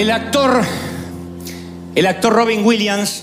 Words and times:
El 0.00 0.10
actor, 0.10 0.62
el 1.94 2.06
actor 2.06 2.32
Robin 2.32 2.64
Williams 2.64 3.22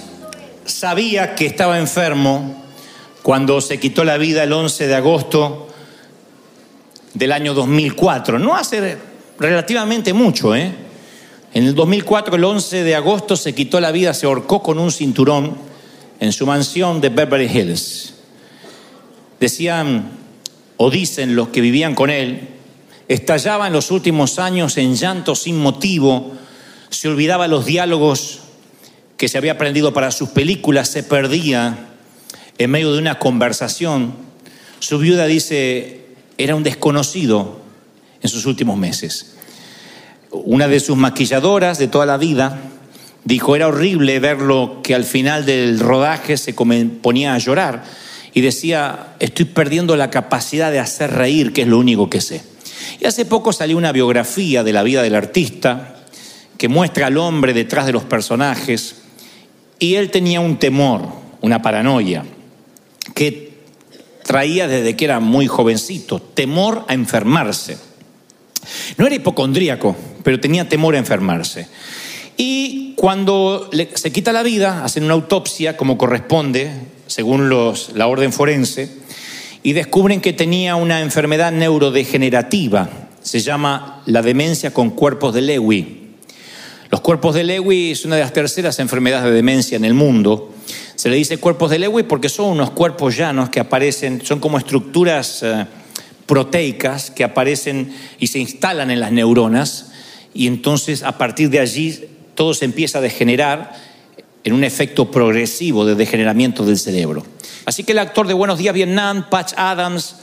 sabía 0.64 1.34
que 1.34 1.48
estaba 1.48 1.80
enfermo 1.80 2.64
cuando 3.24 3.62
se 3.62 3.80
quitó 3.80 4.04
la 4.04 4.20
vida 4.20 4.44
el 4.44 4.54
11 4.54 4.86
de 4.86 4.94
agosto 4.94 5.70
del 7.16 7.32
año 7.32 7.56
2004. 7.56 8.38
No 8.38 8.56
hace 8.56 8.96
relativamente 9.40 10.14
mucho, 10.14 10.56
¿eh? 10.56 10.72
En 11.52 11.66
el 11.66 11.74
2004, 11.74 12.36
el 12.36 12.44
11 12.44 12.84
de 12.84 12.94
agosto, 12.94 13.36
se 13.36 13.56
quitó 13.56 13.80
la 13.80 13.92
vida, 13.92 14.14
se 14.14 14.28
ahorcó 14.28 14.62
con 14.62 14.78
un 14.78 14.92
cinturón 14.92 15.58
en 16.20 16.32
su 16.32 16.46
mansión 16.46 17.02
de 17.02 17.10
Beverly 17.10 17.48
Hills. 17.48 18.14
Decían 19.40 20.12
o 20.78 20.92
dicen 20.92 21.36
los 21.36 21.48
que 21.48 21.60
vivían 21.60 21.96
con 21.96 22.12
él, 22.12 22.50
estallaba 23.08 23.66
en 23.66 23.74
los 23.74 23.90
últimos 23.90 24.38
años 24.38 24.78
en 24.78 24.96
llanto 24.96 25.34
sin 25.34 25.58
motivo, 25.58 26.38
se 26.90 27.08
olvidaba 27.08 27.48
los 27.48 27.66
diálogos 27.66 28.40
que 29.18 29.28
se 29.28 29.38
había 29.38 29.54
aprendido 29.54 29.94
para 29.94 30.12
sus 30.12 30.30
películas, 30.30 30.90
se 30.90 31.04
perdía 31.04 31.88
en 32.58 32.72
medio 32.72 32.94
de 32.94 33.00
una 33.00 33.20
conversación. 33.20 34.14
Su 34.80 35.00
viuda 35.00 35.26
dice, 35.26 36.06
era 36.38 36.56
un 36.56 36.64
desconocido 36.64 37.60
en 38.22 38.30
sus 38.30 38.46
últimos 38.46 38.78
meses. 38.78 39.34
Una 40.32 40.68
de 40.68 40.80
sus 40.80 40.98
maquilladoras 40.98 41.80
de 41.80 41.88
toda 41.88 42.06
la 42.06 42.18
vida 42.18 42.60
dijo, 43.26 43.56
era 43.56 43.68
horrible 43.68 44.20
verlo 44.20 44.82
que 44.84 44.94
al 44.94 45.04
final 45.04 45.46
del 45.46 45.80
rodaje 45.80 46.38
se 46.38 46.54
ponía 46.54 47.34
a 47.34 47.38
llorar 47.40 47.84
y 48.34 48.42
decía, 48.42 49.16
estoy 49.20 49.46
perdiendo 49.46 49.96
la 49.96 50.12
capacidad 50.12 50.72
de 50.72 50.80
hacer 50.80 51.12
reír, 51.12 51.54
que 51.54 51.64
es 51.64 51.68
lo 51.68 51.80
único 51.80 52.10
que 52.10 52.22
sé. 52.22 52.44
Y 53.00 53.06
hace 53.06 53.26
poco 53.26 53.52
salió 53.52 53.78
una 53.78 53.92
biografía 53.92 54.64
de 54.64 54.74
la 54.74 54.84
vida 54.84 55.02
del 55.02 55.16
artista 55.16 55.97
que 56.58 56.68
muestra 56.68 57.08
al 57.08 57.18
hombre 57.18 57.54
detrás 57.54 57.86
de 57.86 57.94
los 57.94 58.04
personajes 58.04 58.96
y 59.80 59.96
él 59.96 60.10
tenía 60.10 60.40
un 60.40 60.58
temor, 60.58 61.08
una 61.42 61.62
paranoia, 61.62 62.26
que 63.14 63.58
traía 64.24 64.68
desde 64.68 64.96
que 64.96 65.06
era 65.06 65.20
muy 65.20 65.48
jovencito, 65.48 66.20
temor 66.20 66.86
a 66.88 66.94
enfermarse. 66.94 67.78
No 68.98 69.06
era 69.06 69.16
hipocondríaco, 69.16 69.96
pero 70.24 70.40
tenía 70.40 70.68
temor 70.68 70.96
a 70.96 71.00
enfermarse. 71.00 71.68
Y 72.36 72.94
cuando 72.96 73.70
se 73.96 74.12
quita 74.12 74.34
la 74.34 74.44
vida, 74.44 74.84
hacen 74.84 75.04
una 75.04 75.14
autopsia 75.14 75.78
como 75.78 75.98
corresponde, 75.98 76.72
según 77.08 77.50
los, 77.50 77.92
la 77.96 78.08
orden 78.08 78.34
forense, 78.34 78.92
y 79.64 79.74
descubren 79.74 80.22
que 80.22 80.34
tenía 80.34 80.76
una 80.76 81.02
enfermedad 81.02 81.52
neurodegenerativa, 81.52 82.90
se 83.22 83.40
llama 83.40 84.02
la 84.06 84.22
demencia 84.22 84.74
con 84.74 84.92
cuerpos 84.92 85.34
de 85.34 85.42
Lewy. 85.42 85.97
Los 86.98 87.04
cuerpos 87.04 87.36
de 87.36 87.44
Lewy 87.44 87.92
es 87.92 88.06
una 88.06 88.16
de 88.16 88.24
las 88.24 88.34
terceras 88.34 88.80
enfermedades 88.80 89.26
de 89.26 89.32
demencia 89.32 89.76
en 89.76 89.86
el 89.86 89.94
mundo. 89.94 90.52
Se 90.96 91.10
le 91.10 91.16
dice 91.16 91.38
cuerpos 91.38 91.70
de 91.70 91.78
Lewy 91.78 92.02
porque 92.02 92.28
son 92.28 92.48
unos 92.48 92.72
cuerpos 92.72 93.16
llanos 93.16 93.50
que 93.50 93.60
aparecen, 93.60 94.26
son 94.26 94.40
como 94.40 94.58
estructuras 94.58 95.44
eh, 95.44 95.68
proteicas 96.26 97.12
que 97.12 97.24
aparecen 97.24 97.96
y 98.18 98.26
se 98.26 98.40
instalan 98.40 98.90
en 98.90 99.00
las 99.00 99.12
neuronas 99.12 99.92
y 100.34 100.48
entonces 100.48 101.04
a 101.04 101.20
partir 101.20 101.52
de 101.52 101.60
allí 101.60 102.04
todo 102.34 102.56
se 102.56 102.66
empieza 102.66 102.98
a 102.98 103.02
degenerar 103.02 103.76
en 104.44 104.54
un 104.54 104.64
efecto 104.64 105.12
progresivo 105.12 105.86
de 105.86 105.94
degeneramiento 105.94 106.66
del 106.66 106.80
cerebro. 106.80 107.24
Así 107.66 107.84
que 107.84 107.92
el 107.92 108.00
actor 108.00 108.26
de 108.26 108.34
Buenos 108.34 108.58
Días 108.58 108.74
Vietnam, 108.74 109.30
Patch 109.30 109.54
Adams, 109.56 110.16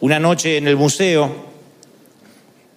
una 0.00 0.20
noche 0.20 0.58
en 0.58 0.68
el 0.68 0.76
museo, 0.76 1.46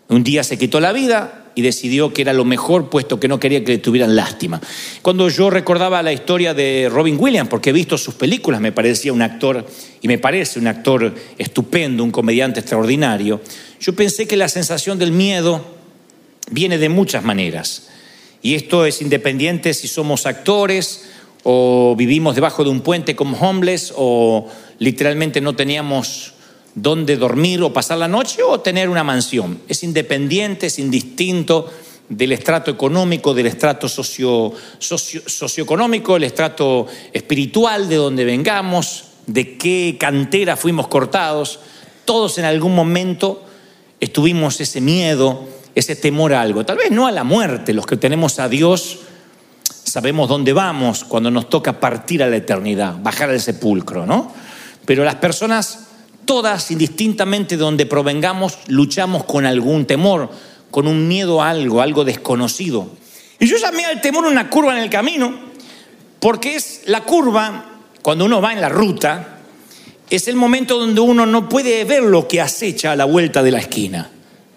un 0.08 0.24
día 0.24 0.46
se 0.46 0.58
quitó 0.58 0.80
la 0.80 0.94
vida 0.94 1.41
y 1.56 1.62
decidió 1.62 2.14
que 2.14 2.22
era 2.22 2.34
lo 2.34 2.46
mejor 2.46 2.90
puesto 2.90 3.20
que 3.20 3.28
no 3.28 3.40
quería 3.40 3.64
que 3.64 3.74
le 3.74 3.78
tuvieran 3.78 4.16
lástima. 4.16 4.62
Cuando 5.02 5.30
yo 5.30 5.50
recordaba 5.50 6.02
la 6.02 6.14
historia 6.14 6.54
de 6.54 6.90
Robin 6.90 7.18
Williams, 7.20 7.50
porque 7.50 7.72
he 7.72 7.74
visto 7.74 7.98
sus 7.98 8.16
películas, 8.16 8.62
me 8.62 8.72
parecía 8.72 9.14
un 9.14 9.22
actor, 9.22 9.66
y 10.02 10.08
me 10.08 10.18
parece 10.18 10.60
un 10.60 10.68
actor 10.68 11.14
estupendo, 11.38 12.04
un 12.04 12.12
comediante 12.12 12.60
extraordinario, 12.60 13.42
yo 13.80 13.94
pensé 13.94 14.28
que 14.28 14.38
la 14.38 14.48
sensación 14.48 14.98
del 15.00 15.12
miedo 15.12 15.64
viene 16.50 16.78
de 16.78 16.90
muchas 16.90 17.24
maneras. 17.24 17.90
Y 18.42 18.56
esto 18.56 18.86
es 18.86 19.02
independiente 19.02 19.74
si 19.74 19.88
somos 19.88 20.26
actores 20.26 21.10
o 21.44 21.96
vivimos 21.98 22.36
debajo 22.36 22.64
de 22.64 22.70
un 22.70 22.82
puente 22.82 23.16
como 23.16 23.38
homeless 23.38 23.94
o 23.96 24.48
literalmente 24.80 25.42
no 25.42 25.56
teníamos 25.56 26.34
dónde 26.76 27.18
dormir 27.18 27.62
o 27.62 27.74
pasar 27.74 27.98
la 27.98 28.08
noche 28.08 28.44
o 28.44 28.60
tener 28.60 28.90
una 28.90 29.04
mansión. 29.04 29.62
Es 29.68 29.84
independiente, 29.84 30.68
es 30.68 30.80
indistinto 30.80 31.70
del 32.10 32.34
estrato 32.34 32.72
económico, 32.72 33.34
del 33.34 33.48
estrato 33.48 33.88
socio, 33.88 34.54
socioeconómico, 34.80 36.18
el 36.18 36.26
estrato 36.26 36.88
espiritual, 37.14 37.88
de 37.88 37.96
donde 37.96 38.26
vengamos, 38.26 39.06
de 39.28 39.58
qué 39.58 39.98
cantera 40.00 40.58
fuimos 40.58 40.88
cortados. 40.88 41.60
Todos 42.06 42.38
en 42.38 42.46
algún 42.46 42.76
momento 42.76 43.44
estuvimos 44.00 44.60
ese 44.60 44.82
miedo, 44.82 45.48
ese 45.74 45.96
temor 45.96 46.34
a 46.34 46.42
algo. 46.42 46.66
Tal 46.66 46.78
vez 46.78 46.92
no 46.92 47.08
a 47.08 47.12
la 47.12 47.24
muerte, 47.24 47.74
los 47.74 47.86
que 47.86 47.98
tenemos 47.98 48.40
a 48.40 48.50
Dios 48.50 49.00
sabemos 49.92 50.30
dónde 50.30 50.54
vamos 50.54 51.04
cuando 51.04 51.30
nos 51.32 51.50
toca 51.50 51.80
partir 51.80 52.24
a 52.24 52.28
la 52.30 52.38
eternidad, 52.38 52.96
bajar 53.02 53.30
al 53.30 53.42
sepulcro, 53.42 54.06
¿no? 54.06 54.32
Pero 54.86 55.04
las 55.04 55.16
personas 55.16 55.91
todas, 56.26 56.72
indistintamente 56.72 57.58
de 57.58 57.64
donde 57.64 57.86
provengamos, 57.86 58.58
luchamos 58.68 59.24
con 59.26 59.46
algún 59.46 59.86
temor, 59.86 60.30
con 60.70 60.88
un 60.88 61.08
miedo 61.08 61.42
a 61.42 61.50
algo, 61.50 61.82
algo 61.82 62.04
desconocido. 62.04 62.90
Y 63.40 63.48
yo 63.48 63.58
llamé 63.58 63.86
al 63.86 64.02
temor 64.02 64.26
una 64.26 64.50
curva 64.50 64.76
en 64.78 64.84
el 64.84 64.90
camino, 64.90 65.34
porque 66.20 66.56
es 66.56 66.84
la 66.86 67.04
curva, 67.04 67.66
cuando 68.02 68.26
uno 68.26 68.42
va 68.42 68.54
en 68.54 68.62
la 68.62 68.70
ruta, 68.70 69.40
es 70.10 70.28
el 70.28 70.36
momento 70.36 70.78
donde 70.78 71.02
uno 71.02 71.26
no 71.26 71.50
puede 71.50 71.84
ver 71.86 72.04
lo 72.04 72.28
que 72.28 72.42
acecha 72.42 72.92
a 72.92 72.96
la 72.96 73.06
vuelta 73.06 73.44
de 73.44 73.52
la 73.52 73.60
esquina. 73.60 74.10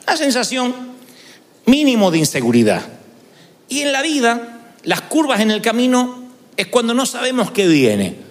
Una 0.06 0.16
sensación 0.16 0.74
mínimo 1.66 2.10
de 2.10 2.18
inseguridad. 2.18 2.82
Y 3.68 3.80
en 3.80 3.92
la 3.92 4.02
vida, 4.02 4.72
las 4.82 5.02
curvas 5.02 5.40
en 5.40 5.50
el 5.50 5.62
camino 5.62 6.24
es 6.56 6.66
cuando 6.66 6.94
no 6.94 7.06
sabemos 7.06 7.50
qué 7.50 7.66
viene 7.66 8.23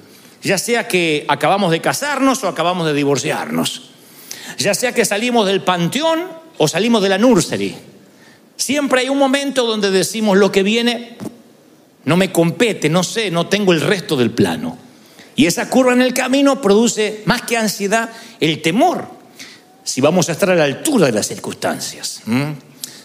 ya 0.43 0.57
sea 0.57 0.87
que 0.87 1.25
acabamos 1.27 1.71
de 1.71 1.81
casarnos 1.81 2.43
o 2.43 2.47
acabamos 2.47 2.85
de 2.85 2.93
divorciarnos, 2.93 3.89
ya 4.57 4.73
sea 4.73 4.93
que 4.93 5.05
salimos 5.05 5.47
del 5.47 5.63
panteón 5.63 6.27
o 6.57 6.67
salimos 6.67 7.01
de 7.01 7.09
la 7.09 7.17
nursery. 7.17 7.75
Siempre 8.55 9.01
hay 9.01 9.09
un 9.09 9.17
momento 9.17 9.65
donde 9.65 9.89
decimos 9.89 10.37
lo 10.37 10.51
que 10.51 10.63
viene 10.63 11.17
no 12.05 12.17
me 12.17 12.31
compete, 12.31 12.89
no 12.89 13.03
sé, 13.03 13.31
no 13.31 13.47
tengo 13.47 13.71
el 13.73 13.81
resto 13.81 14.15
del 14.15 14.31
plano. 14.31 14.77
Y 15.35 15.45
esa 15.45 15.69
curva 15.69 15.93
en 15.93 16.01
el 16.01 16.13
camino 16.13 16.61
produce 16.61 17.23
más 17.25 17.43
que 17.43 17.57
ansiedad 17.57 18.09
el 18.39 18.61
temor. 18.61 19.07
Si 19.83 20.01
vamos 20.01 20.29
a 20.29 20.33
estar 20.33 20.49
a 20.49 20.55
la 20.55 20.65
altura 20.65 21.07
de 21.07 21.13
las 21.13 21.27
circunstancias, 21.27 22.21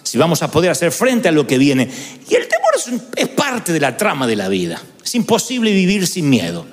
si 0.02 0.18
vamos 0.18 0.42
a 0.42 0.50
poder 0.50 0.70
hacer 0.70 0.92
frente 0.92 1.28
a 1.28 1.32
lo 1.32 1.46
que 1.46 1.58
viene. 1.58 1.88
Y 2.28 2.34
el 2.34 2.48
temor 2.48 2.74
es, 3.16 3.28
parte 3.28 3.72
de 3.72 3.80
la 3.80 3.96
trama 3.96 4.26
de 4.26 4.36
la 4.36 4.48
vida. 4.48 4.80
Es 5.02 5.14
imposible 5.14 5.72
vivir 5.72 6.06
sin 6.06 6.28
miedo. 6.28 6.66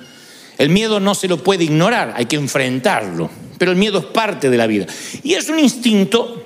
El 0.58 0.70
miedo 0.70 1.00
no 1.00 1.14
se 1.14 1.28
lo 1.28 1.42
puede 1.42 1.64
ignorar, 1.64 2.14
hay 2.16 2.26
que 2.26 2.36
enfrentarlo, 2.36 3.30
pero 3.58 3.72
el 3.72 3.76
miedo 3.76 3.98
es 3.98 4.04
parte 4.06 4.50
de 4.50 4.56
la 4.56 4.66
vida. 4.66 4.86
Y 5.22 5.34
es 5.34 5.48
un 5.48 5.58
instinto 5.58 6.44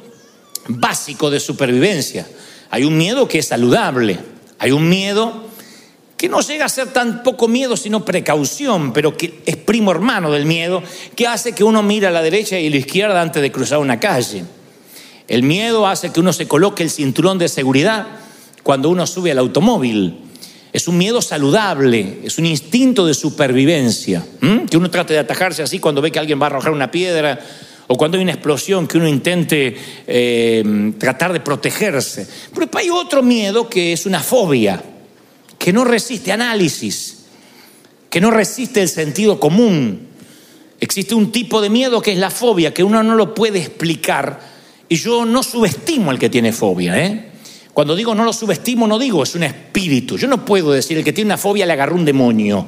básico 0.68 1.30
de 1.30 1.40
supervivencia. 1.40 2.26
Hay 2.70 2.84
un 2.84 2.96
miedo 2.96 3.28
que 3.28 3.38
es 3.38 3.46
saludable, 3.46 4.18
hay 4.58 4.72
un 4.72 4.88
miedo 4.88 5.50
que 6.16 6.28
no 6.28 6.42
llega 6.42 6.66
a 6.66 6.68
ser 6.68 6.92
tan 6.92 7.22
poco 7.22 7.48
miedo, 7.48 7.78
sino 7.78 8.04
precaución, 8.04 8.92
pero 8.92 9.16
que 9.16 9.40
es 9.46 9.56
primo 9.56 9.90
hermano 9.90 10.30
del 10.30 10.44
miedo, 10.44 10.82
que 11.16 11.26
hace 11.26 11.54
que 11.54 11.64
uno 11.64 11.82
mire 11.82 12.08
a 12.08 12.10
la 12.10 12.20
derecha 12.20 12.60
y 12.60 12.66
a 12.66 12.70
la 12.70 12.76
izquierda 12.76 13.22
antes 13.22 13.40
de 13.40 13.50
cruzar 13.50 13.78
una 13.78 13.98
calle. 13.98 14.44
El 15.28 15.42
miedo 15.44 15.86
hace 15.86 16.12
que 16.12 16.20
uno 16.20 16.32
se 16.32 16.46
coloque 16.46 16.82
el 16.82 16.90
cinturón 16.90 17.38
de 17.38 17.48
seguridad 17.48 18.06
cuando 18.62 18.90
uno 18.90 19.06
sube 19.06 19.30
al 19.30 19.38
automóvil. 19.38 20.29
Es 20.72 20.86
un 20.86 20.96
miedo 20.98 21.20
saludable, 21.20 22.18
es 22.22 22.38
un 22.38 22.46
instinto 22.46 23.04
de 23.04 23.14
supervivencia, 23.14 24.24
que 24.70 24.76
uno 24.76 24.90
trate 24.90 25.14
de 25.14 25.18
atajarse 25.18 25.62
así 25.62 25.80
cuando 25.80 26.00
ve 26.00 26.12
que 26.12 26.18
alguien 26.18 26.40
va 26.40 26.44
a 26.44 26.50
arrojar 26.50 26.72
una 26.72 26.90
piedra 26.90 27.40
o 27.88 27.96
cuando 27.96 28.16
hay 28.16 28.22
una 28.22 28.32
explosión, 28.32 28.86
que 28.86 28.98
uno 28.98 29.08
intente 29.08 29.76
eh, 30.06 30.92
tratar 30.96 31.32
de 31.32 31.40
protegerse. 31.40 32.24
Pero 32.54 32.68
hay 32.74 32.88
otro 32.88 33.20
miedo 33.20 33.68
que 33.68 33.92
es 33.92 34.06
una 34.06 34.20
fobia, 34.20 34.80
que 35.58 35.72
no 35.72 35.82
resiste 35.82 36.30
análisis, 36.30 37.24
que 38.08 38.20
no 38.20 38.30
resiste 38.30 38.80
el 38.80 38.88
sentido 38.88 39.40
común. 39.40 40.06
Existe 40.78 41.16
un 41.16 41.32
tipo 41.32 41.60
de 41.60 41.68
miedo 41.68 42.00
que 42.00 42.12
es 42.12 42.18
la 42.18 42.30
fobia, 42.30 42.72
que 42.72 42.84
uno 42.84 43.02
no 43.02 43.16
lo 43.16 43.34
puede 43.34 43.58
explicar, 43.58 44.38
y 44.88 44.94
yo 44.94 45.24
no 45.24 45.42
subestimo 45.42 46.12
al 46.12 46.18
que 46.20 46.30
tiene 46.30 46.52
fobia, 46.52 47.04
¿eh? 47.04 47.29
Cuando 47.72 47.94
digo 47.94 48.14
no 48.14 48.24
lo 48.24 48.32
subestimo, 48.32 48.86
no 48.86 48.98
digo 48.98 49.22
es 49.22 49.34
un 49.34 49.44
espíritu. 49.44 50.16
Yo 50.16 50.28
no 50.28 50.44
puedo 50.44 50.72
decir 50.72 50.98
el 50.98 51.04
que 51.04 51.12
tiene 51.12 51.28
una 51.28 51.38
fobia 51.38 51.66
le 51.66 51.72
agarró 51.72 51.94
un 51.94 52.04
demonio. 52.04 52.66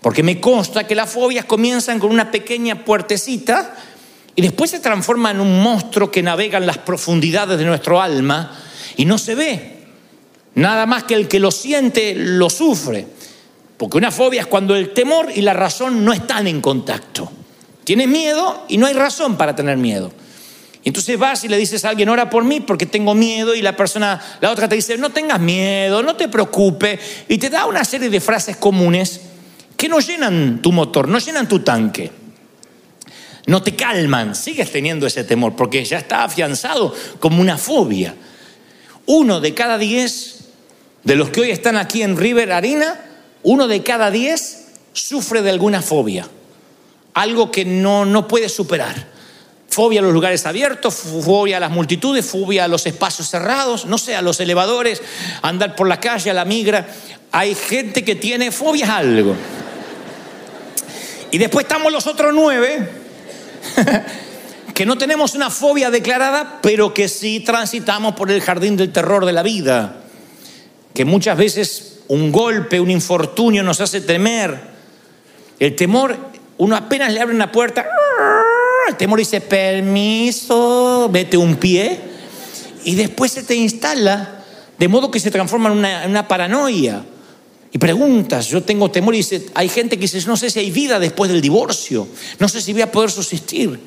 Porque 0.00 0.22
me 0.22 0.40
consta 0.40 0.86
que 0.86 0.94
las 0.94 1.10
fobias 1.10 1.46
comienzan 1.46 1.98
con 1.98 2.10
una 2.10 2.30
pequeña 2.30 2.84
puertecita 2.84 3.74
y 4.36 4.42
después 4.42 4.70
se 4.70 4.80
transforma 4.80 5.30
en 5.30 5.40
un 5.40 5.62
monstruo 5.62 6.10
que 6.10 6.22
navega 6.22 6.58
en 6.58 6.66
las 6.66 6.78
profundidades 6.78 7.58
de 7.58 7.64
nuestro 7.64 8.02
alma 8.02 8.58
y 8.96 9.04
no 9.04 9.16
se 9.16 9.34
ve. 9.34 9.74
Nada 10.56 10.86
más 10.86 11.04
que 11.04 11.14
el 11.14 11.26
que 11.28 11.40
lo 11.40 11.50
siente 11.50 12.14
lo 12.14 12.50
sufre. 12.50 13.06
Porque 13.76 13.96
una 13.96 14.10
fobia 14.10 14.42
es 14.42 14.46
cuando 14.46 14.76
el 14.76 14.92
temor 14.92 15.28
y 15.34 15.42
la 15.42 15.52
razón 15.52 16.04
no 16.04 16.12
están 16.12 16.46
en 16.46 16.60
contacto. 16.60 17.30
Tienes 17.84 18.08
miedo 18.08 18.64
y 18.68 18.78
no 18.78 18.86
hay 18.86 18.94
razón 18.94 19.36
para 19.36 19.56
tener 19.56 19.76
miedo. 19.76 20.12
Entonces 20.84 21.18
vas 21.18 21.42
y 21.44 21.48
le 21.48 21.56
dices 21.56 21.84
a 21.84 21.88
alguien, 21.88 22.10
ora 22.10 22.28
por 22.28 22.44
mí 22.44 22.60
porque 22.60 22.84
tengo 22.84 23.14
miedo 23.14 23.54
y 23.54 23.62
la 23.62 23.74
persona, 23.74 24.20
la 24.40 24.50
otra 24.50 24.68
te 24.68 24.76
dice, 24.76 24.98
no 24.98 25.10
tengas 25.10 25.40
miedo, 25.40 26.02
no 26.02 26.14
te 26.14 26.28
preocupes. 26.28 27.00
Y 27.28 27.38
te 27.38 27.48
da 27.48 27.64
una 27.64 27.84
serie 27.84 28.10
de 28.10 28.20
frases 28.20 28.58
comunes 28.58 29.22
que 29.78 29.88
no 29.88 30.00
llenan 30.00 30.60
tu 30.60 30.72
motor, 30.72 31.08
no 31.08 31.18
llenan 31.18 31.48
tu 31.48 31.60
tanque. 31.60 32.12
No 33.46 33.62
te 33.62 33.74
calman, 33.74 34.34
sigues 34.34 34.70
teniendo 34.70 35.06
ese 35.06 35.24
temor 35.24 35.56
porque 35.56 35.84
ya 35.84 35.98
está 35.98 36.24
afianzado 36.24 36.94
como 37.18 37.40
una 37.40 37.56
fobia. 37.56 38.14
Uno 39.06 39.40
de 39.40 39.54
cada 39.54 39.78
diez 39.78 40.44
de 41.02 41.16
los 41.16 41.30
que 41.30 41.40
hoy 41.40 41.50
están 41.50 41.76
aquí 41.76 42.02
en 42.02 42.16
River 42.16 42.52
Arena, 42.52 43.00
uno 43.42 43.68
de 43.68 43.82
cada 43.82 44.10
diez 44.10 44.66
sufre 44.92 45.42
de 45.42 45.50
alguna 45.50 45.82
fobia, 45.82 46.28
algo 47.14 47.50
que 47.50 47.64
no, 47.64 48.04
no 48.04 48.28
puede 48.28 48.48
superar. 48.48 49.13
Fobia 49.74 49.98
a 49.98 50.04
los 50.04 50.12
lugares 50.12 50.46
abiertos, 50.46 50.94
fobia 50.94 51.56
a 51.56 51.60
las 51.60 51.70
multitudes, 51.72 52.24
fobia 52.24 52.64
a 52.64 52.68
los 52.68 52.86
espacios 52.86 53.28
cerrados, 53.28 53.86
no 53.86 53.98
sé, 53.98 54.14
a 54.14 54.22
los 54.22 54.38
elevadores, 54.38 55.02
andar 55.42 55.74
por 55.74 55.88
la 55.88 55.98
calle, 55.98 56.30
a 56.30 56.34
la 56.34 56.44
migra. 56.44 56.86
Hay 57.32 57.56
gente 57.56 58.04
que 58.04 58.14
tiene 58.14 58.52
fobias 58.52 58.88
a 58.88 58.98
algo. 58.98 59.34
Y 61.32 61.38
después 61.38 61.64
estamos 61.64 61.92
los 61.92 62.06
otros 62.06 62.32
nueve, 62.32 62.88
que 64.74 64.86
no 64.86 64.96
tenemos 64.96 65.34
una 65.34 65.50
fobia 65.50 65.90
declarada, 65.90 66.60
pero 66.62 66.94
que 66.94 67.08
sí 67.08 67.40
transitamos 67.40 68.14
por 68.14 68.30
el 68.30 68.40
jardín 68.42 68.76
del 68.76 68.92
terror 68.92 69.26
de 69.26 69.32
la 69.32 69.42
vida. 69.42 70.02
Que 70.94 71.04
muchas 71.04 71.36
veces 71.36 71.98
un 72.06 72.30
golpe, 72.30 72.78
un 72.78 72.92
infortunio 72.92 73.64
nos 73.64 73.80
hace 73.80 74.00
temer. 74.00 74.56
El 75.58 75.74
temor, 75.74 76.16
uno 76.58 76.76
apenas 76.76 77.12
le 77.12 77.20
abre 77.20 77.34
una 77.34 77.50
puerta, 77.50 77.84
el 78.88 78.96
temor 78.96 79.18
dice, 79.18 79.40
permiso, 79.40 81.08
vete 81.10 81.36
un 81.36 81.56
pie, 81.56 81.98
y 82.84 82.94
después 82.94 83.32
se 83.32 83.42
te 83.42 83.54
instala, 83.54 84.44
de 84.78 84.88
modo 84.88 85.10
que 85.10 85.20
se 85.20 85.30
transforma 85.30 85.70
en 85.72 86.10
una, 86.10 86.28
paranoia. 86.28 87.04
Y 87.72 87.78
preguntas, 87.78 88.48
yo 88.48 88.62
tengo 88.62 88.90
temor 88.90 89.14
y 89.14 89.18
dice, 89.18 89.46
hay 89.54 89.68
gente 89.68 89.96
que 89.96 90.02
dice, 90.02 90.22
no 90.26 90.36
sé 90.36 90.50
si 90.50 90.60
hay 90.60 90.70
vida 90.70 91.00
después 91.00 91.30
del 91.30 91.40
divorcio, 91.40 92.06
no 92.38 92.48
sé 92.48 92.60
si 92.60 92.72
voy 92.72 92.82
a 92.82 92.92
poder 92.92 93.10
subsistir. 93.10 93.80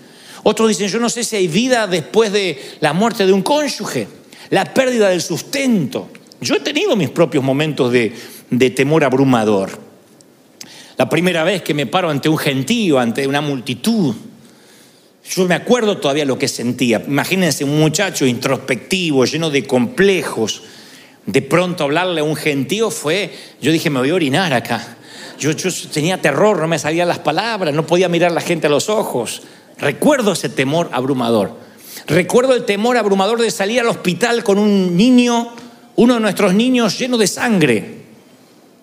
Otros 0.43 0.69
dicen, 0.69 0.87
yo 0.87 0.99
no 0.99 1.09
sé 1.09 1.23
si 1.23 1.35
hay 1.35 1.47
vida 1.47 1.87
después 1.87 2.31
de 2.31 2.59
la 2.79 2.93
muerte 2.93 3.25
de 3.25 3.31
un 3.31 3.43
cónyuge, 3.43 4.07
la 4.49 4.65
pérdida 4.73 5.09
del 5.09 5.21
sustento. 5.21 6.09
Yo 6.41 6.55
he 6.55 6.59
tenido 6.59 6.95
mis 6.95 7.09
propios 7.09 7.43
momentos 7.43 7.91
de, 7.91 8.13
de 8.49 8.69
temor 8.71 9.03
abrumador. 9.03 9.79
La 10.97 11.07
primera 11.07 11.43
vez 11.43 11.61
que 11.61 11.73
me 11.73 11.85
paro 11.85 12.09
ante 12.09 12.27
un 12.27 12.37
gentío, 12.37 12.99
ante 12.99 13.27
una 13.27 13.41
multitud, 13.41 14.15
yo 15.29 15.45
me 15.45 15.55
acuerdo 15.55 15.97
todavía 15.97 16.25
lo 16.25 16.37
que 16.37 16.47
sentía. 16.47 17.03
Imagínense 17.05 17.63
un 17.63 17.79
muchacho 17.79 18.25
introspectivo, 18.25 19.25
lleno 19.25 19.49
de 19.49 19.65
complejos. 19.65 20.63
De 21.25 21.41
pronto 21.41 21.83
hablarle 21.83 22.21
a 22.21 22.23
un 22.23 22.35
gentío 22.35 22.89
fue, 22.89 23.33
yo 23.61 23.71
dije, 23.71 23.89
me 23.89 23.99
voy 23.99 24.11
a 24.11 24.15
orinar 24.15 24.53
acá. 24.53 24.97
Yo, 25.37 25.51
yo 25.51 25.69
tenía 25.91 26.21
terror, 26.21 26.59
no 26.59 26.67
me 26.67 26.79
salían 26.79 27.07
las 27.07 27.19
palabras, 27.19 27.73
no 27.73 27.85
podía 27.85 28.07
mirar 28.07 28.31
a 28.31 28.35
la 28.35 28.41
gente 28.41 28.67
a 28.67 28.69
los 28.69 28.89
ojos. 28.89 29.41
Recuerdo 29.77 30.31
ese 30.31 30.49
temor 30.49 30.89
abrumador. 30.93 31.57
Recuerdo 32.07 32.53
el 32.53 32.63
temor 32.63 32.97
abrumador 32.97 33.41
de 33.41 33.51
salir 33.51 33.81
al 33.81 33.87
hospital 33.87 34.43
con 34.43 34.57
un 34.57 34.95
niño, 34.95 35.53
uno 35.97 36.13
de 36.13 36.19
nuestros 36.21 36.53
niños 36.53 36.97
lleno 36.97 37.17
de 37.17 37.27
sangre, 37.27 37.97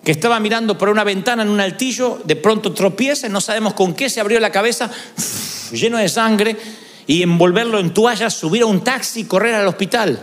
que 0.03 0.11
estaba 0.11 0.39
mirando 0.39 0.77
por 0.77 0.89
una 0.89 1.03
ventana 1.03 1.41
en 1.41 1.49
un 1.49 1.59
altillo, 1.59 2.21
de 2.23 2.35
pronto 2.35 2.71
tropieza, 2.71 3.27
no 3.27 3.41
sabemos 3.41 3.73
con 3.73 3.95
qué 3.95 4.09
se 4.11 4.21
abrió 4.21 4.39
la 4.39 4.51
cabeza, 4.51 4.91
lleno 5.71 5.97
de 5.97 6.09
sangre, 6.09 6.57
y 7.07 7.21
envolverlo 7.21 7.79
en 7.79 7.93
toallas, 7.93 8.33
subir 8.33 8.63
a 8.63 8.65
un 8.65 8.83
taxi 8.83 9.21
y 9.21 9.23
correr 9.25 9.55
al 9.55 9.67
hospital. 9.67 10.19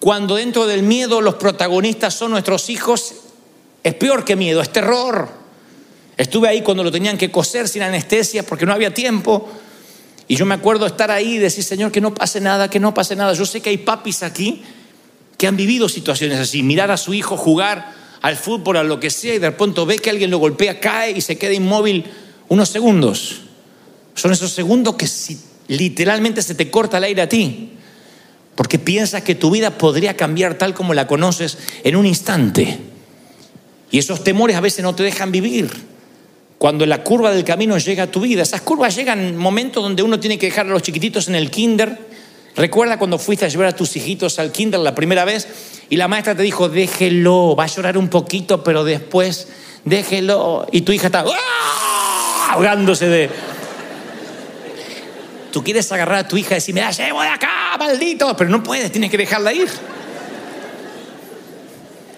Cuando 0.00 0.36
dentro 0.36 0.66
del 0.66 0.82
miedo 0.82 1.20
los 1.20 1.34
protagonistas 1.34 2.14
son 2.14 2.30
nuestros 2.30 2.70
hijos, 2.70 3.14
es 3.82 3.94
peor 3.94 4.24
que 4.24 4.36
miedo, 4.36 4.60
es 4.60 4.70
terror. 4.70 5.28
Estuve 6.16 6.48
ahí 6.48 6.62
cuando 6.62 6.84
lo 6.84 6.92
tenían 6.92 7.16
que 7.16 7.30
coser 7.30 7.68
sin 7.68 7.82
anestesia 7.82 8.42
porque 8.42 8.66
no 8.66 8.72
había 8.72 8.92
tiempo. 8.92 9.48
Y 10.26 10.36
yo 10.36 10.44
me 10.44 10.54
acuerdo 10.54 10.84
estar 10.86 11.10
ahí 11.10 11.34
y 11.34 11.38
decir, 11.38 11.64
Señor, 11.64 11.90
que 11.90 12.00
no 12.00 12.12
pase 12.12 12.40
nada, 12.40 12.68
que 12.68 12.80
no 12.80 12.92
pase 12.92 13.16
nada. 13.16 13.32
Yo 13.32 13.46
sé 13.46 13.60
que 13.60 13.70
hay 13.70 13.78
papis 13.78 14.22
aquí 14.22 14.62
que 15.36 15.46
han 15.46 15.56
vivido 15.56 15.88
situaciones 15.88 16.38
así. 16.38 16.62
Mirar 16.62 16.90
a 16.90 16.96
su 16.96 17.14
hijo 17.14 17.36
jugar 17.36 17.94
al 18.20 18.36
fútbol, 18.36 18.76
a 18.76 18.82
lo 18.82 19.00
que 19.00 19.10
sea, 19.10 19.36
y 19.36 19.38
de 19.38 19.52
pronto 19.52 19.86
ve 19.86 19.98
que 19.98 20.10
alguien 20.10 20.30
lo 20.30 20.38
golpea, 20.38 20.80
cae 20.80 21.12
y 21.12 21.20
se 21.20 21.38
queda 21.38 21.54
inmóvil 21.54 22.04
unos 22.48 22.68
segundos. 22.68 23.42
Son 24.18 24.32
esos 24.32 24.50
segundos 24.50 24.96
que 24.96 25.06
si 25.06 25.38
literalmente 25.68 26.42
se 26.42 26.56
te 26.56 26.72
corta 26.72 26.98
el 26.98 27.04
aire 27.04 27.22
a 27.22 27.28
ti, 27.28 27.70
porque 28.56 28.76
piensas 28.76 29.22
que 29.22 29.36
tu 29.36 29.48
vida 29.48 29.78
podría 29.78 30.16
cambiar 30.16 30.54
tal 30.54 30.74
como 30.74 30.92
la 30.92 31.06
conoces 31.06 31.56
en 31.84 31.94
un 31.94 32.04
instante. 32.04 32.80
Y 33.92 33.98
esos 33.98 34.24
temores 34.24 34.56
a 34.56 34.60
veces 34.60 34.82
no 34.82 34.92
te 34.96 35.04
dejan 35.04 35.30
vivir. 35.30 35.70
Cuando 36.58 36.84
la 36.84 37.04
curva 37.04 37.30
del 37.30 37.44
camino 37.44 37.78
llega 37.78 38.02
a 38.02 38.06
tu 38.10 38.22
vida, 38.22 38.42
esas 38.42 38.62
curvas 38.62 38.96
llegan 38.96 39.20
en 39.20 39.36
momentos 39.36 39.84
donde 39.84 40.02
uno 40.02 40.18
tiene 40.18 40.36
que 40.36 40.46
dejar 40.46 40.66
a 40.66 40.70
los 40.70 40.82
chiquititos 40.82 41.28
en 41.28 41.36
el 41.36 41.48
kinder. 41.48 41.96
Recuerda 42.56 42.98
cuando 42.98 43.20
fuiste 43.20 43.44
a 43.44 43.48
llevar 43.48 43.68
a 43.68 43.76
tus 43.76 43.94
hijitos 43.94 44.40
al 44.40 44.50
kinder 44.50 44.80
la 44.80 44.96
primera 44.96 45.24
vez 45.24 45.46
y 45.90 45.96
la 45.96 46.08
maestra 46.08 46.34
te 46.34 46.42
dijo, 46.42 46.68
déjelo, 46.68 47.54
va 47.54 47.62
a 47.62 47.68
llorar 47.68 47.96
un 47.96 48.08
poquito, 48.08 48.64
pero 48.64 48.82
después 48.82 49.46
déjelo. 49.84 50.66
Y 50.72 50.80
tu 50.80 50.90
hija 50.90 51.06
está 51.06 51.24
¡ah! 51.24 52.48
ahogándose 52.50 53.06
de... 53.06 53.57
Tú 55.52 55.64
quieres 55.64 55.90
agarrar 55.92 56.18
a 56.18 56.28
tu 56.28 56.36
hija 56.36 56.52
y 56.52 56.54
decir, 56.56 56.74
me 56.74 56.82
la 56.82 56.90
llevo 56.90 57.22
de 57.22 57.28
acá, 57.28 57.76
maldito, 57.78 58.36
pero 58.36 58.50
no 58.50 58.62
puedes, 58.62 58.92
tienes 58.92 59.10
que 59.10 59.16
dejarla 59.16 59.52
ir. 59.52 59.68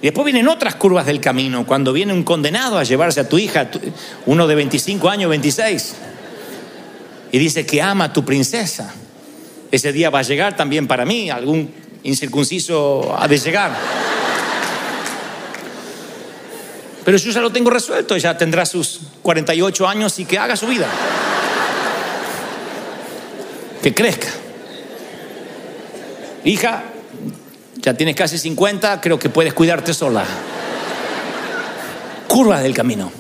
Y 0.02 0.06
después 0.06 0.24
vienen 0.24 0.48
otras 0.48 0.74
curvas 0.76 1.06
del 1.06 1.20
camino, 1.20 1.66
cuando 1.66 1.92
viene 1.92 2.12
un 2.12 2.24
condenado 2.24 2.78
a 2.78 2.84
llevarse 2.84 3.20
a 3.20 3.28
tu 3.28 3.38
hija, 3.38 3.70
uno 4.26 4.46
de 4.46 4.54
25 4.54 5.08
años, 5.10 5.30
26, 5.30 5.94
y 7.32 7.38
dice 7.38 7.66
que 7.66 7.82
ama 7.82 8.04
a 8.04 8.12
tu 8.12 8.24
princesa. 8.24 8.94
Ese 9.70 9.92
día 9.92 10.10
va 10.10 10.20
a 10.20 10.22
llegar 10.22 10.56
también 10.56 10.88
para 10.88 11.04
mí, 11.04 11.30
algún 11.30 11.72
incircunciso 12.02 13.14
ha 13.16 13.28
de 13.28 13.38
llegar. 13.38 13.76
Pero 17.04 17.16
yo 17.18 17.30
ya 17.30 17.40
lo 17.40 17.50
tengo 17.50 17.70
resuelto, 17.70 18.16
ya 18.16 18.36
tendrá 18.36 18.66
sus 18.66 19.00
48 19.22 19.86
años 19.86 20.18
y 20.18 20.24
que 20.24 20.38
haga 20.38 20.56
su 20.56 20.66
vida. 20.66 20.86
Que 23.82 23.94
crezca. 23.94 24.28
Hija, 26.44 26.84
ya 27.76 27.94
tienes 27.94 28.16
casi 28.16 28.38
50, 28.38 29.00
creo 29.00 29.18
que 29.18 29.28
puedes 29.28 29.52
cuidarte 29.54 29.94
sola. 29.94 30.24
Curvas 32.28 32.62
del 32.62 32.74
camino. 32.74 33.10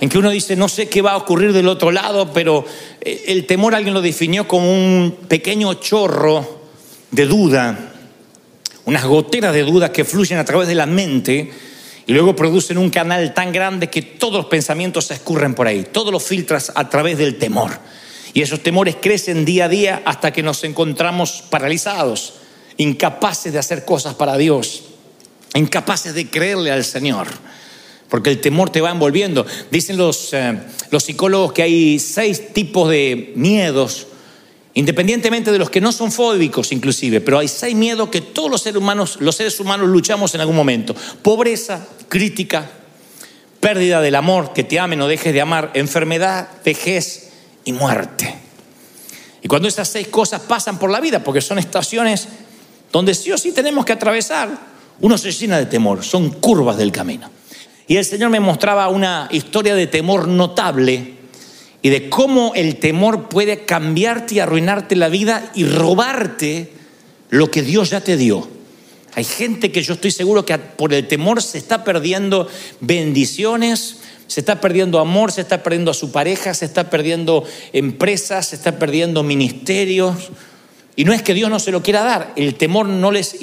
En 0.00 0.08
que 0.08 0.18
uno 0.18 0.30
dice, 0.30 0.54
no 0.54 0.68
sé 0.68 0.88
qué 0.88 1.02
va 1.02 1.12
a 1.12 1.16
ocurrir 1.16 1.52
del 1.52 1.66
otro 1.66 1.90
lado, 1.90 2.32
pero 2.32 2.64
eh, 3.00 3.24
el 3.28 3.46
temor 3.46 3.74
alguien 3.74 3.94
lo 3.94 4.00
definió 4.00 4.46
como 4.46 4.70
un 4.70 5.18
pequeño 5.28 5.74
chorro 5.74 6.60
de 7.10 7.26
duda 7.26 7.88
unas 8.88 9.04
goteras 9.04 9.52
de 9.52 9.64
dudas 9.64 9.90
que 9.90 10.02
fluyen 10.02 10.38
a 10.38 10.46
través 10.46 10.66
de 10.66 10.74
la 10.74 10.86
mente 10.86 11.52
y 12.06 12.12
luego 12.14 12.34
producen 12.34 12.78
un 12.78 12.88
canal 12.88 13.34
tan 13.34 13.52
grande 13.52 13.90
que 13.90 14.00
todos 14.00 14.32
los 14.32 14.46
pensamientos 14.46 15.04
se 15.04 15.14
escurren 15.14 15.54
por 15.54 15.66
ahí, 15.66 15.86
todos 15.92 16.10
los 16.10 16.22
filtras 16.22 16.72
a 16.74 16.88
través 16.88 17.18
del 17.18 17.36
temor. 17.36 17.70
Y 18.34 18.42
esos 18.42 18.62
temores 18.62 18.96
crecen 19.00 19.44
día 19.44 19.66
a 19.66 19.68
día 19.68 20.02
hasta 20.04 20.32
que 20.32 20.42
nos 20.42 20.64
encontramos 20.64 21.44
paralizados, 21.50 22.34
incapaces 22.76 23.52
de 23.52 23.58
hacer 23.58 23.84
cosas 23.84 24.14
para 24.14 24.36
Dios, 24.36 24.84
incapaces 25.54 26.14
de 26.14 26.28
creerle 26.28 26.70
al 26.70 26.84
Señor, 26.84 27.26
porque 28.08 28.30
el 28.30 28.40
temor 28.40 28.70
te 28.70 28.80
va 28.80 28.90
envolviendo. 28.90 29.46
Dicen 29.70 29.96
los, 29.96 30.32
eh, 30.32 30.58
los 30.90 31.04
psicólogos 31.04 31.52
que 31.52 31.62
hay 31.62 31.98
seis 31.98 32.52
tipos 32.52 32.90
de 32.90 33.32
miedos 33.34 34.08
Independientemente 34.78 35.50
de 35.50 35.58
los 35.58 35.70
que 35.70 35.80
no 35.80 35.90
son 35.90 36.12
fóbicos 36.12 36.70
inclusive, 36.70 37.20
pero 37.20 37.40
hay 37.40 37.48
seis 37.48 37.74
miedos 37.74 38.10
que 38.10 38.20
todos 38.20 38.48
los 38.48 38.62
seres 38.62 38.80
humanos, 38.80 39.16
los 39.18 39.34
seres 39.34 39.58
humanos 39.58 39.88
luchamos 39.88 40.36
en 40.36 40.40
algún 40.40 40.54
momento. 40.54 40.94
Pobreza, 41.20 41.84
crítica, 42.08 42.70
pérdida 43.58 44.00
del 44.00 44.14
amor, 44.14 44.52
que 44.52 44.62
te 44.62 44.78
amen 44.78 45.00
o 45.00 45.08
dejes 45.08 45.32
de 45.32 45.40
amar, 45.40 45.72
enfermedad, 45.74 46.48
vejez 46.64 47.27
y 47.68 47.72
muerte. 47.72 48.34
Y 49.42 49.46
cuando 49.46 49.68
esas 49.68 49.88
seis 49.88 50.08
cosas 50.08 50.40
pasan 50.40 50.78
por 50.78 50.90
la 50.90 51.00
vida, 51.00 51.22
porque 51.22 51.42
son 51.42 51.58
estaciones 51.58 52.26
donde 52.90 53.14
sí 53.14 53.30
o 53.30 53.36
sí 53.36 53.52
tenemos 53.52 53.84
que 53.84 53.92
atravesar, 53.92 54.48
uno 55.00 55.18
se 55.18 55.30
llena 55.30 55.58
de 55.58 55.66
temor, 55.66 56.02
son 56.02 56.30
curvas 56.30 56.78
del 56.78 56.90
camino. 56.90 57.30
Y 57.86 57.96
el 57.96 58.06
Señor 58.06 58.30
me 58.30 58.40
mostraba 58.40 58.88
una 58.88 59.28
historia 59.30 59.74
de 59.74 59.86
temor 59.86 60.28
notable 60.28 61.14
y 61.82 61.90
de 61.90 62.08
cómo 62.08 62.52
el 62.54 62.76
temor 62.76 63.28
puede 63.28 63.66
cambiarte 63.66 64.36
y 64.36 64.40
arruinarte 64.40 64.96
la 64.96 65.08
vida 65.08 65.52
y 65.54 65.64
robarte 65.66 66.72
lo 67.28 67.50
que 67.50 67.62
Dios 67.62 67.90
ya 67.90 68.00
te 68.00 68.16
dio. 68.16 68.48
Hay 69.14 69.24
gente 69.24 69.70
que 69.70 69.82
yo 69.82 69.92
estoy 69.92 70.10
seguro 70.10 70.46
que 70.46 70.56
por 70.56 70.94
el 70.94 71.06
temor 71.06 71.42
se 71.42 71.58
está 71.58 71.84
perdiendo 71.84 72.48
bendiciones, 72.80 73.97
se 74.28 74.40
está 74.40 74.60
perdiendo 74.60 75.00
amor, 75.00 75.32
se 75.32 75.40
está 75.40 75.62
perdiendo 75.62 75.90
a 75.90 75.94
su 75.94 76.12
pareja, 76.12 76.54
se 76.54 76.66
está 76.66 76.90
perdiendo 76.90 77.44
empresas, 77.72 78.46
se 78.46 78.56
está 78.56 78.78
perdiendo 78.78 79.22
ministerios. 79.22 80.30
Y 80.94 81.04
no 81.04 81.12
es 81.12 81.22
que 81.22 81.34
Dios 81.34 81.50
no 81.50 81.58
se 81.58 81.72
lo 81.72 81.82
quiera 81.82 82.04
dar, 82.04 82.32
el 82.36 82.54
temor 82.54 82.86
no 82.86 83.10
les, 83.10 83.36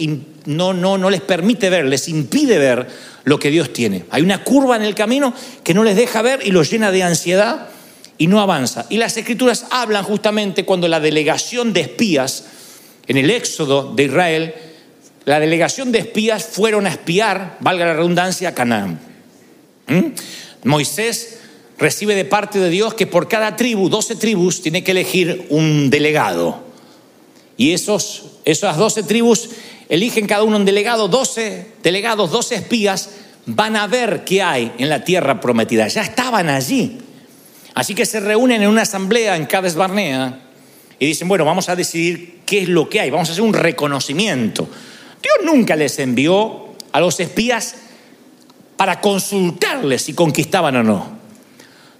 no, 0.46 0.74
no, 0.74 0.98
no 0.98 1.10
les 1.10 1.22
permite 1.22 1.70
ver, 1.70 1.86
les 1.86 2.08
impide 2.08 2.58
ver 2.60 2.88
lo 3.24 3.39
que 3.39 3.50
Dios 3.50 3.74
tiene. 3.74 4.06
Hay 4.12 4.22
una 4.22 4.44
curva 4.44 4.75
en 4.75 4.84
el 4.84 4.94
camino 4.94 5.34
que 5.63 5.74
no 5.74 5.84
les 5.84 5.96
deja 5.96 6.22
ver 6.22 6.42
y 6.46 6.51
los 6.51 6.70
llena 6.70 6.92
de 6.92 7.04
ansiedad 7.04 7.70
y 8.18 8.27
no 8.27 8.39
avanza. 8.39 8.86
Y 8.89 8.98
las 8.98 9.18
escrituras 9.18 9.65
hablan 9.72 10.04
justamente 10.04 10.65
cuando 10.65 10.88
la 10.88 11.00
delegación 11.00 11.74
de 11.74 11.82
espías 11.82 12.46
en 13.08 13.18
el 13.18 13.32
éxodo 13.32 13.94
de 13.96 14.04
Israel, 14.04 14.54
la 15.25 15.39
delegación 15.39 15.92
de 15.92 16.00
espías 16.00 16.46
fueron 16.46 16.86
a 16.86 16.89
espiar, 16.89 17.58
valga 17.60 17.86
la 17.86 17.94
redundancia, 17.94 18.50
a 18.50 18.54
Canaán. 18.54 19.00
¿Mm? 19.88 20.08
Moisés 20.66 21.40
recibe 21.78 22.16
de 22.16 22.26
parte 22.26 22.60
de 22.60 22.70
Dios 22.70 22.94
que 22.94 23.08
por 23.08 23.28
cada 23.28 23.56
tribu, 23.56 23.88
12 23.88 24.16
tribus, 24.16 24.62
tiene 24.62 24.84
que 24.84 24.92
elegir 24.92 25.48
un 25.50 25.90
delegado. 25.90 26.64
Y 27.56 27.72
esos, 27.72 28.40
esas 28.44 28.76
12 28.76 29.04
tribus 29.04 29.50
eligen 29.88 30.28
cada 30.28 30.44
uno 30.44 30.58
un 30.58 30.66
delegado, 30.66 31.08
12 31.08 31.68
delegados, 31.84 32.32
12 32.32 32.56
espías, 32.56 33.10
van 33.46 33.76
a 33.76 33.88
ver 33.88 34.24
qué 34.26 34.42
hay 34.42 34.74
en 34.78 34.90
la 34.90 35.04
tierra 35.04 35.40
prometida. 35.40 35.88
Ya 35.88 36.02
estaban 36.02 36.50
allí. 36.50 36.98
Así 37.76 37.94
que 37.94 38.06
se 38.06 38.20
reúnen 38.20 38.64
en 38.64 38.70
una 38.70 38.82
asamblea 38.82 39.36
en 39.36 39.46
Cades 39.46 39.76
Barnea 39.76 40.42
y 40.98 41.06
dicen, 41.06 41.28
bueno, 41.28 41.46
vamos 41.46 41.70
a 41.70 41.76
decidir 41.76 42.40
qué 42.46 42.64
es 42.64 42.70
lo 42.70 42.90
que 42.90 43.02
hay, 43.02 43.12
vamos 43.12 43.30
a 43.30 43.34
hacer 43.34 43.44
un 43.44 43.54
reconocimiento. 43.54 44.68
Dios 45.22 45.36
nunca 45.44 45.76
les 45.76 46.00
envió 46.00 46.74
a 46.92 47.00
los 47.00 47.20
espías 47.20 47.76
para 48.77 49.00
consultarles 49.00 50.03
si 50.03 50.13
conquistaban 50.13 50.75
o 50.77 50.84
no. 50.84 51.15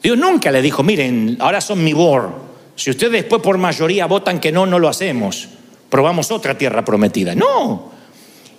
Dios 0.02 0.18
nunca 0.18 0.52
les 0.52 0.62
dijo, 0.62 0.84
miren, 0.84 1.38
ahora 1.40 1.62
son 1.62 1.84
mi 1.84 1.94
board. 1.94 2.30
Si 2.76 2.90
ustedes 2.92 3.14
después 3.14 3.42
por 3.42 3.58
mayoría 3.58 4.06
votan 4.06 4.40
que 4.40 4.52
no, 4.52 4.66
no 4.66 4.78
lo 4.78 4.90
hacemos. 4.90 5.48
Probamos 5.90 6.30
otra 6.32 6.58
tierra 6.58 6.84
prometida. 6.84 7.34
No. 7.34 7.92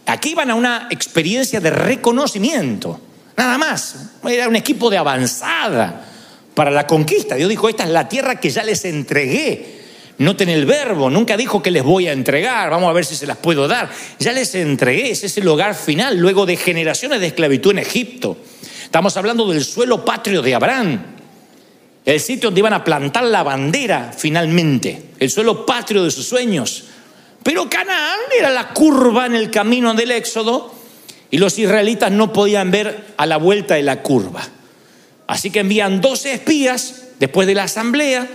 Aquí 0.06 0.30
iban 0.30 0.50
a 0.50 0.54
una 0.54 0.88
experiencia 0.90 1.60
de 1.60 1.70
reconocimiento. 1.70 3.00
Nada 3.36 3.58
más. 3.58 3.96
Era 4.24 4.48
un 4.48 4.56
equipo 4.56 4.88
de 4.88 4.98
avanzada 4.98 6.04
para 6.54 6.70
la 6.70 6.86
conquista. 6.86 7.34
Dios 7.34 7.50
dijo, 7.50 7.68
esta 7.68 7.84
es 7.84 7.90
la 7.90 8.08
tierra 8.08 8.40
que 8.40 8.50
ya 8.50 8.64
les 8.64 8.84
entregué. 8.84 9.75
Noten 10.18 10.48
el 10.48 10.64
verbo, 10.64 11.10
nunca 11.10 11.36
dijo 11.36 11.62
que 11.62 11.70
les 11.70 11.82
voy 11.82 12.08
a 12.08 12.12
entregar, 12.12 12.70
vamos 12.70 12.88
a 12.88 12.92
ver 12.94 13.04
si 13.04 13.14
se 13.14 13.26
las 13.26 13.36
puedo 13.36 13.68
dar. 13.68 13.90
Ya 14.18 14.32
les 14.32 14.54
entregué, 14.54 15.10
ese 15.10 15.26
es 15.26 15.36
el 15.36 15.46
hogar 15.46 15.74
final, 15.74 16.16
luego 16.16 16.46
de 16.46 16.56
generaciones 16.56 17.20
de 17.20 17.26
esclavitud 17.26 17.72
en 17.72 17.80
Egipto. 17.80 18.38
Estamos 18.82 19.14
hablando 19.18 19.50
del 19.50 19.62
suelo 19.62 20.04
patrio 20.06 20.40
de 20.40 20.54
Abraham, 20.54 21.02
el 22.06 22.20
sitio 22.20 22.48
donde 22.48 22.60
iban 22.60 22.72
a 22.72 22.82
plantar 22.82 23.24
la 23.24 23.42
bandera 23.42 24.10
finalmente, 24.16 25.10
el 25.18 25.30
suelo 25.30 25.66
patrio 25.66 26.02
de 26.02 26.10
sus 26.10 26.26
sueños. 26.26 26.84
Pero 27.42 27.68
Canaán 27.68 28.20
era 28.38 28.50
la 28.50 28.70
curva 28.70 29.26
en 29.26 29.34
el 29.34 29.50
camino 29.50 29.92
del 29.92 30.12
Éxodo 30.12 30.74
y 31.30 31.36
los 31.36 31.58
israelitas 31.58 32.10
no 32.10 32.32
podían 32.32 32.70
ver 32.70 33.08
a 33.18 33.26
la 33.26 33.36
vuelta 33.36 33.74
de 33.74 33.82
la 33.82 34.02
curva. 34.02 34.48
Así 35.26 35.50
que 35.50 35.60
envían 35.60 36.00
12 36.00 36.32
espías 36.32 37.02
después 37.18 37.46
de 37.46 37.54
la 37.54 37.64
asamblea 37.64 38.26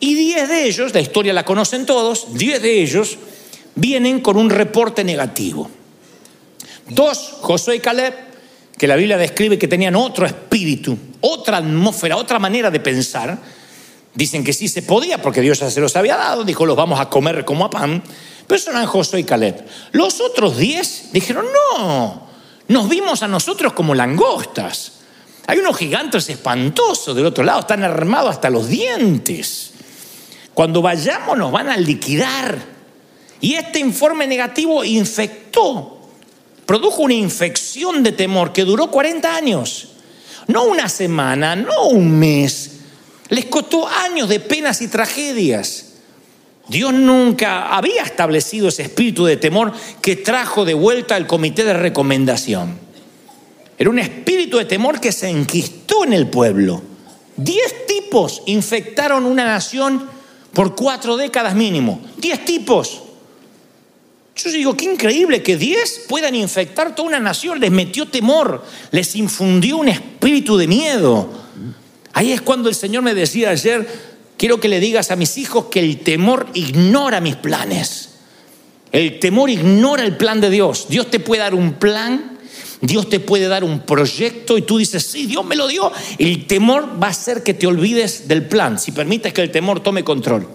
y 0.00 0.14
10 0.14 0.48
de 0.48 0.64
ellos, 0.66 0.94
la 0.94 1.00
historia 1.00 1.32
la 1.32 1.44
conocen 1.44 1.86
todos, 1.86 2.34
10 2.34 2.62
de 2.62 2.82
ellos 2.82 3.18
vienen 3.74 4.20
con 4.20 4.36
un 4.36 4.50
reporte 4.50 5.04
negativo. 5.04 5.70
Dos, 6.88 7.36
Josué 7.40 7.76
y 7.76 7.80
Caleb, 7.80 8.14
que 8.76 8.86
la 8.86 8.96
Biblia 8.96 9.16
describe 9.16 9.58
que 9.58 9.68
tenían 9.68 9.96
otro 9.96 10.26
espíritu, 10.26 10.96
otra 11.20 11.58
atmósfera, 11.58 12.16
otra 12.16 12.38
manera 12.38 12.70
de 12.70 12.80
pensar. 12.80 13.38
Dicen 14.14 14.44
que 14.44 14.52
sí 14.52 14.68
se 14.68 14.82
podía 14.82 15.20
porque 15.20 15.40
Dios 15.40 15.60
ya 15.60 15.70
se 15.70 15.80
los 15.80 15.96
había 15.96 16.16
dado, 16.16 16.44
dijo 16.44 16.66
los 16.66 16.76
vamos 16.76 17.00
a 17.00 17.08
comer 17.08 17.44
como 17.44 17.64
a 17.64 17.70
pan, 17.70 18.02
pero 18.46 18.60
eso 18.60 18.70
eran 18.70 18.86
Josué 18.86 19.20
y 19.20 19.24
Caleb. 19.24 19.64
Los 19.92 20.20
otros 20.20 20.56
10 20.56 21.10
dijeron, 21.12 21.46
no, 21.76 22.28
nos 22.68 22.88
vimos 22.88 23.22
a 23.22 23.28
nosotros 23.28 23.72
como 23.72 23.94
langostas. 23.94 24.92
Hay 25.46 25.58
unos 25.58 25.76
gigantes 25.76 26.28
espantosos 26.30 27.14
del 27.14 27.26
otro 27.26 27.44
lado, 27.44 27.60
están 27.60 27.82
armados 27.82 28.30
hasta 28.30 28.50
los 28.50 28.68
dientes. 28.68 29.73
Cuando 30.54 30.80
vayamos 30.80 31.36
nos 31.36 31.52
van 31.52 31.68
a 31.68 31.76
liquidar. 31.76 32.74
Y 33.40 33.54
este 33.54 33.80
informe 33.80 34.26
negativo 34.26 34.84
infectó, 34.84 36.00
produjo 36.64 37.02
una 37.02 37.14
infección 37.14 38.02
de 38.02 38.12
temor 38.12 38.52
que 38.52 38.64
duró 38.64 38.90
40 38.90 39.36
años. 39.36 39.88
No 40.46 40.64
una 40.64 40.88
semana, 40.88 41.56
no 41.56 41.88
un 41.88 42.18
mes. 42.18 42.70
Les 43.28 43.46
costó 43.46 43.86
años 43.88 44.28
de 44.28 44.40
penas 44.40 44.80
y 44.80 44.88
tragedias. 44.88 45.94
Dios 46.68 46.94
nunca 46.94 47.74
había 47.76 48.02
establecido 48.02 48.68
ese 48.68 48.82
espíritu 48.82 49.26
de 49.26 49.36
temor 49.36 49.72
que 50.00 50.16
trajo 50.16 50.64
de 50.64 50.74
vuelta 50.74 51.16
al 51.16 51.26
comité 51.26 51.64
de 51.64 51.74
recomendación. 51.74 52.78
Era 53.76 53.90
un 53.90 53.98
espíritu 53.98 54.56
de 54.56 54.64
temor 54.64 55.00
que 55.00 55.12
se 55.12 55.28
enquistó 55.28 56.04
en 56.04 56.12
el 56.12 56.28
pueblo. 56.28 56.80
Diez 57.36 57.86
tipos 57.86 58.42
infectaron 58.46 59.26
una 59.26 59.44
nación 59.44 60.13
por 60.54 60.74
cuatro 60.74 61.16
décadas 61.16 61.54
mínimo. 61.54 62.00
Diez 62.16 62.44
tipos. 62.44 63.02
Yo 64.36 64.50
digo, 64.50 64.76
qué 64.76 64.86
increíble 64.86 65.42
que 65.42 65.56
diez 65.56 66.06
puedan 66.08 66.34
infectar 66.34 66.94
toda 66.94 67.08
una 67.08 67.20
nación. 67.20 67.60
Les 67.60 67.70
metió 67.70 68.08
temor, 68.08 68.64
les 68.90 69.14
infundió 69.14 69.76
un 69.76 69.88
espíritu 69.88 70.56
de 70.56 70.66
miedo. 70.66 71.28
Ahí 72.12 72.32
es 72.32 72.40
cuando 72.40 72.68
el 72.68 72.74
Señor 72.74 73.02
me 73.02 73.14
decía 73.14 73.50
ayer, 73.50 73.86
quiero 74.36 74.58
que 74.58 74.68
le 74.68 74.80
digas 74.80 75.10
a 75.10 75.16
mis 75.16 75.38
hijos 75.38 75.66
que 75.66 75.80
el 75.80 76.00
temor 76.00 76.48
ignora 76.54 77.20
mis 77.20 77.36
planes. 77.36 78.10
El 78.90 79.18
temor 79.18 79.50
ignora 79.50 80.04
el 80.04 80.16
plan 80.16 80.40
de 80.40 80.50
Dios. 80.50 80.86
Dios 80.88 81.10
te 81.10 81.20
puede 81.20 81.42
dar 81.42 81.54
un 81.54 81.74
plan 81.74 82.33
Dios 82.86 83.08
te 83.08 83.18
puede 83.18 83.48
dar 83.48 83.64
un 83.64 83.80
proyecto 83.80 84.58
y 84.58 84.62
tú 84.62 84.76
dices, 84.76 85.06
sí, 85.06 85.24
Dios 85.26 85.44
me 85.44 85.56
lo 85.56 85.66
dio. 85.66 85.90
El 86.18 86.46
temor 86.46 87.02
va 87.02 87.06
a 87.06 87.10
hacer 87.10 87.42
que 87.42 87.54
te 87.54 87.66
olvides 87.66 88.28
del 88.28 88.46
plan, 88.46 88.78
si 88.78 88.92
permites 88.92 89.32
que 89.32 89.40
el 89.40 89.50
temor 89.50 89.80
tome 89.80 90.04
control. 90.04 90.46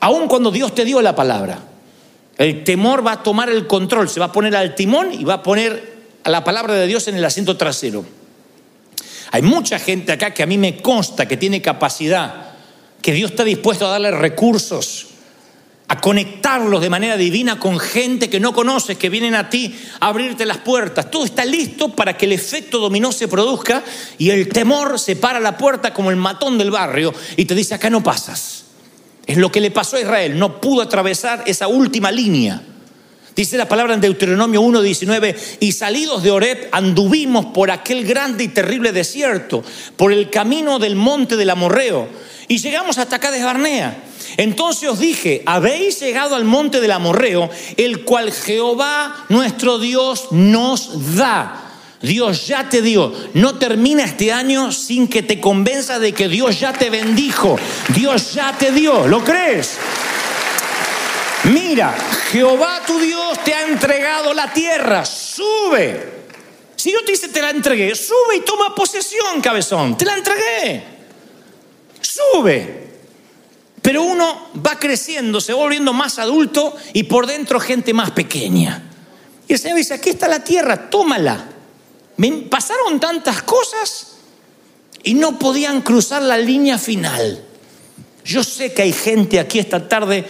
Aun 0.00 0.28
cuando 0.28 0.50
Dios 0.50 0.74
te 0.74 0.84
dio 0.84 1.00
la 1.00 1.16
palabra, 1.16 1.58
el 2.36 2.64
temor 2.64 3.04
va 3.06 3.12
a 3.12 3.22
tomar 3.22 3.48
el 3.48 3.66
control, 3.66 4.10
se 4.10 4.20
va 4.20 4.26
a 4.26 4.32
poner 4.32 4.54
al 4.54 4.74
timón 4.74 5.12
y 5.12 5.24
va 5.24 5.34
a 5.34 5.42
poner 5.42 5.96
a 6.22 6.30
la 6.30 6.44
palabra 6.44 6.74
de 6.74 6.86
Dios 6.86 7.08
en 7.08 7.16
el 7.16 7.24
asiento 7.24 7.56
trasero. 7.56 8.04
Hay 9.30 9.40
mucha 9.40 9.78
gente 9.78 10.12
acá 10.12 10.34
que 10.34 10.42
a 10.42 10.46
mí 10.46 10.58
me 10.58 10.82
consta 10.82 11.26
que 11.26 11.38
tiene 11.38 11.62
capacidad, 11.62 12.52
que 13.00 13.12
Dios 13.12 13.30
está 13.30 13.44
dispuesto 13.44 13.86
a 13.86 13.90
darle 13.90 14.10
recursos, 14.10 15.06
a 15.90 16.00
conectarlos 16.00 16.82
de 16.82 16.90
manera 16.90 17.16
divina 17.16 17.58
con 17.58 17.78
gente 17.78 18.28
que 18.28 18.40
no 18.40 18.52
conoces, 18.52 18.98
que 18.98 19.08
vienen 19.08 19.34
a 19.34 19.48
ti 19.48 19.74
a 20.00 20.08
abrirte 20.08 20.44
las 20.44 20.58
puertas. 20.58 21.10
Todo 21.10 21.24
está 21.24 21.46
listo 21.46 21.88
para 21.88 22.16
que 22.16 22.26
el 22.26 22.32
efecto 22.32 22.78
dominó 22.78 23.10
se 23.10 23.26
produzca 23.26 23.82
y 24.18 24.28
el 24.28 24.48
temor 24.48 24.98
se 24.98 25.16
para 25.16 25.40
la 25.40 25.56
puerta 25.56 25.94
como 25.94 26.10
el 26.10 26.16
matón 26.16 26.58
del 26.58 26.70
barrio 26.70 27.14
y 27.36 27.46
te 27.46 27.54
dice, 27.54 27.74
acá 27.74 27.88
no 27.88 28.02
pasas. 28.02 28.64
Es 29.26 29.38
lo 29.38 29.50
que 29.50 29.62
le 29.62 29.70
pasó 29.70 29.96
a 29.96 30.00
Israel, 30.00 30.38
no 30.38 30.60
pudo 30.60 30.82
atravesar 30.82 31.44
esa 31.46 31.68
última 31.68 32.10
línea. 32.10 32.62
Dice 33.34 33.56
la 33.56 33.68
palabra 33.68 33.94
en 33.94 34.00
Deuteronomio 34.00 34.60
1:19, 34.60 35.36
y 35.60 35.72
salidos 35.72 36.22
de 36.24 36.32
Oreb 36.32 36.68
anduvimos 36.72 37.46
por 37.46 37.70
aquel 37.70 38.04
grande 38.04 38.44
y 38.44 38.48
terrible 38.48 38.90
desierto, 38.90 39.62
por 39.96 40.12
el 40.12 40.28
camino 40.28 40.78
del 40.78 40.96
monte 40.96 41.36
del 41.36 41.50
Amorreo, 41.50 42.08
y 42.48 42.58
llegamos 42.58 42.98
hasta 42.98 43.16
acá 43.16 43.30
de 43.30 43.44
Barnea. 43.44 44.07
Entonces 44.36 44.88
os 44.88 44.98
dije, 44.98 45.42
habéis 45.46 46.00
llegado 46.00 46.34
al 46.34 46.44
monte 46.44 46.80
del 46.80 46.92
Amorreo, 46.92 47.50
el 47.76 48.04
cual 48.04 48.32
Jehová 48.32 49.24
nuestro 49.28 49.78
Dios 49.78 50.28
nos 50.30 51.16
da. 51.16 51.64
Dios 52.00 52.46
ya 52.46 52.68
te 52.68 52.80
dio. 52.80 53.12
No 53.34 53.56
termina 53.56 54.04
este 54.04 54.32
año 54.32 54.70
sin 54.70 55.08
que 55.08 55.22
te 55.22 55.40
convenza 55.40 55.98
de 55.98 56.12
que 56.12 56.28
Dios 56.28 56.60
ya 56.60 56.72
te 56.72 56.90
bendijo. 56.90 57.58
Dios 57.88 58.34
ya 58.34 58.56
te 58.56 58.70
dio. 58.70 59.06
¿Lo 59.08 59.24
crees? 59.24 59.76
Mira, 61.44 61.96
Jehová 62.30 62.82
tu 62.86 62.98
Dios 62.98 63.42
te 63.44 63.54
ha 63.54 63.66
entregado 63.66 64.32
la 64.34 64.52
tierra. 64.52 65.04
Sube. 65.04 66.18
Si 66.76 66.92
yo 66.92 67.04
te 67.04 67.12
dice 67.12 67.28
te 67.28 67.42
la 67.42 67.50
entregué, 67.50 67.94
sube 67.96 68.36
y 68.36 68.40
toma 68.42 68.74
posesión, 68.74 69.40
cabezón. 69.40 69.96
Te 69.96 70.04
la 70.04 70.16
entregué. 70.16 70.84
Sube. 72.00 72.88
Pero 73.88 74.02
uno 74.02 74.48
va 74.54 74.78
creciendo, 74.78 75.40
se 75.40 75.54
va 75.54 75.60
volviendo 75.60 75.94
más 75.94 76.18
adulto 76.18 76.76
y 76.92 77.04
por 77.04 77.26
dentro 77.26 77.58
gente 77.58 77.94
más 77.94 78.10
pequeña. 78.10 78.82
Y 79.48 79.54
el 79.54 79.58
Señor 79.58 79.78
dice, 79.78 79.94
aquí 79.94 80.10
está 80.10 80.28
la 80.28 80.44
tierra, 80.44 80.90
tómala. 80.90 81.48
Pasaron 82.50 83.00
tantas 83.00 83.40
cosas 83.44 84.16
y 85.02 85.14
no 85.14 85.38
podían 85.38 85.80
cruzar 85.80 86.20
la 86.20 86.36
línea 86.36 86.76
final. 86.76 87.42
Yo 88.26 88.44
sé 88.44 88.74
que 88.74 88.82
hay 88.82 88.92
gente 88.92 89.40
aquí 89.40 89.58
esta 89.58 89.88
tarde 89.88 90.26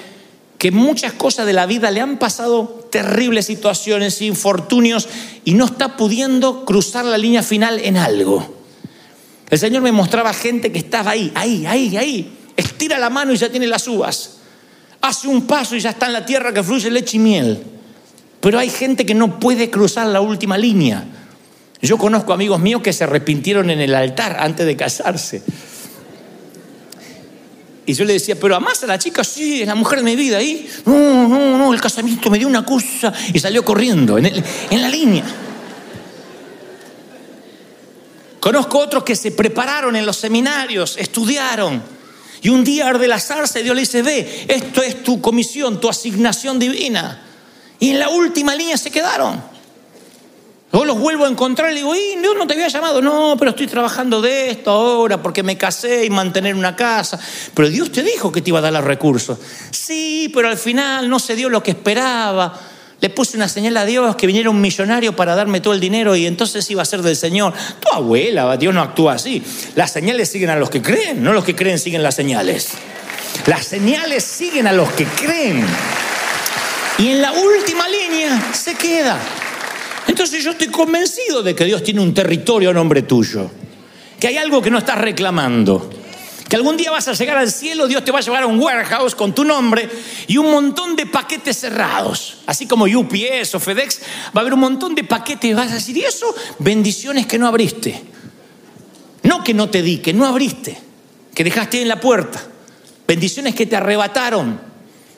que 0.56 0.70
muchas 0.70 1.14
cosas 1.14 1.44
de 1.44 1.52
la 1.52 1.66
vida 1.66 1.90
le 1.90 2.00
han 2.00 2.16
pasado 2.20 2.86
terribles 2.92 3.46
situaciones, 3.46 4.22
infortunios, 4.22 5.08
y 5.44 5.54
no 5.54 5.64
está 5.64 5.96
pudiendo 5.96 6.64
cruzar 6.64 7.04
la 7.04 7.18
línea 7.18 7.42
final 7.42 7.80
en 7.80 7.96
algo. 7.96 8.54
El 9.50 9.58
Señor 9.58 9.82
me 9.82 9.90
mostraba 9.90 10.32
gente 10.32 10.70
que 10.70 10.78
estaba 10.78 11.10
ahí, 11.10 11.32
ahí, 11.34 11.66
ahí, 11.66 11.96
ahí. 11.96 12.38
Estira 12.58 12.98
la 12.98 13.08
mano 13.08 13.32
y 13.32 13.36
ya 13.36 13.48
tiene 13.48 13.68
las 13.68 13.86
uvas. 13.86 14.38
Hace 15.00 15.28
un 15.28 15.46
paso 15.46 15.76
y 15.76 15.80
ya 15.80 15.90
está 15.90 16.06
en 16.06 16.12
la 16.12 16.26
tierra 16.26 16.52
que 16.52 16.60
fluye 16.64 16.90
leche 16.90 17.16
y 17.16 17.20
miel. 17.20 17.62
Pero 18.40 18.58
hay 18.58 18.68
gente 18.68 19.06
que 19.06 19.14
no 19.14 19.38
puede 19.38 19.70
cruzar 19.70 20.08
la 20.08 20.20
última 20.20 20.58
línea. 20.58 21.04
Yo 21.80 21.96
conozco 21.98 22.32
amigos 22.32 22.58
míos 22.58 22.82
que 22.82 22.92
se 22.92 23.04
arrepintieron 23.04 23.70
en 23.70 23.78
el 23.78 23.94
altar 23.94 24.38
antes 24.40 24.66
de 24.66 24.76
casarse. 24.76 25.44
Y 27.86 27.94
yo 27.94 28.04
le 28.04 28.14
decía, 28.14 28.34
pero 28.34 28.56
amás 28.56 28.82
a 28.82 28.88
la 28.88 28.98
chica, 28.98 29.22
sí, 29.22 29.62
es 29.62 29.68
la 29.68 29.76
mujer 29.76 30.00
de 30.00 30.04
mi 30.04 30.16
vida. 30.16 30.42
Y 30.42 30.68
no, 30.84 31.28
no, 31.28 31.58
no, 31.58 31.72
el 31.72 31.80
casamiento 31.80 32.28
me 32.28 32.38
dio 32.38 32.48
una 32.48 32.64
cosa 32.64 33.12
y 33.32 33.38
salió 33.38 33.64
corriendo 33.64 34.18
en, 34.18 34.26
en 34.26 34.82
la 34.82 34.88
línea. 34.88 35.24
Conozco 38.40 38.80
otros 38.80 39.04
que 39.04 39.14
se 39.14 39.30
prepararon 39.30 39.94
en 39.94 40.04
los 40.04 40.16
seminarios, 40.16 40.96
estudiaron. 40.98 41.98
Y 42.42 42.49
un 42.49 42.64
día 42.64 42.88
arde 42.88 43.09
la 43.09 43.18
zarza 43.18 43.61
y 43.61 43.62
Dios 43.62 43.75
le 43.75 43.80
dice, 43.80 44.02
ve, 44.02 44.47
esto 44.49 44.83
es 44.83 45.02
tu 45.02 45.21
comisión, 45.21 45.80
tu 45.80 45.88
asignación 45.88 46.59
divina. 46.59 47.23
Y 47.80 47.90
en 47.90 47.99
la 47.99 48.09
última 48.09 48.54
línea 48.54 48.76
se 48.76 48.90
quedaron. 48.90 49.42
Luego 50.71 50.85
los 50.85 50.99
vuelvo 50.99 51.25
a 51.25 51.28
encontrar 51.28 51.73
y 51.73 51.76
digo, 51.76 51.95
y 51.95 52.16
no 52.16 52.47
te 52.47 52.52
había 52.52 52.68
llamado. 52.68 53.00
No, 53.00 53.37
pero 53.38 53.52
estoy 53.52 53.66
trabajando 53.66 54.21
de 54.21 54.50
esto 54.50 54.71
ahora 54.71 55.23
porque 55.23 55.42
me 55.42 55.57
casé 55.57 56.04
y 56.04 56.11
mantener 56.11 56.54
una 56.54 56.76
casa. 56.76 57.18
Pero 57.54 57.71
Dios 57.71 57.90
te 57.90 58.02
dijo 58.02 58.30
que 58.30 58.42
te 58.42 58.50
iba 58.50 58.59
a 58.59 58.62
dar 58.62 58.73
los 58.73 58.85
recursos. 58.85 59.38
Sí, 59.71 60.30
pero 60.35 60.49
al 60.49 60.59
final 60.59 61.09
no 61.09 61.18
se 61.18 61.37
dio 61.37 61.49
lo 61.49 61.62
que 61.62 61.71
esperaba. 61.71 62.61
Le 63.00 63.11
puse 63.11 63.37
una 63.37 63.49
señal 63.49 63.76
a 63.76 63.85
Dios 63.85 64.17
que 64.17 64.26
viniera 64.26 64.50
un 64.50 64.61
millonario 64.61 65.14
para 65.14 65.37
darme 65.37 65.61
todo 65.61 65.73
el 65.73 65.78
dinero 65.78 66.17
y 66.17 66.26
entonces 66.26 66.69
iba 66.71 66.83
a 66.83 66.85
ser 66.85 67.02
del 67.02 67.14
Señor. 67.14 67.55
Tu 67.81 67.88
abuela, 67.93 68.57
Dios 68.57 68.75
no 68.75 68.83
actúa 68.83 69.14
así. 69.14 69.43
Las 69.76 69.93
señales 69.93 70.28
siguen 70.28 70.50
a 70.50 70.57
los 70.57 70.69
que 70.69 70.83
creen, 70.83 71.23
no 71.23 71.33
los 71.33 71.45
que 71.45 71.55
creen 71.55 71.78
siguen 71.78 72.02
las 72.02 72.17
señales. 72.17 72.71
Las 73.47 73.67
señales 73.67 74.25
siguen 74.25 74.67
a 74.67 74.73
los 74.73 74.90
que 74.93 75.05
creen. 75.05 75.64
Y 76.99 77.09
en 77.09 77.23
la 77.23 77.31
última 77.31 77.88
línea 77.88 78.52
se 78.52 78.75
queda. 78.75 79.17
Entonces 80.09 80.43
yo 80.43 80.50
estoy 80.50 80.67
convencido 80.69 81.43
de 81.45 81.55
que 81.55 81.64
Dios 81.64 81.85
tiene 81.85 82.00
un 82.00 82.12
territorio 82.12 82.71
a 82.71 82.73
nombre 82.73 83.02
tuyo, 83.02 83.49
que 84.19 84.26
hay 84.26 84.37
algo 84.38 84.61
que 84.61 84.71
no 84.71 84.78
estás 84.78 84.99
reclamando, 84.99 85.88
que 86.49 86.57
algún 86.57 86.76
día 86.76 86.90
vas 86.90 87.07
a 87.09 87.12
llegar 87.12 87.37
al 87.37 87.50
cielo, 87.50 87.87
Dios 87.87 88.05
te 88.05 88.11
va 88.11 88.19
a 88.19 88.23
llevar 88.23 88.43
a 88.43 88.47
un 88.47 88.59
warehouse 88.59 89.14
con 89.14 89.35
tu 89.35 89.45
nombre 89.45 89.88
y 90.26 90.37
un 90.37 90.50
montón 90.50 90.97
de 90.97 91.07
paquetes 91.07 91.59
cerrados, 91.59 92.38
así 92.47 92.67
como 92.67 92.85
UPS 92.85 93.55
o 93.55 93.61
FedEx, 93.61 94.00
va 94.35 94.37
a 94.37 94.40
haber 94.40 94.55
un 94.55 94.61
montón 94.61 94.95
de 94.95 95.05
paquetes 95.05 95.55
vas 95.55 95.71
a 95.71 95.75
decir, 95.75 95.97
¿y 95.97 96.05
eso? 96.05 96.35
Bendiciones 96.59 97.26
que 97.26 97.38
no 97.38 97.47
abriste. 97.47 98.02
No 99.23 99.45
que 99.45 99.52
no 99.52 99.69
te 99.69 99.83
di, 99.83 99.99
que 99.99 100.14
no 100.14 100.25
abriste, 100.25 100.78
que 101.35 101.45
dejaste 101.45 101.83
en 101.83 101.88
la 101.88 102.00
puerta. 102.00 102.43
Bendiciones 103.07 103.55
que 103.55 103.67
te 103.67 103.76
arrebataron. 103.76 104.61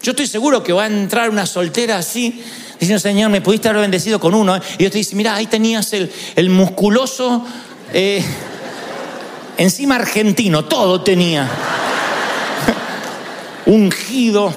Yo 0.02 0.12
estoy 0.12 0.26
seguro 0.26 0.62
que 0.62 0.72
va 0.72 0.84
a 0.84 0.86
entrar 0.86 1.30
una 1.30 1.46
soltera 1.46 1.98
así 1.98 2.42
Diciendo, 2.80 2.98
Señor, 2.98 3.30
me 3.30 3.42
pudiste 3.42 3.68
haber 3.68 3.82
bendecido 3.82 4.18
con 4.18 4.34
uno. 4.34 4.56
¿eh? 4.56 4.60
Y 4.76 4.78
Dios 4.78 4.92
te 4.92 4.96
dice, 4.96 5.14
mira, 5.14 5.34
ahí 5.34 5.46
tenías 5.46 5.92
el, 5.92 6.48
musculoso, 6.48 7.44
eh, 7.92 8.24
encima 9.60 9.96
argentino, 9.96 10.64
todo 10.64 11.02
tenía. 11.02 11.48
Ungido. 13.66 14.52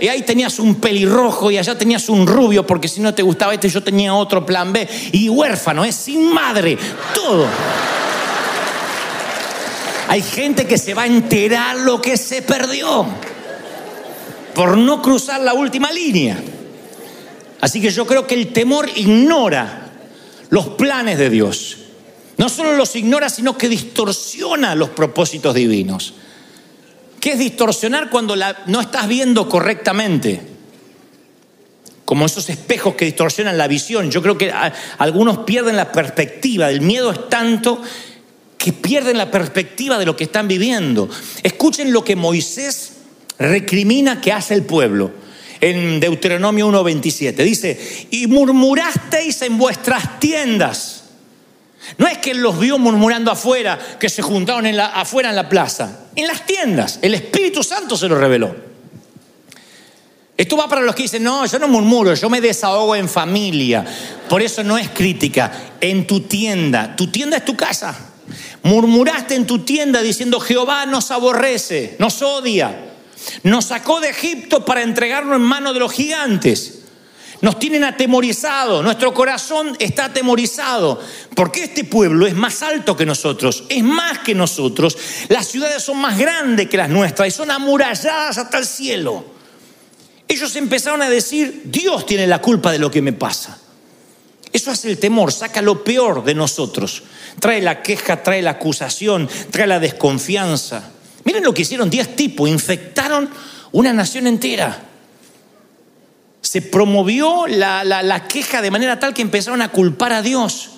Y 0.00 0.06
ahí 0.06 0.22
tenías 0.22 0.60
un 0.60 0.76
pelirrojo 0.76 1.50
y 1.50 1.58
allá 1.58 1.76
tenías 1.76 2.08
un 2.08 2.24
rubio, 2.24 2.64
porque 2.64 2.86
si 2.86 3.00
no 3.00 3.12
te 3.12 3.22
gustaba 3.22 3.52
este, 3.52 3.68
yo 3.68 3.82
tenía 3.82 4.14
otro 4.14 4.46
plan 4.46 4.72
B. 4.72 4.88
Y 5.12 5.28
huérfano, 5.28 5.84
es 5.84 5.96
sin 5.96 6.32
madre, 6.32 6.78
todo. 7.14 7.46
Hay 10.06 10.22
gente 10.22 10.66
que 10.66 10.78
se 10.78 10.94
va 10.94 11.02
a 11.02 11.06
enterar 11.06 11.76
lo 11.76 12.00
que 12.00 12.16
se 12.16 12.40
perdió 12.40 13.06
por 14.54 14.78
no 14.78 15.02
cruzar 15.02 15.40
la 15.40 15.52
última 15.52 15.90
línea. 15.90 16.38
Así 17.60 17.80
que 17.80 17.90
yo 17.90 18.06
creo 18.06 18.24
que 18.26 18.36
el 18.36 18.52
temor 18.52 18.88
ignora 18.94 19.90
los 20.48 20.68
planes 20.68 21.18
de 21.18 21.28
Dios. 21.28 21.87
No 22.38 22.48
solo 22.48 22.72
los 22.74 22.94
ignora, 22.96 23.28
sino 23.28 23.58
que 23.58 23.68
distorsiona 23.68 24.74
los 24.74 24.90
propósitos 24.90 25.54
divinos. 25.54 26.14
¿Qué 27.20 27.32
es 27.32 27.38
distorsionar 27.38 28.10
cuando 28.10 28.36
no 28.66 28.80
estás 28.80 29.08
viendo 29.08 29.48
correctamente? 29.48 30.40
Como 32.04 32.24
esos 32.24 32.48
espejos 32.48 32.94
que 32.94 33.04
distorsionan 33.04 33.58
la 33.58 33.66
visión. 33.66 34.10
Yo 34.10 34.22
creo 34.22 34.38
que 34.38 34.52
algunos 34.98 35.38
pierden 35.38 35.76
la 35.76 35.90
perspectiva. 35.90 36.70
El 36.70 36.80
miedo 36.80 37.10
es 37.10 37.28
tanto 37.28 37.82
que 38.56 38.72
pierden 38.72 39.18
la 39.18 39.30
perspectiva 39.30 39.98
de 39.98 40.06
lo 40.06 40.16
que 40.16 40.24
están 40.24 40.46
viviendo. 40.46 41.08
Escuchen 41.42 41.92
lo 41.92 42.04
que 42.04 42.16
Moisés 42.16 42.92
recrimina 43.38 44.20
que 44.20 44.32
hace 44.32 44.54
el 44.54 44.62
pueblo 44.62 45.10
en 45.60 45.98
Deuteronomio 45.98 46.68
1.27. 46.68 47.34
Dice, 47.34 48.06
y 48.10 48.28
murmurasteis 48.28 49.42
en 49.42 49.58
vuestras 49.58 50.20
tiendas. 50.20 50.97
No 51.96 52.06
es 52.06 52.18
que 52.18 52.34
los 52.34 52.58
vio 52.58 52.78
murmurando 52.78 53.30
afuera, 53.30 53.78
que 53.98 54.08
se 54.08 54.22
juntaron 54.22 54.66
en 54.66 54.76
la, 54.76 54.86
afuera 54.86 55.30
en 55.30 55.36
la 55.36 55.48
plaza. 55.48 56.06
En 56.14 56.26
las 56.26 56.44
tiendas. 56.44 56.98
El 57.02 57.14
Espíritu 57.14 57.62
Santo 57.62 57.96
se 57.96 58.08
lo 58.08 58.18
reveló. 58.18 58.54
Esto 60.36 60.56
va 60.56 60.68
para 60.68 60.82
los 60.82 60.94
que 60.94 61.02
dicen, 61.02 61.24
no, 61.24 61.46
yo 61.46 61.58
no 61.58 61.66
murmuro, 61.66 62.14
yo 62.14 62.30
me 62.30 62.40
desahogo 62.40 62.94
en 62.94 63.08
familia. 63.08 63.84
Por 64.28 64.40
eso 64.40 64.62
no 64.62 64.78
es 64.78 64.88
crítica. 64.90 65.50
En 65.80 66.06
tu 66.06 66.20
tienda. 66.20 66.94
Tu 66.94 67.08
tienda 67.08 67.38
es 67.38 67.44
tu 67.44 67.56
casa. 67.56 67.96
Murmuraste 68.62 69.34
en 69.34 69.46
tu 69.46 69.60
tienda 69.60 70.02
diciendo, 70.02 70.38
Jehová 70.38 70.86
nos 70.86 71.10
aborrece, 71.10 71.96
nos 71.98 72.22
odia. 72.22 72.86
Nos 73.42 73.66
sacó 73.66 74.00
de 74.00 74.10
Egipto 74.10 74.64
para 74.64 74.82
entregarnos 74.82 75.36
en 75.36 75.42
manos 75.42 75.74
de 75.74 75.80
los 75.80 75.92
gigantes. 75.92 76.77
Nos 77.40 77.58
tienen 77.58 77.84
atemorizados, 77.84 78.82
nuestro 78.82 79.14
corazón 79.14 79.76
está 79.78 80.06
atemorizado, 80.06 81.00
porque 81.36 81.64
este 81.64 81.84
pueblo 81.84 82.26
es 82.26 82.34
más 82.34 82.62
alto 82.62 82.96
que 82.96 83.06
nosotros, 83.06 83.64
es 83.68 83.84
más 83.84 84.18
que 84.20 84.34
nosotros. 84.34 84.98
Las 85.28 85.46
ciudades 85.46 85.82
son 85.82 85.98
más 85.98 86.18
grandes 86.18 86.68
que 86.68 86.76
las 86.76 86.88
nuestras 86.88 87.28
y 87.28 87.30
son 87.30 87.50
amuralladas 87.50 88.38
hasta 88.38 88.58
el 88.58 88.66
cielo. 88.66 89.24
Ellos 90.26 90.56
empezaron 90.56 91.00
a 91.00 91.08
decir, 91.08 91.62
Dios 91.64 92.06
tiene 92.06 92.26
la 92.26 92.42
culpa 92.42 92.72
de 92.72 92.80
lo 92.80 92.90
que 92.90 93.02
me 93.02 93.12
pasa. 93.12 93.58
Eso 94.52 94.70
hace 94.70 94.90
el 94.90 94.98
temor, 94.98 95.32
saca 95.32 95.62
lo 95.62 95.84
peor 95.84 96.24
de 96.24 96.34
nosotros. 96.34 97.02
Trae 97.38 97.62
la 97.62 97.82
queja, 97.82 98.22
trae 98.22 98.42
la 98.42 98.52
acusación, 98.52 99.28
trae 99.50 99.66
la 99.66 99.78
desconfianza. 99.78 100.90
Miren 101.24 101.44
lo 101.44 101.54
que 101.54 101.62
hicieron 101.62 101.88
días 101.90 102.16
tipo, 102.16 102.48
infectaron 102.48 103.28
una 103.72 103.92
nación 103.92 104.26
entera. 104.26 104.84
Se 106.40 106.62
promovió 106.62 107.46
la, 107.46 107.84
la, 107.84 108.28
queja 108.28 108.62
de 108.62 108.70
manera 108.70 108.98
tal 108.98 109.12
que 109.12 109.22
empezaron 109.22 109.60
a 109.62 109.70
culpar 109.70 110.12
a 110.12 110.22
Dios. 110.22 110.70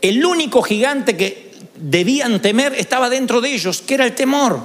El 0.00 0.24
único 0.24 0.62
gigante 0.62 1.16
que 1.16 1.52
debían 1.76 2.40
temer 2.40 2.74
estaba 2.74 3.10
dentro 3.10 3.40
de 3.40 3.52
ellos, 3.52 3.82
que 3.82 3.94
era 3.94 4.04
el 4.04 4.14
temor. 4.14 4.62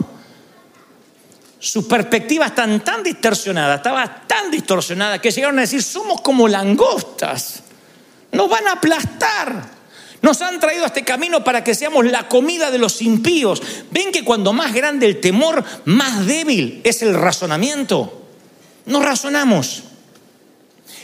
Sus 1.59 1.85
perspectivas 1.85 2.49
están 2.49 2.83
tan 2.83 3.03
distorsionadas, 3.03 3.77
estaba 3.77 4.27
tan 4.27 4.51
distorsionada 4.51 5.19
que 5.19 5.31
llegaron 5.31 5.57
a 5.57 5.61
decir, 5.61 5.81
somos 5.81 6.21
como 6.21 6.47
langostas, 6.47 7.63
nos 8.31 8.49
van 8.49 8.67
a 8.67 8.73
aplastar. 8.73 9.75
Nos 10.21 10.41
han 10.41 10.59
traído 10.59 10.83
a 10.83 10.87
este 10.87 11.03
camino 11.03 11.43
para 11.43 11.63
que 11.63 11.75
seamos 11.75 12.03
la 12.05 12.27
comida 12.27 12.71
de 12.71 12.79
los 12.79 13.01
impíos. 13.03 13.61
Ven 13.91 14.11
que 14.11 14.23
cuando 14.23 14.53
más 14.53 14.73
grande 14.73 15.05
el 15.05 15.21
temor, 15.21 15.63
más 15.85 16.25
débil 16.25 16.81
es 16.83 17.03
el 17.03 17.13
razonamiento. 17.13 18.23
No 18.87 19.03
razonamos. 19.03 19.83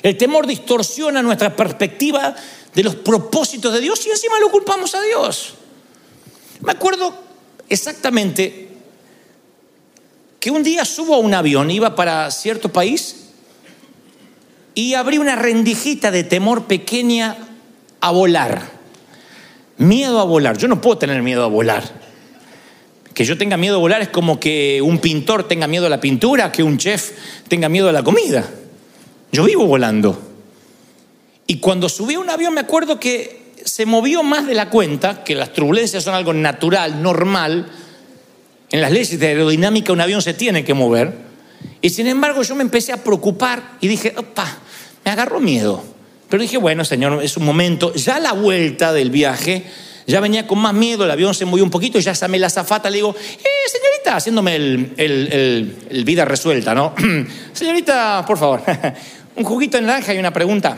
El 0.04 0.18
temor 0.18 0.48
distorsiona 0.48 1.22
nuestra 1.22 1.56
perspectiva 1.56 2.36
de 2.74 2.84
los 2.84 2.96
propósitos 2.96 3.74
de 3.74 3.82
Dios 3.82 4.06
y 4.06 4.10
encima 4.10 4.40
lo 4.40 4.50
culpamos 4.50 4.96
a 4.96 5.02
Dios. 5.02 5.54
Me 6.62 6.72
acuerdo 6.72 7.14
exactamente 7.70 8.70
que 10.40 10.52
un 10.52 10.64
día 10.64 10.86
subo 10.86 11.16
a 11.16 11.20
un 11.20 11.34
avión, 11.34 11.70
iba 11.70 11.96
para 11.96 12.30
cierto 12.32 12.70
país 12.70 13.28
y 14.74 14.96
abrí 14.96 15.18
una 15.18 15.36
rendijita 15.36 16.12
de 16.12 16.24
temor 16.24 16.66
pequeña 16.66 17.38
a 18.00 18.12
volar. 18.12 18.72
Miedo 19.78 20.20
a 20.20 20.24
volar. 20.24 20.58
Yo 20.58 20.68
no 20.68 20.82
puedo 20.82 20.98
tener 20.98 21.22
miedo 21.22 21.44
a 21.44 21.48
volar. 21.48 21.84
Que 23.14 23.26
yo 23.26 23.38
tenga 23.38 23.58
miedo 23.58 23.76
a 23.76 23.80
volar 23.80 24.02
es 24.02 24.08
como 24.10 24.40
que 24.40 24.82
un 24.82 25.00
pintor 25.00 25.48
tenga 25.48 25.68
miedo 25.68 25.86
a 25.86 25.90
la 25.90 26.00
pintura, 26.00 26.52
que 26.52 26.64
un 26.64 26.78
chef 26.78 27.12
tenga 27.48 27.70
miedo 27.70 27.90
a 27.90 27.92
la 27.92 28.04
comida. 28.04 28.50
Yo 29.32 29.44
vivo 29.46 29.65
volando. 29.65 30.20
Y 31.48 31.58
cuando 31.58 31.89
subí 31.89 32.15
a 32.15 32.20
un 32.20 32.30
avión 32.30 32.54
me 32.54 32.62
acuerdo 32.62 33.00
que 33.00 33.41
se 33.63 33.86
movió 33.86 34.24
más 34.24 34.48
de 34.48 34.56
la 34.56 34.70
cuenta, 34.70 35.24
que 35.24 35.36
las 35.36 35.54
turbulencias 35.54 36.04
son 36.04 36.13
algo 36.13 36.34
natural, 36.34 37.02
normal. 37.02 37.72
En 38.70 38.82
las 38.82 38.91
leyes 38.91 39.20
de 39.20 39.28
aerodinámica 39.28 39.94
un 39.94 40.02
avión 40.02 40.22
se 40.22 40.34
tiene 40.34 40.63
que 40.63 40.74
mover. 40.74 41.13
Y 41.82 41.89
sin 41.89 42.08
embargo 42.08 42.41
yo 42.44 42.56
me 42.56 42.63
empecé 42.63 42.91
a 42.91 43.04
preocupar 43.04 43.78
y 43.82 43.88
dije, 43.88 44.13
opa, 44.17 44.60
me 45.04 45.12
agarró 45.12 45.39
miedo. 45.39 45.84
Pero 46.30 46.41
dije, 46.41 46.58
bueno, 46.58 46.86
Señor, 46.86 47.22
es 47.24 47.36
un 47.38 47.46
momento. 47.46 47.94
Ya 47.94 48.20
la 48.20 48.32
vuelta 48.32 48.94
del 48.94 49.12
viaje, 49.12 49.65
ya 50.08 50.20
venía 50.20 50.48
con 50.48 50.60
más 50.60 50.74
miedo, 50.74 51.04
el 51.04 51.12
avión 51.12 51.34
se 51.34 51.46
movió 51.46 51.63
un 51.63 51.70
poquito 51.70 51.98
y 51.98 52.02
ya 52.02 52.13
llamé 52.13 52.39
la 52.39 52.50
zafata, 52.50 52.89
le 52.89 52.98
digo, 52.98 53.13
eh, 53.13 53.70
señorita, 53.70 54.15
haciéndome 54.15 54.56
el 54.56 56.04
vida 56.06 56.24
resuelta, 56.24 56.74
¿no? 56.74 56.96
señorita, 57.54 58.24
por 58.26 58.38
favor, 58.38 58.62
un 59.36 59.44
juguito 59.44 59.78
de 59.78 59.84
naranja 59.84 60.13
y 60.13 60.20
una 60.20 60.32
pregunta. 60.32 60.78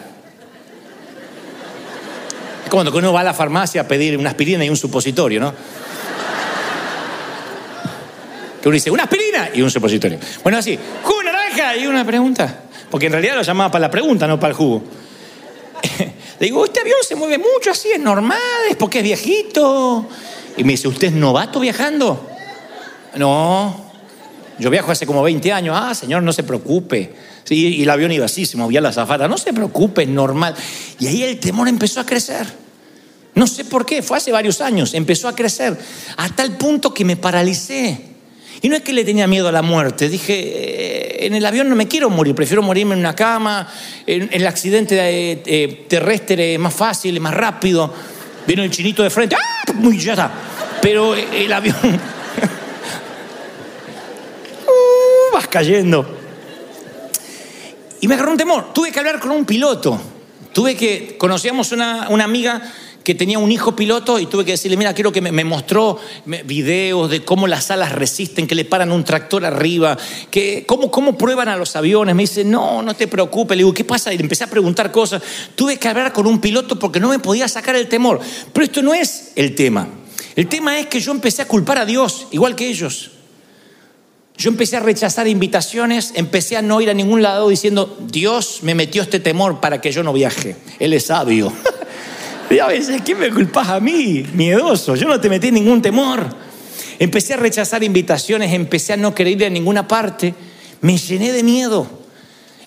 Es 2.64 2.70
como 2.70 2.84
cuando 2.84 2.98
uno 2.98 3.14
va 3.14 3.22
a 3.22 3.24
la 3.24 3.34
farmacia 3.34 3.82
a 3.82 3.88
pedir 3.88 4.18
una 4.18 4.30
aspirina 4.30 4.64
y 4.64 4.70
un 4.70 4.78
supositorio, 4.78 5.40
¿no? 5.40 5.54
Que 8.62 8.70
uno 8.70 8.76
dice, 8.76 8.90
una 8.90 9.04
aspirina 9.04 9.50
y 9.54 9.62
un 9.62 9.70
supositorio. 9.70 10.20
Bueno, 10.42 10.58
así, 10.58 10.80
jugo 11.04 11.20
de 11.20 11.26
naranja 11.26 11.76
y 11.76 11.86
una 11.86 12.06
pregunta. 12.06 12.62
Porque 12.90 13.08
en 13.08 13.12
realidad 13.12 13.36
lo 13.36 13.42
llamaba 13.42 13.72
para 13.72 13.82
la 13.82 13.92
pregunta, 13.92 14.28
no 14.28 14.40
para 14.40 14.52
el 14.52 14.56
jugo. 14.56 14.84
Le 16.40 16.46
digo, 16.46 16.64
este 16.64 16.80
avión 16.80 17.00
se 17.06 17.16
mueve 17.16 17.38
mucho 17.38 17.72
así, 17.72 17.90
es 17.90 18.00
normal, 18.00 18.38
es 18.70 18.76
porque 18.78 19.00
es 19.00 19.04
viejito. 19.04 20.08
Y 20.56 20.64
me 20.64 20.74
dice, 20.74 20.88
¿usted 20.88 21.08
es 21.08 21.14
novato 21.14 21.60
viajando? 21.60 22.30
No, 23.16 23.92
yo 24.60 24.70
viajo 24.70 24.92
hace 24.92 25.06
como 25.06 25.24
20 25.24 25.52
años. 25.52 25.76
Ah, 25.78 25.94
señor, 25.94 26.24
no 26.24 26.32
se 26.32 26.44
preocupe. 26.44 27.14
Sí, 27.44 27.76
y 27.76 27.84
el 27.84 27.90
avión 27.90 28.12
iba 28.12 28.26
así, 28.26 28.46
se 28.46 28.58
movía 28.58 28.82
la 28.82 28.92
zafata. 28.92 29.28
No 29.28 29.38
se 29.38 29.54
preocupe, 29.54 30.04
es 30.04 30.10
normal. 30.10 30.56
Y 31.00 31.08
ahí 31.08 31.24
el 31.24 31.40
temor 31.40 31.68
empezó 31.68 32.00
a 32.00 32.06
crecer. 32.06 32.48
No 33.36 33.48
sé 33.48 33.66
por 33.66 33.86
qué, 33.86 34.02
fue 34.02 34.18
hace 34.18 34.32
varios 34.32 34.62
años, 34.62 34.94
empezó 34.94 35.28
a 35.28 35.36
crecer. 35.36 35.78
Hasta 36.18 36.44
el 36.44 36.52
punto 36.54 36.94
que 36.94 37.04
me 37.04 37.18
paralicé. 37.18 38.14
Y 38.62 38.70
no 38.70 38.76
es 38.78 38.84
que 38.84 38.94
le 38.94 39.04
tenía 39.04 39.28
miedo 39.28 39.50
a 39.50 39.52
la 39.52 39.62
muerte, 39.62 40.08
dije, 40.08 40.34
eh, 40.36 41.26
en 41.26 41.34
el 41.36 41.46
avión 41.46 41.68
no 41.68 41.76
me 41.76 41.88
quiero 41.88 42.10
morir, 42.10 42.34
prefiero 42.34 42.62
morirme 42.62 42.94
en 42.94 43.00
una 43.00 43.14
cama, 43.14 43.68
en, 44.08 44.30
el 44.32 44.48
accidente 44.48 44.96
eh, 44.98 45.44
eh, 45.46 45.86
terrestre 45.90 46.54
es 46.54 46.60
más 46.60 46.74
fácil, 46.74 47.16
es 47.16 47.22
más 47.22 47.34
rápido. 47.34 47.94
Vino 48.48 48.64
el 48.64 48.72
chinito 48.72 49.04
de 49.04 49.10
frente, 49.10 49.36
¡ah! 49.36 49.74
Muy 49.74 50.00
ya 50.00 50.14
está. 50.14 50.32
Pero 50.82 51.14
el 51.16 51.52
avión... 51.52 51.76
uh, 54.68 55.34
vas 55.34 55.48
cayendo. 55.48 56.23
Y 58.04 58.08
me 58.10 58.16
agarró 58.16 58.32
un 58.32 58.38
temor, 58.38 58.74
tuve 58.74 58.92
que 58.92 59.00
hablar 59.00 59.18
con 59.18 59.32
un 59.32 59.46
piloto. 59.46 59.98
Tuve 60.52 60.76
que, 60.76 61.16
conocíamos 61.18 61.72
una, 61.72 62.10
una 62.10 62.26
amiga 62.26 62.62
que 63.02 63.16
tenía 63.16 63.40
un 63.40 63.50
hijo 63.50 63.78
piloto 63.78 64.20
y 64.20 64.26
tuve 64.26 64.44
que 64.44 64.52
decirle, 64.52 64.76
mira, 64.76 64.94
quiero 64.94 65.14
que 65.14 65.22
me, 65.22 65.44
mostró 65.46 65.98
videos 66.26 67.10
de 67.10 67.24
cómo 67.24 67.48
las 67.48 67.72
alas 67.72 67.94
resisten, 67.94 68.46
que 68.46 68.56
le 68.56 68.66
paran 68.66 68.92
un 68.92 69.06
tractor 69.06 69.46
arriba, 69.46 69.98
que 70.30 70.66
cómo, 70.68 70.92
cómo 70.92 71.18
prueban 71.18 71.48
a 71.48 71.56
los 71.56 71.78
aviones. 71.78 72.14
Me 72.14 72.24
dice, 72.24 72.44
no, 72.44 72.82
no 72.82 72.94
te 72.94 73.08
preocupes. 73.08 73.56
Le 73.56 73.64
digo, 73.64 73.74
¿qué 73.74 73.86
pasa? 73.86 74.14
Y 74.14 74.18
le 74.18 74.24
empecé 74.24 74.44
a 74.44 74.48
preguntar 74.48 74.92
cosas. 74.92 75.24
Tuve 75.56 75.80
que 75.80 75.88
hablar 75.88 76.12
con 76.12 76.28
un 76.28 76.42
piloto 76.42 76.78
porque 76.78 77.00
no 77.00 77.08
me 77.08 77.20
podía 77.20 77.48
sacar 77.48 77.78
el 77.78 77.88
temor. 77.88 78.20
Pero 78.52 78.66
esto 78.66 78.82
no 78.82 78.94
es 78.94 79.32
el 79.38 79.56
tema. 79.56 79.88
El 80.36 80.50
tema 80.50 80.78
es 80.78 80.88
que 80.88 81.00
yo 81.00 81.14
empecé 81.14 81.42
a 81.42 81.48
culpar 81.48 81.78
a 81.78 81.86
Dios, 81.86 82.28
igual 82.32 82.54
que 82.54 82.68
ellos. 82.68 83.13
Yo 84.38 84.50
empecé 84.50 84.78
a 84.78 84.80
rechazar 84.80 85.28
invitaciones, 85.28 86.12
empecé 86.16 86.58
a 86.58 86.62
no 86.62 86.82
ir 86.82 86.90
a 86.90 86.94
ningún 86.94 87.22
lado 87.22 87.50
diciendo, 87.50 87.98
Dios 88.10 88.60
me 88.64 88.76
metió 88.76 89.04
este 89.04 89.20
temor 89.20 89.60
para 89.60 89.80
que 89.80 89.92
yo 89.92 90.04
no 90.04 90.12
viaje. 90.12 90.56
Él 90.80 90.94
es 90.94 91.06
sabio. 91.08 91.52
Y 92.50 92.60
a 92.60 92.68
veces, 92.68 93.02
¿quién 93.04 93.18
me 93.18 93.32
culpas 93.32 93.68
a 93.70 93.80
mí? 93.80 94.24
Miedoso, 94.34 94.96
yo 94.96 95.08
no 95.08 95.20
te 95.20 95.28
metí 95.28 95.52
ningún 95.52 95.82
temor. 95.82 96.24
Empecé 97.00 97.34
a 97.34 97.38
rechazar 97.38 97.84
invitaciones, 97.84 98.54
empecé 98.54 98.94
a 98.94 98.98
no 98.98 99.16
querer 99.16 99.38
ir 99.38 99.46
a 99.46 99.50
ninguna 99.50 99.88
parte. 99.88 100.36
Me 100.82 100.96
llené 100.96 101.32
de 101.32 101.42
miedo. 101.42 101.88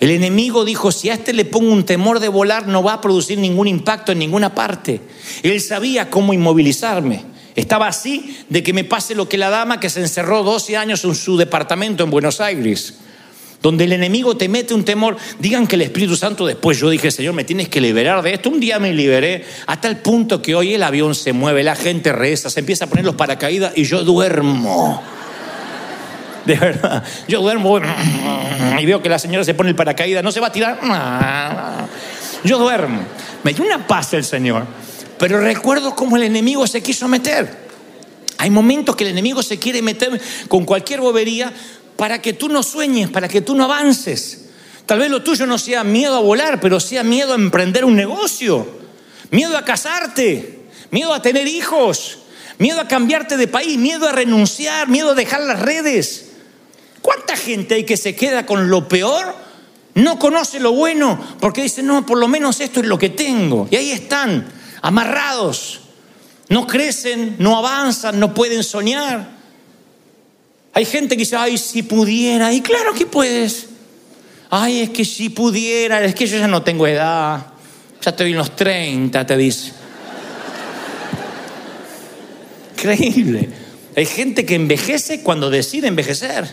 El 0.01 0.11
enemigo 0.11 0.65
dijo, 0.65 0.91
si 0.91 1.09
a 1.09 1.15
este 1.15 1.33
le 1.33 1.45
pongo 1.45 1.73
un 1.73 1.85
temor 1.85 2.19
de 2.19 2.29
volar, 2.29 2.67
no 2.67 2.83
va 2.83 2.95
a 2.95 3.01
producir 3.01 3.39
ningún 3.39 3.69
impacto 3.69 4.11
en 4.11 4.19
ninguna 4.19 4.57
parte. 4.57 5.01
Él 5.45 5.61
sabía 5.61 6.11
cómo 6.11 6.33
inmovilizarme. 6.33 7.23
Estaba 7.57 7.89
así 7.89 8.39
de 8.49 8.63
que 8.63 8.73
me 8.73 8.85
pase 8.85 9.15
lo 9.15 9.29
que 9.29 9.39
la 9.39 9.51
dama 9.51 9.81
que 9.81 9.91
se 9.91 10.01
encerró 10.01 10.45
12 10.45 10.77
años 10.77 11.05
en 11.05 11.15
su 11.15 11.37
departamento 11.37 12.05
en 12.05 12.11
Buenos 12.11 12.41
Aires 12.41 12.95
donde 13.63 13.85
el 13.85 13.93
enemigo 13.93 14.37
te 14.37 14.49
mete 14.49 14.75
un 14.75 14.85
temor, 14.85 15.17
digan 15.41 15.67
que 15.67 15.75
el 15.75 15.83
Espíritu 15.83 16.15
Santo 16.15 16.47
después 16.47 16.79
yo 16.79 16.89
dije, 16.89 17.11
Señor, 17.11 17.35
me 17.35 17.43
tienes 17.43 17.69
que 17.69 17.81
liberar 17.81 18.23
de 18.23 18.35
esto. 18.35 18.49
Un 18.49 18.61
día 18.61 18.79
me 18.79 18.93
liberé 18.93 19.45
hasta 19.67 19.89
el 19.89 19.97
punto 19.97 20.41
que 20.41 20.55
hoy 20.55 20.75
el 20.75 20.83
avión 20.85 21.17
se 21.17 21.33
mueve, 21.33 21.65
la 21.65 21.75
gente 21.75 22.13
reza, 22.13 22.49
se 22.49 22.61
empieza 22.61 22.85
a 22.85 22.89
poner 22.89 23.05
los 23.05 23.17
paracaídas 23.17 23.73
y 23.75 23.83
yo 23.83 24.05
duermo. 24.05 25.03
De 26.45 26.55
verdad, 26.55 27.03
yo 27.27 27.41
duermo 27.41 27.81
y 28.79 28.87
veo 28.87 29.03
que 29.03 29.09
la 29.09 29.19
señora 29.19 29.45
se 29.45 29.55
pone 29.55 29.71
el 29.71 29.75
paracaídas, 29.75 30.23
no 30.23 30.31
se 30.31 30.39
va 30.39 30.47
a 30.47 30.53
tirar. 30.53 31.89
Yo 32.45 32.59
duermo. 32.59 33.03
Me 33.43 33.53
dio 33.53 33.65
una 33.65 33.85
paz 33.85 34.15
el 34.15 34.23
Señor, 34.23 34.65
pero 35.19 35.41
recuerdo 35.41 35.95
cómo 35.95 36.17
el 36.17 36.23
enemigo 36.23 36.67
se 36.67 36.83
quiso 36.83 37.09
meter. 37.09 37.67
Hay 38.39 38.51
momentos 38.51 38.97
que 38.97 39.05
el 39.05 39.11
enemigo 39.11 39.43
se 39.43 39.59
quiere 39.59 39.83
meter 39.83 40.21
con 40.49 40.65
cualquier 40.65 41.01
bobería 41.01 41.53
para 41.97 42.21
que 42.21 42.33
tú 42.33 42.49
no 42.49 42.63
sueñes, 42.63 43.09
para 43.09 43.29
que 43.29 43.41
tú 43.41 43.55
no 43.55 43.65
avances. 43.65 44.47
Tal 44.85 44.99
vez 44.99 45.11
lo 45.11 45.23
tuyo 45.23 45.47
no 45.47 45.59
sea 45.59 45.83
miedo 45.83 46.17
a 46.17 46.21
volar, 46.21 46.61
pero 46.61 46.79
sea 46.79 47.03
miedo 47.03 47.33
a 47.33 47.37
emprender 47.37 47.85
un 47.85 47.97
negocio, 47.97 48.67
miedo 49.31 49.57
a 49.57 49.65
casarte, 49.65 50.61
miedo 50.91 51.13
a 51.13 51.23
tener 51.23 51.49
hijos, 51.49 52.19
miedo 52.59 52.81
a 52.81 52.89
cambiarte 52.89 53.37
de 53.37 53.49
país, 53.49 53.79
miedo 53.79 54.09
a 54.09 54.13
renunciar, 54.13 54.89
miedo 54.89 55.11
a 55.11 55.15
dejar 55.15 55.41
las 55.41 55.61
redes. 55.61 56.27
¿Cuánta 57.03 57.37
gente 57.37 57.75
hay 57.75 57.85
que 57.85 57.97
se 57.97 58.15
queda 58.15 58.47
con 58.47 58.71
lo 58.71 58.89
peor? 58.89 59.35
No 59.95 60.19
conoce 60.19 60.61
lo 60.61 60.73
bueno 60.73 61.19
porque 61.41 61.63
dice, 61.63 61.83
no, 61.83 62.05
por 62.05 62.19
lo 62.19 62.29
menos 62.29 62.61
esto 62.61 62.81
es 62.81 62.87
lo 62.87 62.99
que 62.99 63.09
tengo. 63.09 63.67
Y 63.71 63.77
ahí 63.77 63.91
están, 63.91 64.47
amarrados. 64.87 65.81
No 66.49 66.67
crecen, 66.67 67.35
no 67.41 67.59
avanzan, 67.59 68.21
no 68.21 68.33
pueden 68.33 68.63
soñar. 68.63 69.29
Hay 70.73 70.85
gente 70.85 71.17
que 71.17 71.21
dice, 71.21 71.35
ay, 71.35 71.59
si 71.59 71.83
pudiera. 71.83 72.53
Y 72.53 72.61
claro 72.61 72.95
que 72.95 73.05
puedes. 73.05 73.67
Ay, 74.49 74.83
es 74.83 74.91
que 74.91 75.05
si 75.05 75.29
pudiera, 75.29 76.05
es 76.05 76.15
que 76.15 76.27
yo 76.27 76.39
ya 76.39 76.47
no 76.47 76.63
tengo 76.63 76.87
edad. 76.87 77.47
Ya 78.01 78.11
estoy 78.11 78.31
en 78.31 78.37
los 78.37 78.55
30, 78.55 79.27
te 79.27 79.37
dice. 79.37 79.73
Increíble. 82.77 83.49
Hay 83.97 84.07
gente 84.07 84.47
que 84.47 84.55
envejece 84.55 85.23
cuando 85.23 85.51
decide 85.51 85.89
envejecer. 85.89 86.47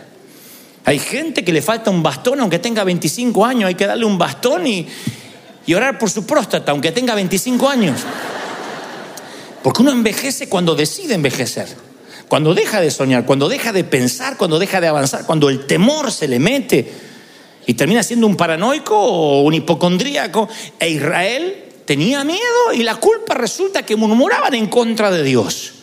Hay 0.86 0.98
gente 0.98 1.46
que 1.46 1.54
le 1.54 1.62
falta 1.62 1.92
un 1.92 2.02
bastón 2.02 2.40
aunque 2.40 2.58
tenga 2.58 2.84
25 2.84 3.46
años. 3.46 3.68
Hay 3.68 3.76
que 3.76 3.86
darle 3.86 4.06
un 4.06 4.18
bastón 4.18 4.66
y, 4.66 4.88
y 5.66 5.74
orar 5.74 5.98
por 5.98 6.10
su 6.10 6.26
próstata 6.26 6.72
aunque 6.72 6.92
tenga 6.92 7.16
25 7.16 7.70
años. 7.70 8.02
Porque 9.62 9.82
uno 9.82 9.92
envejece 9.92 10.50
cuando 10.50 10.76
decide 10.76 11.14
envejecer. 11.14 11.68
Cuando 12.28 12.54
deja 12.54 12.82
de 12.82 12.92
soñar, 12.92 13.26
cuando 13.26 13.48
deja 13.48 13.72
de 13.72 13.84
pensar, 13.84 14.38
cuando 14.38 14.60
deja 14.60 14.82
de 14.82 14.88
avanzar, 14.88 15.26
cuando 15.26 15.50
el 15.50 15.66
temor 15.66 16.12
se 16.12 16.28
le 16.28 16.40
mete 16.40 16.92
y 17.66 17.74
termina 17.76 18.04
siendo 18.04 18.28
un 18.28 18.36
paranoico 18.36 18.98
o 18.98 19.42
un 19.42 19.54
hipocondríaco. 19.54 20.50
E 20.80 20.90
Israel 20.90 21.64
tenía 21.86 22.24
miedo 22.24 22.74
y 22.74 22.84
la 22.84 22.96
culpa 22.96 23.34
resulta 23.34 23.84
que 23.84 23.96
murmuraban 23.96 24.54
en 24.54 24.68
contra 24.68 25.12
de 25.12 25.24
Dios. 25.24 25.74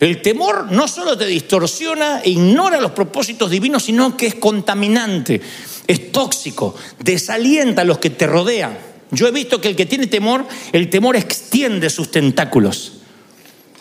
El 0.00 0.20
temor 0.20 0.72
no 0.72 0.88
solo 0.88 1.16
te 1.16 1.26
distorsiona 1.26 2.20
e 2.20 2.30
ignora 2.30 2.80
los 2.80 2.90
propósitos 2.90 3.50
divinos, 3.50 3.84
sino 3.84 4.16
que 4.16 4.26
es 4.26 4.34
contaminante, 4.34 5.40
es 5.86 6.10
tóxico, 6.10 6.74
desalienta 6.98 7.82
a 7.82 7.84
los 7.84 7.98
que 7.98 8.10
te 8.10 8.26
rodean. 8.26 8.91
Yo 9.12 9.28
he 9.28 9.30
visto 9.30 9.60
que 9.60 9.68
el 9.68 9.76
que 9.76 9.86
tiene 9.86 10.06
temor, 10.06 10.46
el 10.72 10.90
temor 10.90 11.16
extiende 11.16 11.90
sus 11.90 12.10
tentáculos. 12.10 12.94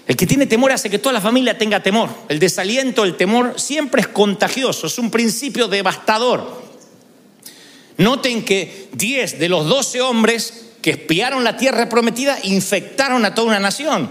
El 0.06 0.18
que 0.18 0.28
tiene 0.28 0.46
temor 0.46 0.74
hace 0.74 0.90
que 0.90 1.00
toda 1.00 1.14
la 1.14 1.22
familia 1.22 1.58
tenga 1.58 1.82
temor. 1.82 2.10
El 2.28 2.38
desaliento, 2.38 3.06
el 3.06 3.16
temor 3.16 3.54
siempre 3.58 4.02
es 4.02 4.08
contagioso, 4.10 4.88
es 4.88 4.98
un 5.00 5.10
principio 5.10 5.70
devastador. 5.70 6.62
Noten 7.98 8.44
que 8.44 8.90
10 8.92 9.40
de 9.40 9.48
los 9.48 9.68
12 9.70 10.02
hombres 10.02 10.66
que 10.82 10.92
espiaron 10.92 11.46
la 11.46 11.56
tierra 11.56 11.88
prometida 11.88 12.38
infectaron 12.44 13.24
a 13.24 13.34
toda 13.34 13.48
una 13.48 13.60
nación. 13.60 14.10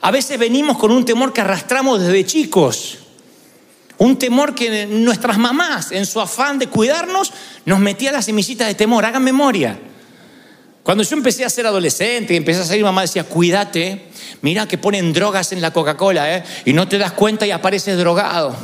A 0.00 0.12
veces 0.12 0.38
venimos 0.38 0.78
con 0.78 0.92
un 0.92 1.04
temor 1.04 1.32
que 1.32 1.40
arrastramos 1.40 2.00
desde 2.00 2.24
chicos. 2.24 2.98
Un 3.96 4.16
temor 4.20 4.54
que 4.54 4.86
nuestras 4.86 5.38
mamás, 5.38 5.90
en 5.90 6.06
su 6.06 6.20
afán 6.20 6.60
de 6.60 6.68
cuidarnos, 6.68 7.32
nos 7.64 7.80
metía 7.80 8.12
las 8.12 8.26
semillitas 8.26 8.68
de 8.68 8.76
temor. 8.76 9.04
Hagan 9.04 9.24
memoria. 9.24 9.80
Cuando 10.88 11.04
yo 11.04 11.16
empecé 11.16 11.44
a 11.44 11.50
ser 11.50 11.66
adolescente 11.66 12.32
y 12.32 12.38
empecé 12.38 12.62
a 12.62 12.64
salir, 12.64 12.82
mamá 12.82 13.02
decía, 13.02 13.22
cuídate, 13.24 14.06
mira 14.40 14.66
que 14.66 14.78
ponen 14.78 15.12
drogas 15.12 15.52
en 15.52 15.60
la 15.60 15.70
Coca-Cola, 15.70 16.34
¿eh? 16.34 16.42
Y 16.64 16.72
no 16.72 16.88
te 16.88 16.96
das 16.96 17.12
cuenta 17.12 17.46
y 17.46 17.50
apareces 17.50 17.98
drogado. 17.98 18.56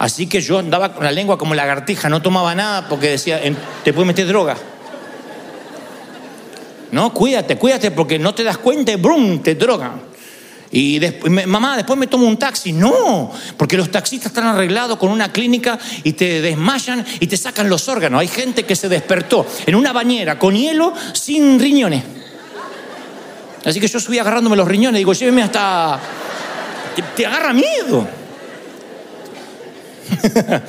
Así 0.00 0.26
que 0.26 0.40
yo 0.40 0.58
andaba 0.58 0.92
con 0.94 1.04
la 1.04 1.12
lengua 1.12 1.38
como 1.38 1.54
lagartija, 1.54 2.08
no 2.08 2.20
tomaba 2.20 2.52
nada 2.56 2.88
porque 2.88 3.10
decía, 3.10 3.40
te 3.84 3.92
puede 3.92 4.08
meter 4.08 4.26
droga. 4.26 4.56
No, 6.90 7.14
cuídate, 7.14 7.56
cuídate 7.56 7.92
porque 7.92 8.18
no 8.18 8.34
te 8.34 8.42
das 8.42 8.58
cuenta 8.58 8.90
y 8.90 8.96
¡brum! 8.96 9.40
te 9.40 9.54
drogan. 9.54 10.07
Y 10.70 10.98
después, 10.98 11.46
mamá, 11.46 11.76
después 11.76 11.98
me 11.98 12.06
tomo 12.06 12.26
un 12.26 12.38
taxi. 12.38 12.72
No, 12.72 13.32
porque 13.56 13.76
los 13.76 13.90
taxistas 13.90 14.32
están 14.32 14.46
arreglados 14.46 14.98
con 14.98 15.10
una 15.10 15.32
clínica 15.32 15.78
y 16.04 16.12
te 16.12 16.40
desmayan 16.40 17.04
y 17.20 17.26
te 17.26 17.36
sacan 17.36 17.68
los 17.68 17.88
órganos. 17.88 18.20
Hay 18.20 18.28
gente 18.28 18.64
que 18.64 18.76
se 18.76 18.88
despertó 18.88 19.46
en 19.66 19.74
una 19.74 19.92
bañera 19.92 20.38
con 20.38 20.54
hielo 20.54 20.92
sin 21.12 21.58
riñones. 21.58 22.04
Así 23.64 23.80
que 23.80 23.88
yo 23.88 23.98
subí 23.98 24.18
agarrándome 24.18 24.56
los 24.56 24.68
riñones. 24.68 24.98
Digo, 24.98 25.12
lléveme 25.12 25.42
hasta... 25.42 26.00
Te, 26.94 27.02
te 27.02 27.26
agarra 27.26 27.52
miedo. 27.52 28.08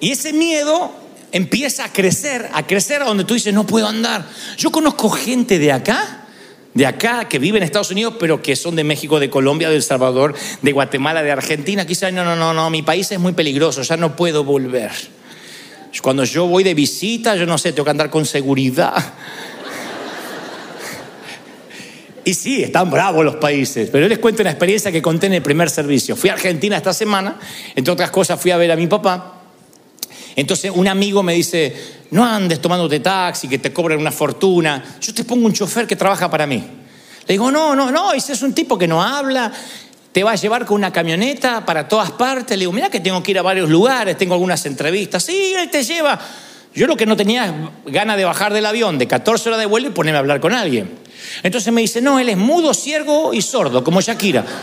y 0.00 0.10
ese 0.10 0.32
miedo 0.32 0.92
empieza 1.32 1.84
a 1.84 1.92
crecer, 1.92 2.48
a 2.52 2.66
crecer 2.66 3.02
a 3.02 3.06
donde 3.06 3.24
tú 3.24 3.34
dices, 3.34 3.52
no 3.52 3.66
puedo 3.66 3.88
andar. 3.88 4.24
Yo 4.56 4.70
conozco 4.70 5.10
gente 5.10 5.58
de 5.58 5.72
acá, 5.72 6.21
de 6.74 6.86
acá, 6.86 7.28
que 7.28 7.38
vive 7.38 7.58
en 7.58 7.64
Estados 7.64 7.90
Unidos, 7.90 8.14
pero 8.18 8.42
que 8.42 8.56
son 8.56 8.76
de 8.76 8.84
México, 8.84 9.20
de 9.20 9.28
Colombia, 9.28 9.68
de 9.68 9.76
El 9.76 9.82
Salvador, 9.82 10.34
de 10.62 10.72
Guatemala, 10.72 11.22
de 11.22 11.30
Argentina. 11.30 11.86
Quizás, 11.86 12.12
no, 12.12 12.24
no, 12.24 12.34
no, 12.34 12.54
no, 12.54 12.70
mi 12.70 12.82
país 12.82 13.10
es 13.12 13.18
muy 13.18 13.32
peligroso, 13.32 13.82
ya 13.82 13.96
no 13.96 14.16
puedo 14.16 14.44
volver. 14.44 14.90
Cuando 16.00 16.24
yo 16.24 16.46
voy 16.46 16.64
de 16.64 16.74
visita, 16.74 17.36
yo 17.36 17.44
no 17.44 17.58
sé, 17.58 17.72
tengo 17.72 17.84
que 17.84 17.90
andar 17.90 18.10
con 18.10 18.24
seguridad. 18.24 18.94
Y 22.24 22.34
sí, 22.34 22.62
están 22.62 22.88
bravos 22.88 23.24
los 23.24 23.34
países, 23.34 23.90
pero 23.90 24.04
yo 24.04 24.08
les 24.08 24.20
cuento 24.20 24.42
una 24.42 24.50
experiencia 24.50 24.92
que 24.92 25.02
conté 25.02 25.26
en 25.26 25.32
el 25.32 25.42
primer 25.42 25.68
servicio. 25.68 26.14
Fui 26.14 26.30
a 26.30 26.34
Argentina 26.34 26.76
esta 26.76 26.92
semana, 26.92 27.36
entre 27.74 27.92
otras 27.92 28.12
cosas 28.12 28.40
fui 28.40 28.52
a 28.52 28.56
ver 28.56 28.70
a 28.70 28.76
mi 28.76 28.86
papá. 28.86 29.31
Entonces 30.36 30.72
un 30.74 30.88
amigo 30.88 31.22
me 31.22 31.34
dice, 31.34 31.74
no 32.10 32.24
andes 32.24 32.60
tomándote 32.60 33.00
taxi, 33.00 33.48
que 33.48 33.58
te 33.58 33.72
cobran 33.72 33.98
una 33.98 34.12
fortuna, 34.12 34.96
yo 35.00 35.12
te 35.14 35.24
pongo 35.24 35.46
un 35.46 35.52
chofer 35.52 35.86
que 35.86 35.96
trabaja 35.96 36.30
para 36.30 36.46
mí. 36.46 36.56
Le 37.26 37.34
digo, 37.34 37.50
no, 37.50 37.76
no, 37.76 37.90
no, 37.90 38.12
ese 38.12 38.32
es 38.32 38.42
un 38.42 38.52
tipo 38.52 38.76
que 38.76 38.88
no 38.88 39.02
habla, 39.02 39.52
te 40.12 40.22
va 40.24 40.32
a 40.32 40.34
llevar 40.34 40.66
con 40.66 40.76
una 40.76 40.92
camioneta 40.92 41.64
para 41.64 41.88
todas 41.88 42.10
partes. 42.12 42.56
Le 42.56 42.62
digo, 42.62 42.72
mira 42.72 42.90
que 42.90 43.00
tengo 43.00 43.22
que 43.22 43.30
ir 43.30 43.38
a 43.38 43.42
varios 43.42 43.70
lugares, 43.70 44.18
tengo 44.18 44.34
algunas 44.34 44.64
entrevistas. 44.66 45.24
Sí, 45.24 45.54
él 45.56 45.70
te 45.70 45.82
lleva. 45.82 46.18
Yo 46.74 46.86
lo 46.86 46.96
que 46.96 47.06
no 47.06 47.16
tenía 47.16 47.46
es 47.46 47.92
ganas 47.92 48.16
de 48.16 48.24
bajar 48.24 48.52
del 48.52 48.66
avión 48.66 48.98
de 48.98 49.06
14 49.06 49.48
horas 49.48 49.60
de 49.60 49.66
vuelo 49.66 49.88
y 49.88 49.90
ponerme 49.90 50.16
a 50.16 50.20
hablar 50.20 50.40
con 50.40 50.52
alguien. 50.52 50.90
Entonces 51.42 51.72
me 51.72 51.80
dice, 51.80 52.00
no, 52.00 52.18
él 52.18 52.28
es 52.28 52.36
mudo, 52.36 52.74
ciego 52.74 53.32
y 53.32 53.42
sordo, 53.42 53.82
como 53.84 54.00
Shakira. 54.00 54.44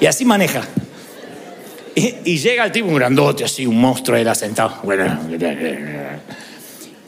Y 0.00 0.06
así 0.06 0.24
maneja. 0.24 0.62
Y, 1.94 2.14
y 2.24 2.38
llega 2.38 2.64
el 2.64 2.72
tipo, 2.72 2.88
un 2.88 2.94
grandote, 2.94 3.44
así, 3.44 3.66
un 3.66 3.80
monstruo, 3.80 4.16
era 4.16 4.34
sentado. 4.34 4.80
Bueno, 4.82 5.18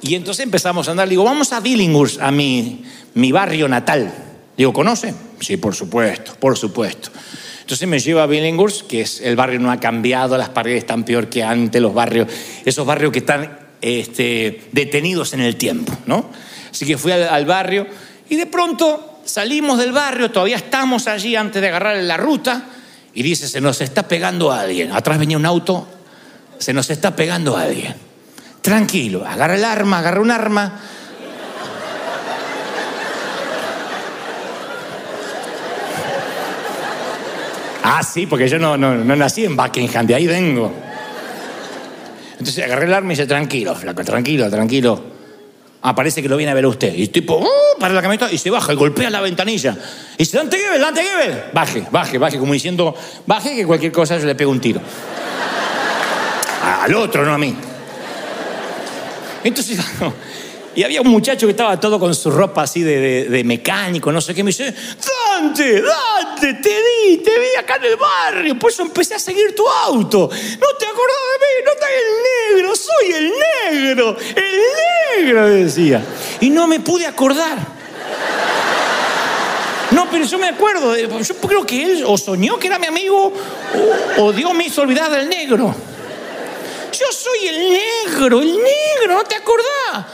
y 0.03 0.17
entonces 0.17 0.45
empezamos 0.45 0.89
a 0.89 0.91
andar. 0.91 1.09
Digo, 1.09 1.23
vamos 1.23 1.53
a 1.53 1.61
Billinghurst, 1.61 2.21
a 2.21 2.33
mi, 2.33 2.85
mi 3.15 3.31
barrio 3.31 3.69
natal. 3.69 4.13
Digo, 4.57 4.73
¿conoce? 4.73 5.15
Sí, 5.41 5.57
por 5.57 5.75
supuesto, 5.75 6.35
por 6.39 6.59
supuesto. 6.59 7.11
Entonces 7.61 7.89
me 7.89 8.01
lleva 8.01 8.25
a 8.25 8.27
Billinghurst, 8.27 8.89
que 8.89 9.03
es 9.03 9.21
el 9.21 9.37
barrio 9.37 9.61
no 9.61 9.71
ha 9.71 9.79
cambiado, 9.79 10.37
las 10.37 10.49
paredes 10.49 10.79
están 10.79 11.05
peor 11.05 11.29
que 11.29 11.45
antes, 11.45 11.81
los 11.81 11.95
barrios, 11.95 12.27
esos 12.65 12.85
barrios 12.85 13.13
que 13.13 13.21
están 13.21 13.59
este, 13.81 14.63
detenidos 14.73 15.33
en 15.35 15.41
el 15.41 15.57
tiempo, 15.57 15.93
¿no? 16.07 16.29
Así 16.71 16.85
que 16.85 16.99
fui 16.99 17.13
al, 17.13 17.29
al 17.29 17.47
barrio 17.47 17.87
y 18.29 18.37
de 18.37 18.47
pronto 18.47 19.21
salimos 19.25 19.79
del 19.79 19.93
barrio, 19.93 20.33
todavía 20.33 20.57
estamos 20.57 21.07
allí 21.07 21.37
antes 21.37 21.63
de 21.63 21.69
agarrar 21.69 21.97
la 22.03 22.17
ruta 22.17 22.67
y 23.15 23.23
dice, 23.23 23.49
se 23.49 23.61
nos 23.61 23.81
está 23.81 24.09
pegando 24.09 24.53
alguien. 24.53 24.93
Atrás 24.93 25.19
venía 25.19 25.37
un 25.37 25.47
auto, 25.47 25.87
se 26.59 26.73
nos 26.73 26.89
está 26.91 27.15
pegando 27.15 27.57
alguien. 27.57 27.95
Tranquilo, 28.61 29.27
agarra 29.27 29.57
el 29.57 29.65
arma, 29.65 29.99
agarra 29.99 30.21
un 30.21 30.31
arma. 30.31 30.81
Ah, 37.85 38.03
sí, 38.03 38.27
porque 38.27 38.49
yo 38.49 38.59
no, 38.59 38.77
no, 38.77 38.95
no 38.95 39.17
nací 39.17 39.45
en 39.45 39.57
Buckingham, 39.57 40.07
de 40.07 40.15
ahí 40.15 40.27
vengo. 40.27 40.73
Entonces 42.39 42.65
agarré 42.65 42.87
el 42.87 42.95
arma 42.95 43.13
y 43.13 43.17
dice, 43.17 43.27
tranquilo, 43.27 43.75
flaco, 43.75 44.05
tranquilo, 44.05 44.49
tranquilo. 44.49 45.12
Ah, 45.85 45.97
parece 45.97 46.23
que 46.23 46.29
lo 46.29 46.37
viene 46.37 46.53
a 46.53 46.55
ver 46.55 46.65
usted. 46.65 46.95
Y 46.95 47.09
tipo, 47.09 47.39
¡uh! 47.39 47.79
para 47.81 47.93
la 47.93 48.01
camioneta 48.01 48.33
y 48.33 48.39
se 48.39 48.51
baja 48.51 48.73
y 48.73 48.77
golpea 48.77 49.11
la 49.11 49.21
ventanilla. 49.21 49.77
Y 50.15 50.19
dice, 50.19 50.37
Dante 50.37 50.57
Gebel, 50.57 50.81
Dante 50.81 51.03
Gebel. 51.03 51.43
Baje, 51.53 51.85
baje, 51.91 52.19
baje, 52.19 52.39
como 52.39 52.53
diciendo, 52.53 52.95
baje 53.27 53.57
que 53.57 53.67
cualquier 53.67 53.91
cosa 53.91 54.17
yo 54.17 54.27
le 54.27 54.37
pego 54.37 54.53
un 54.53 54.61
tiro. 54.61 54.81
Al 56.63 56.95
otro, 56.95 57.25
no 57.25 57.35
a 57.35 57.39
mí. 57.39 57.57
Entonces, 59.43 59.81
y 60.75 60.83
había 60.85 61.01
un 61.03 61.09
muchacho 61.09 61.47
que 61.47 61.51
estaba 61.53 61.79
todo 61.79 61.99
con 62.01 62.15
su 62.15 62.31
ropa 62.31 62.63
así 62.63 62.83
de, 62.83 63.29
de- 63.29 63.45
mecánico, 63.45 64.11
no 64.13 64.21
sé 64.21 64.35
qué, 64.35 64.43
me 64.43 64.49
dice, 64.51 64.75
Dante, 65.39 65.83
Dante, 65.83 66.55
te 66.55 66.69
vi, 67.09 67.19
te 67.19 67.31
vi 67.39 67.47
acá 67.59 67.77
en 67.77 67.85
el 67.85 67.97
barrio, 67.97 68.59
por 68.59 68.71
eso 68.71 68.83
empecé 68.83 69.15
a 69.15 69.19
seguir 69.19 69.55
tu 69.55 69.69
auto. 69.69 70.31
No 70.31 70.67
te 70.79 70.87
acordás 70.87 71.17
de 71.33 71.47
mí, 71.47 71.65
no 71.65 71.73
estás 71.73 71.89
el 71.91 72.57
negro, 72.57 72.77
soy 72.77 73.13
el 73.13 73.33
negro, 73.71 74.17
el 74.37 75.25
negro, 75.27 75.47
decía. 75.49 76.03
Y 76.41 76.51
no 76.51 76.67
me 76.67 76.81
pude 76.81 77.07
acordar. 77.07 77.59
No, 79.91 80.09
pero 80.11 80.25
yo 80.25 80.39
me 80.39 80.49
acuerdo, 80.49 80.97
yo 80.97 81.37
creo 81.47 81.67
que 81.67 81.83
él 81.83 82.05
o 82.07 82.17
soñó 82.17 82.59
que 82.59 82.69
era 82.69 82.79
mi 82.79 82.87
amigo 82.87 83.31
o, 84.17 84.23
o 84.23 84.33
Dios 84.33 84.55
me 84.55 84.65
hizo 84.65 84.81
olvidar 84.81 85.11
del 85.11 85.29
negro. 85.29 85.75
Yo 86.93 87.07
soy 87.13 87.49
el 87.49 87.73
negro, 87.73 88.41
el 88.41 88.55
negro, 88.55 89.15
¿no 89.17 89.25
te 89.25 89.35
acordás? 89.35 90.07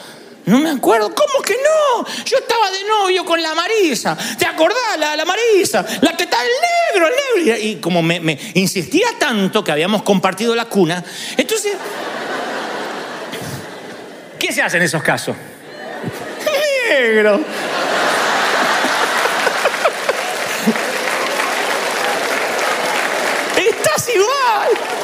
No 0.49 0.59
me 0.59 0.71
acuerdo. 0.71 1.15
¿Cómo 1.15 1.43
que 1.43 1.55
no? 1.55 2.07
Yo 2.25 2.39
estaba 2.39 2.71
de 2.71 2.83
novio 2.85 3.23
con 3.27 3.43
la 3.43 3.55
Marisa. 3.55 4.17
¿Te 4.39 4.47
acordás? 4.47 4.99
La, 4.99 5.15
la 5.15 5.27
Marisa. 5.27 5.85
La 6.01 6.17
que 6.17 6.23
está 6.23 6.39
el 6.43 6.49
negro, 6.95 7.07
el 7.07 7.15
negro. 7.45 7.63
Y, 7.63 7.77
como 7.77 8.03
me, 8.03 8.19
me 8.19 8.39
insistía 8.55 9.09
tanto 9.19 9.63
que 9.63 9.73
habíamos 9.73 10.03
compartido 10.03 10.55
la 10.55 10.65
cuna, 10.65 11.05
entonces... 11.37 11.77
¿Qué 14.39 14.51
se 14.53 14.63
hace 14.63 14.79
en 14.79 14.85
esos 14.85 15.03
casos? 15.03 15.37
Negro. 16.89 17.41
Estás 23.57 24.09
igual. 24.15 24.98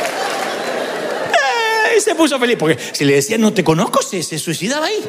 Se 1.98 2.14
puso 2.14 2.38
feliz, 2.38 2.57
porque 2.59 2.78
si 2.92 3.04
le 3.04 3.14
decían 3.14 3.40
no 3.40 3.52
te 3.52 3.62
conozco, 3.62 4.02
se, 4.02 4.22
se 4.22 4.38
suicidaba 4.38 4.87
ahí. 4.87 5.04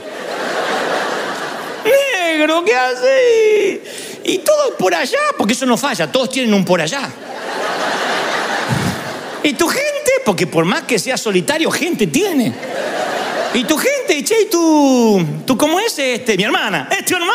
Negro, 1.86 2.64
¿qué 2.66 2.76
hace? 2.76 3.82
Y 4.24 4.40
todo 4.40 4.76
por 4.78 4.94
allá, 4.94 5.20
porque 5.38 5.54
eso 5.54 5.66
no 5.66 5.78
falla, 5.78 6.12
todos 6.12 6.30
tienen 6.30 6.54
un 6.54 6.66
por 6.66 6.82
allá. 6.82 7.10
Y 9.44 9.54
tu 9.54 9.68
gente, 9.68 10.12
porque 10.26 10.48
por 10.48 10.66
más 10.66 10.84
que 10.84 10.98
sea 10.98 11.18
solitario, 11.18 11.70
gente 11.70 12.08
tiene. 12.08 12.54
Y 13.54 13.64
tu 13.64 13.78
gente, 13.78 14.24
che, 14.24 14.42
y 14.42 14.46
tú, 14.50 15.26
¿tú 15.46 15.58
cómo 15.58 15.80
es 15.80 15.98
este? 15.98 16.36
Mi 16.36 16.44
hermana. 16.44 16.90
¿Es 16.92 17.06
tu 17.06 17.14
hermana? 17.14 17.32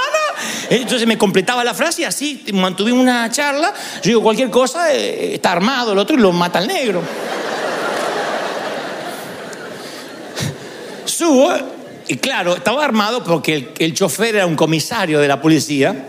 Entonces 0.69 1.07
me 1.07 1.17
completaba 1.17 1.65
la 1.65 1.73
frase 1.73 2.03
y 2.03 2.05
así 2.05 2.45
mantuvimos 2.53 3.01
una 3.01 3.31
charla. 3.31 3.73
Yo 4.03 4.09
digo, 4.09 4.23
cualquier 4.23 4.51
cosa, 4.51 4.93
eh, 4.93 5.35
está 5.35 5.53
armado 5.53 5.93
el 5.93 5.99
otro 5.99 6.17
y 6.17 6.21
lo 6.21 6.33
mata 6.33 6.59
al 6.59 6.67
negro. 6.67 7.03
Subo, 11.21 11.53
y 12.09 12.17
claro, 12.17 12.57
estaba 12.57 12.83
armado 12.83 13.23
porque 13.23 13.75
el, 13.79 13.93
chofer 13.93 14.37
era 14.37 14.47
un 14.47 14.57
comisario 14.57 15.21
de 15.21 15.29
la 15.29 15.39
policía. 15.39 16.07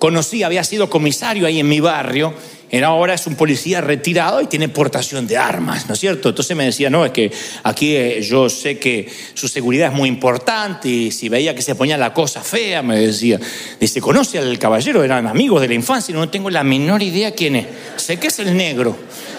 Conocí, 0.00 0.42
había 0.42 0.64
sido 0.64 0.90
comisario 0.90 1.46
ahí 1.46 1.60
en 1.60 1.68
mi 1.68 1.78
barrio. 1.78 2.34
Era 2.68 2.88
ahora 2.88 3.14
es 3.14 3.24
un 3.28 3.36
policía 3.36 3.80
retirado 3.80 4.40
y 4.40 4.48
tiene 4.48 4.68
portación 4.68 5.28
de 5.28 5.38
armas, 5.38 5.86
¿no 5.86 5.94
es 5.94 6.00
cierto? 6.00 6.30
Entonces 6.30 6.56
me 6.56 6.64
decía, 6.64 6.90
no, 6.90 7.04
es 7.04 7.12
que 7.12 7.30
aquí 7.62 7.94
eh, 7.94 8.20
yo 8.20 8.50
sé 8.50 8.80
que 8.80 9.08
su 9.34 9.46
seguridad 9.46 9.92
es 9.92 9.94
muy 9.94 10.08
importante 10.08 10.88
y 10.88 11.12
si 11.12 11.28
veía 11.28 11.54
que 11.54 11.62
se 11.62 11.76
ponía 11.76 11.96
la 11.96 12.12
cosa 12.12 12.42
fea, 12.42 12.82
me 12.82 12.98
decía, 12.98 13.38
dice, 13.78 14.00
¿conoce 14.00 14.40
al 14.40 14.58
caballero? 14.58 15.04
Eran 15.04 15.28
amigos 15.28 15.60
de 15.60 15.68
la 15.68 15.74
infancia 15.74 16.12
y 16.12 16.16
no 16.16 16.28
tengo 16.28 16.50
la 16.50 16.64
menor 16.64 17.00
idea 17.00 17.30
quién 17.30 17.54
es. 17.54 17.66
Sé 17.94 18.18
que 18.18 18.26
es 18.26 18.40
el 18.40 18.56
negro. 18.56 18.96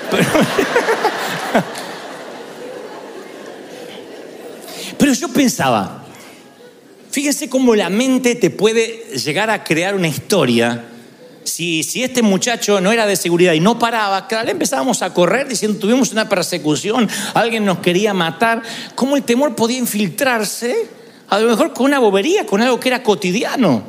Pero, 0.09 0.23
Pero 5.03 5.11
yo 5.15 5.27
pensaba, 5.27 6.01
fíjense 7.11 7.49
cómo 7.49 7.75
la 7.75 7.89
mente 7.89 8.35
te 8.35 8.49
puede 8.49 9.03
llegar 9.17 9.49
a 9.49 9.61
crear 9.61 9.95
una 9.95 10.07
historia. 10.07 10.85
Si, 11.43 11.83
si 11.83 12.03
este 12.03 12.21
muchacho 12.21 12.79
no 12.79 12.89
era 12.89 13.05
de 13.05 13.17
seguridad 13.17 13.51
y 13.51 13.59
no 13.59 13.77
paraba, 13.77 14.29
vez 14.29 14.47
empezábamos 14.47 15.01
a 15.01 15.13
correr 15.13 15.49
diciendo 15.49 15.77
tuvimos 15.77 16.13
una 16.13 16.29
persecución, 16.29 17.09
alguien 17.33 17.65
nos 17.65 17.79
quería 17.79 18.13
matar, 18.13 18.61
cómo 18.95 19.17
el 19.17 19.23
temor 19.23 19.57
podía 19.57 19.77
infiltrarse, 19.77 20.87
a 21.27 21.37
lo 21.37 21.49
mejor 21.49 21.73
con 21.73 21.87
una 21.87 21.99
bobería, 21.99 22.45
con 22.45 22.61
algo 22.61 22.79
que 22.79 22.87
era 22.87 23.03
cotidiano. 23.03 23.83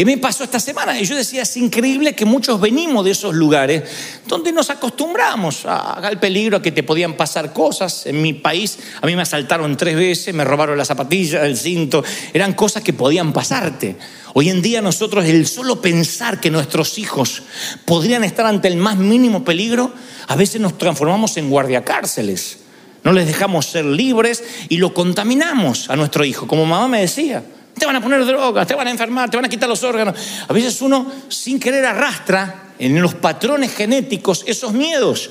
Y 0.00 0.04
me 0.06 0.16
pasó 0.16 0.44
esta 0.44 0.58
semana 0.58 0.98
y 0.98 1.04
yo 1.04 1.14
decía, 1.14 1.42
es 1.42 1.58
increíble 1.58 2.14
que 2.14 2.24
muchos 2.24 2.58
venimos 2.58 3.04
de 3.04 3.10
esos 3.10 3.34
lugares 3.34 3.82
donde 4.26 4.50
nos 4.50 4.70
acostumbramos 4.70 5.66
al 5.66 6.18
peligro, 6.18 6.56
a 6.56 6.62
que 6.62 6.72
te 6.72 6.82
podían 6.82 7.18
pasar 7.18 7.52
cosas. 7.52 8.06
En 8.06 8.22
mi 8.22 8.32
país 8.32 8.78
a 9.02 9.06
mí 9.06 9.14
me 9.14 9.20
asaltaron 9.20 9.76
tres 9.76 9.96
veces, 9.96 10.34
me 10.34 10.42
robaron 10.42 10.78
la 10.78 10.86
zapatilla, 10.86 11.44
el 11.44 11.54
cinto, 11.54 12.02
eran 12.32 12.54
cosas 12.54 12.82
que 12.82 12.94
podían 12.94 13.34
pasarte. 13.34 13.98
Hoy 14.32 14.48
en 14.48 14.62
día 14.62 14.80
nosotros 14.80 15.26
el 15.26 15.46
solo 15.46 15.82
pensar 15.82 16.40
que 16.40 16.50
nuestros 16.50 16.96
hijos 16.96 17.42
podrían 17.84 18.24
estar 18.24 18.46
ante 18.46 18.68
el 18.68 18.78
más 18.78 18.96
mínimo 18.96 19.44
peligro, 19.44 19.92
a 20.28 20.34
veces 20.34 20.62
nos 20.62 20.78
transformamos 20.78 21.36
en 21.36 21.50
guardiacárceles. 21.50 22.60
No 23.04 23.12
les 23.12 23.26
dejamos 23.26 23.66
ser 23.66 23.84
libres 23.84 24.42
y 24.70 24.78
lo 24.78 24.94
contaminamos 24.94 25.90
a 25.90 25.96
nuestro 25.96 26.24
hijo, 26.24 26.46
como 26.46 26.64
mamá 26.64 26.88
me 26.88 27.02
decía. 27.02 27.44
Te 27.78 27.86
van 27.86 27.96
a 27.96 28.00
poner 28.00 28.24
drogas, 28.24 28.66
te 28.66 28.74
van 28.74 28.88
a 28.88 28.90
enfermar, 28.90 29.30
te 29.30 29.36
van 29.36 29.46
a 29.46 29.48
quitar 29.48 29.68
los 29.68 29.82
órganos. 29.82 30.14
A 30.48 30.52
veces 30.52 30.80
uno 30.82 31.10
sin 31.28 31.58
querer 31.58 31.84
arrastra 31.86 32.74
en 32.78 33.00
los 33.00 33.14
patrones 33.14 33.74
genéticos 33.74 34.44
esos 34.46 34.72
miedos. 34.72 35.30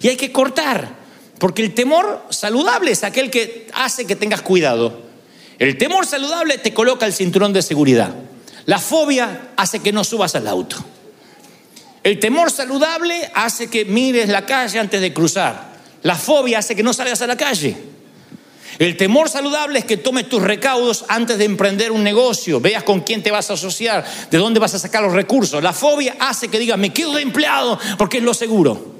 Y 0.00 0.08
hay 0.08 0.16
que 0.16 0.32
cortar, 0.32 0.88
porque 1.38 1.62
el 1.62 1.74
temor 1.74 2.26
saludable 2.30 2.90
es 2.90 3.04
aquel 3.04 3.30
que 3.30 3.68
hace 3.74 4.06
que 4.06 4.16
tengas 4.16 4.42
cuidado. 4.42 5.02
El 5.58 5.78
temor 5.78 6.06
saludable 6.06 6.58
te 6.58 6.74
coloca 6.74 7.06
el 7.06 7.14
cinturón 7.14 7.52
de 7.52 7.62
seguridad. 7.62 8.14
La 8.66 8.78
fobia 8.78 9.52
hace 9.56 9.78
que 9.78 9.92
no 9.92 10.04
subas 10.04 10.34
al 10.34 10.48
auto. 10.48 10.76
El 12.02 12.20
temor 12.20 12.50
saludable 12.50 13.30
hace 13.34 13.68
que 13.68 13.84
mires 13.84 14.28
la 14.28 14.44
calle 14.44 14.78
antes 14.78 15.00
de 15.00 15.12
cruzar. 15.12 15.76
La 16.02 16.14
fobia 16.14 16.58
hace 16.58 16.76
que 16.76 16.82
no 16.82 16.92
salgas 16.92 17.22
a 17.22 17.26
la 17.26 17.36
calle. 17.36 17.76
El 18.78 18.96
temor 18.96 19.30
saludable 19.30 19.78
es 19.78 19.84
que 19.84 19.96
tomes 19.96 20.28
tus 20.28 20.42
recaudos 20.42 21.04
antes 21.08 21.38
de 21.38 21.44
emprender 21.44 21.92
un 21.92 22.04
negocio, 22.04 22.60
veas 22.60 22.82
con 22.82 23.00
quién 23.00 23.22
te 23.22 23.30
vas 23.30 23.50
a 23.50 23.54
asociar, 23.54 24.04
de 24.30 24.38
dónde 24.38 24.60
vas 24.60 24.74
a 24.74 24.78
sacar 24.78 25.02
los 25.02 25.14
recursos. 25.14 25.62
La 25.62 25.72
fobia 25.72 26.16
hace 26.18 26.48
que 26.48 26.58
digas, 26.58 26.78
me 26.78 26.92
quedo 26.92 27.14
de 27.14 27.22
empleado 27.22 27.78
porque 27.96 28.18
es 28.18 28.22
lo 28.22 28.34
seguro. 28.34 28.94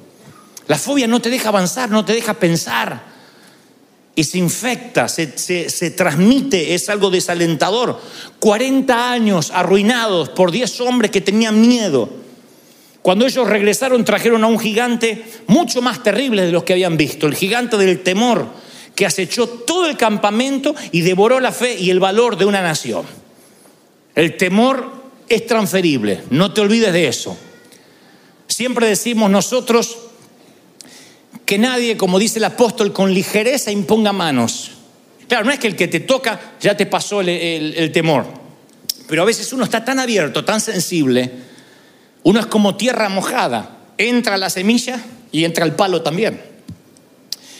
La 0.66 0.78
fobia 0.78 1.06
no 1.06 1.20
te 1.20 1.30
deja 1.30 1.50
avanzar, 1.50 1.90
no 1.90 2.04
te 2.04 2.14
deja 2.14 2.34
pensar. 2.34 3.16
Y 4.14 4.24
se 4.24 4.38
infecta, 4.38 5.08
se, 5.08 5.38
se 5.38 5.90
transmite, 5.90 6.74
es 6.74 6.88
algo 6.88 7.10
desalentador. 7.10 8.00
40 8.40 9.12
años 9.12 9.50
arruinados 9.52 10.30
por 10.30 10.50
10 10.50 10.80
hombres 10.80 11.10
que 11.10 11.20
tenían 11.20 11.60
miedo. 11.60 12.08
Cuando 13.02 13.26
ellos 13.26 13.46
regresaron 13.46 14.06
trajeron 14.06 14.42
a 14.42 14.46
un 14.46 14.58
gigante 14.58 15.24
mucho 15.46 15.82
más 15.82 16.02
terrible 16.02 16.42
de 16.42 16.50
los 16.50 16.64
que 16.64 16.72
habían 16.72 16.96
visto, 16.96 17.26
el 17.26 17.34
gigante 17.34 17.76
del 17.76 18.02
temor 18.02 18.48
que 18.96 19.06
acechó 19.06 19.46
todo 19.46 19.86
el 19.86 19.96
campamento 19.96 20.74
y 20.90 21.02
devoró 21.02 21.38
la 21.38 21.52
fe 21.52 21.76
y 21.78 21.90
el 21.90 22.00
valor 22.00 22.36
de 22.36 22.46
una 22.46 22.62
nación. 22.62 23.04
El 24.14 24.38
temor 24.38 24.90
es 25.28 25.46
transferible, 25.46 26.22
no 26.30 26.52
te 26.52 26.62
olvides 26.62 26.92
de 26.92 27.06
eso. 27.06 27.36
Siempre 28.48 28.88
decimos 28.88 29.30
nosotros 29.30 29.98
que 31.44 31.58
nadie, 31.58 31.98
como 31.98 32.18
dice 32.18 32.38
el 32.38 32.44
apóstol, 32.46 32.92
con 32.94 33.12
ligereza 33.12 33.70
imponga 33.70 34.12
manos. 34.12 34.70
Claro, 35.28 35.44
no 35.44 35.52
es 35.52 35.58
que 35.58 35.66
el 35.66 35.76
que 35.76 35.88
te 35.88 36.00
toca 36.00 36.54
ya 36.60 36.76
te 36.76 36.86
pasó 36.86 37.20
el, 37.20 37.90
temor, 37.92 38.24
pero 39.08 39.22
a 39.22 39.26
veces 39.26 39.52
uno 39.52 39.64
está 39.64 39.84
tan 39.84 39.98
abierto, 39.98 40.44
tan 40.44 40.60
sensible, 40.60 41.30
uno 42.22 42.40
es 42.40 42.46
como 42.46 42.76
tierra 42.76 43.10
mojada, 43.10 43.76
entra 43.98 44.38
la 44.38 44.48
semilla 44.48 45.04
y 45.32 45.44
entra 45.44 45.66
el 45.66 45.72
palo 45.72 46.00
también. 46.00 46.55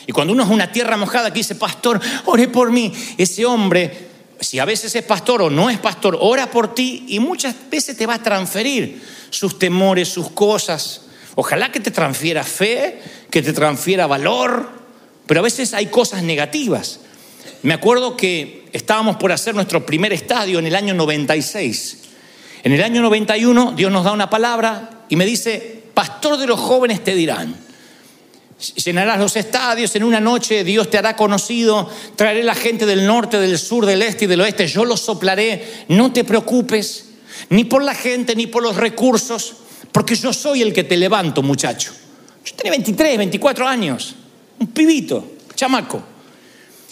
Y 0.07 0.13
cuando 0.13 0.33
uno 0.33 0.43
es 0.43 0.49
una 0.49 0.71
tierra 0.71 0.95
mojada 0.95 1.31
que 1.31 1.39
dice, 1.39 1.55
pastor, 1.55 1.99
ore 2.25 2.47
por 2.47 2.71
mí, 2.71 2.93
ese 3.17 3.45
hombre, 3.45 4.07
si 4.39 4.57
a 4.57 4.65
veces 4.65 4.95
es 4.95 5.03
pastor 5.03 5.41
o 5.41 5.49
no 5.49 5.69
es 5.69 5.79
pastor, 5.79 6.17
ora 6.19 6.49
por 6.49 6.73
ti 6.73 7.05
y 7.09 7.19
muchas 7.19 7.53
veces 7.69 7.97
te 7.97 8.05
va 8.05 8.15
a 8.15 8.23
transferir 8.23 9.03
sus 9.29 9.59
temores, 9.59 10.07
sus 10.07 10.31
cosas. 10.31 11.01
Ojalá 11.35 11.73
que 11.73 11.81
te 11.81 11.91
transfiera 11.91 12.45
fe, 12.45 13.01
que 13.29 13.41
te 13.41 13.51
transfiera 13.51 14.07
valor, 14.07 14.69
pero 15.25 15.41
a 15.41 15.43
veces 15.43 15.73
hay 15.73 15.87
cosas 15.87 16.23
negativas. 16.23 17.01
Me 17.63 17.73
acuerdo 17.73 18.15
que 18.15 18.69
estábamos 18.71 19.17
por 19.17 19.33
hacer 19.33 19.55
nuestro 19.55 19.85
primer 19.85 20.13
estadio 20.13 20.59
en 20.59 20.67
el 20.67 20.75
año 20.75 20.93
96. 20.93 22.03
En 22.63 22.71
el 22.71 22.81
año 22.81 23.01
91 23.01 23.73
Dios 23.73 23.91
nos 23.91 24.05
da 24.05 24.13
una 24.13 24.29
palabra 24.29 25.03
y 25.09 25.17
me 25.17 25.25
dice, 25.25 25.83
pastor 25.93 26.37
de 26.37 26.47
los 26.47 26.59
jóvenes 26.59 27.03
te 27.03 27.13
dirán, 27.13 27.66
Llenarás 28.83 29.19
los 29.19 29.35
estadios 29.35 29.95
en 29.95 30.03
una 30.03 30.19
noche, 30.19 30.63
Dios 30.63 30.89
te 30.89 30.97
hará 30.97 31.15
conocido, 31.15 31.87
traeré 32.15 32.43
la 32.43 32.55
gente 32.55 32.87
del 32.87 33.05
norte, 33.05 33.39
del 33.39 33.59
sur, 33.59 33.85
del 33.85 34.01
este 34.01 34.25
y 34.25 34.27
del 34.27 34.41
oeste, 34.41 34.67
yo 34.67 34.83
los 34.83 34.99
soplaré, 34.99 35.85
no 35.89 36.11
te 36.11 36.23
preocupes, 36.23 37.05
ni 37.49 37.65
por 37.65 37.83
la 37.83 37.93
gente, 37.93 38.35
ni 38.35 38.47
por 38.47 38.63
los 38.63 38.75
recursos, 38.75 39.57
porque 39.91 40.15
yo 40.15 40.33
soy 40.33 40.63
el 40.63 40.73
que 40.73 40.83
te 40.83 40.97
levanto, 40.97 41.43
muchacho. 41.43 41.93
Yo 42.43 42.55
tenía 42.55 42.71
23, 42.71 43.17
24 43.19 43.67
años, 43.67 44.15
un 44.57 44.67
pibito, 44.67 45.33
chamaco. 45.53 46.01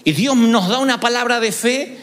Y 0.04 0.12
Dios 0.12 0.36
nos 0.36 0.70
da 0.70 0.78
una 0.78 1.00
palabra 1.00 1.40
de 1.40 1.52
fe 1.52 1.98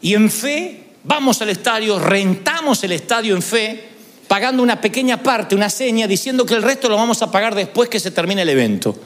y 0.00 0.14
en 0.14 0.30
fe 0.30 0.90
vamos 1.02 1.42
al 1.42 1.48
estadio, 1.48 1.98
rentamos 1.98 2.84
el 2.84 2.92
estadio 2.92 3.34
en 3.34 3.42
fe 3.42 3.91
pagando 4.32 4.62
una 4.62 4.80
pequeña 4.80 5.22
parte, 5.22 5.54
una 5.54 5.68
seña, 5.68 6.06
diciendo 6.06 6.46
que 6.46 6.54
el 6.54 6.62
resto 6.62 6.88
lo 6.88 6.96
vamos 6.96 7.20
a 7.20 7.30
pagar 7.30 7.54
después 7.54 7.90
que 7.90 8.00
se 8.00 8.12
termine 8.12 8.40
el 8.40 8.48
evento. 8.48 8.96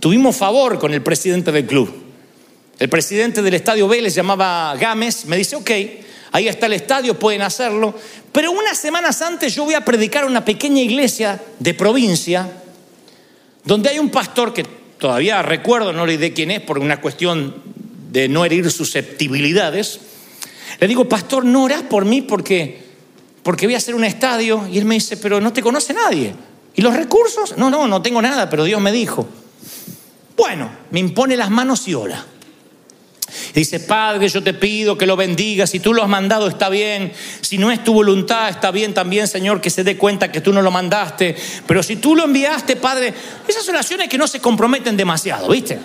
Tuvimos 0.00 0.34
favor 0.34 0.78
con 0.78 0.94
el 0.94 1.02
presidente 1.02 1.52
del 1.52 1.66
club. 1.66 1.92
El 2.78 2.88
presidente 2.88 3.42
del 3.42 3.52
estadio 3.52 3.86
Vélez 3.86 4.14
llamaba 4.14 4.74
Gámez, 4.80 5.26
me 5.26 5.36
dice, 5.36 5.56
ok, 5.56 5.70
ahí 6.32 6.48
está 6.48 6.64
el 6.64 6.72
estadio, 6.72 7.18
pueden 7.18 7.42
hacerlo, 7.42 7.94
pero 8.32 8.50
unas 8.50 8.78
semanas 8.78 9.20
antes 9.20 9.54
yo 9.54 9.66
voy 9.66 9.74
a 9.74 9.84
predicar 9.84 10.24
una 10.24 10.42
pequeña 10.42 10.80
iglesia 10.80 11.38
de 11.58 11.74
provincia, 11.74 12.50
donde 13.64 13.90
hay 13.90 13.98
un 13.98 14.08
pastor 14.08 14.54
que 14.54 14.64
todavía 14.96 15.42
recuerdo, 15.42 15.92
no 15.92 16.06
le 16.06 16.16
diré 16.16 16.32
quién 16.32 16.50
es 16.50 16.62
por 16.62 16.78
una 16.78 16.98
cuestión 16.98 17.56
de 18.10 18.26
no 18.26 18.42
herir 18.46 18.70
susceptibilidades. 18.70 20.00
Le 20.80 20.88
digo, 20.88 21.06
pastor, 21.10 21.44
no 21.44 21.64
orás 21.64 21.82
por 21.82 22.06
mí 22.06 22.22
porque 22.22 22.81
porque 23.42 23.66
voy 23.66 23.74
a 23.74 23.78
hacer 23.78 23.94
un 23.94 24.04
estadio. 24.04 24.66
Y 24.70 24.78
él 24.78 24.84
me 24.84 24.94
dice, 24.94 25.16
pero 25.16 25.40
no 25.40 25.52
te 25.52 25.62
conoce 25.62 25.92
nadie. 25.92 26.34
¿Y 26.74 26.82
los 26.82 26.94
recursos? 26.94 27.56
No, 27.56 27.70
no, 27.70 27.86
no 27.88 28.02
tengo 28.02 28.22
nada, 28.22 28.48
pero 28.48 28.64
Dios 28.64 28.80
me 28.80 28.92
dijo. 28.92 29.26
Bueno, 30.36 30.70
me 30.90 31.00
impone 31.00 31.36
las 31.36 31.50
manos 31.50 31.86
y 31.88 31.94
ora. 31.94 32.24
Y 33.50 33.60
dice, 33.60 33.80
Padre, 33.80 34.28
yo 34.28 34.42
te 34.42 34.54
pido 34.54 34.96
que 34.96 35.06
lo 35.06 35.16
bendigas. 35.16 35.70
Si 35.70 35.80
tú 35.80 35.92
lo 35.92 36.02
has 36.02 36.08
mandado, 36.08 36.48
está 36.48 36.68
bien. 36.68 37.12
Si 37.40 37.58
no 37.58 37.70
es 37.70 37.82
tu 37.82 37.94
voluntad, 37.94 38.48
está 38.48 38.70
bien 38.70 38.94
también, 38.94 39.26
Señor, 39.26 39.60
que 39.60 39.70
se 39.70 39.84
dé 39.84 39.96
cuenta 39.96 40.30
que 40.30 40.40
tú 40.40 40.52
no 40.52 40.62
lo 40.62 40.70
mandaste. 40.70 41.34
Pero 41.66 41.82
si 41.82 41.96
tú 41.96 42.14
lo 42.14 42.24
enviaste, 42.24 42.76
Padre, 42.76 43.12
esas 43.46 43.68
oraciones 43.68 44.08
que 44.08 44.18
no 44.18 44.26
se 44.26 44.40
comprometen 44.40 44.96
demasiado, 44.96 45.48
¿viste? 45.48 45.78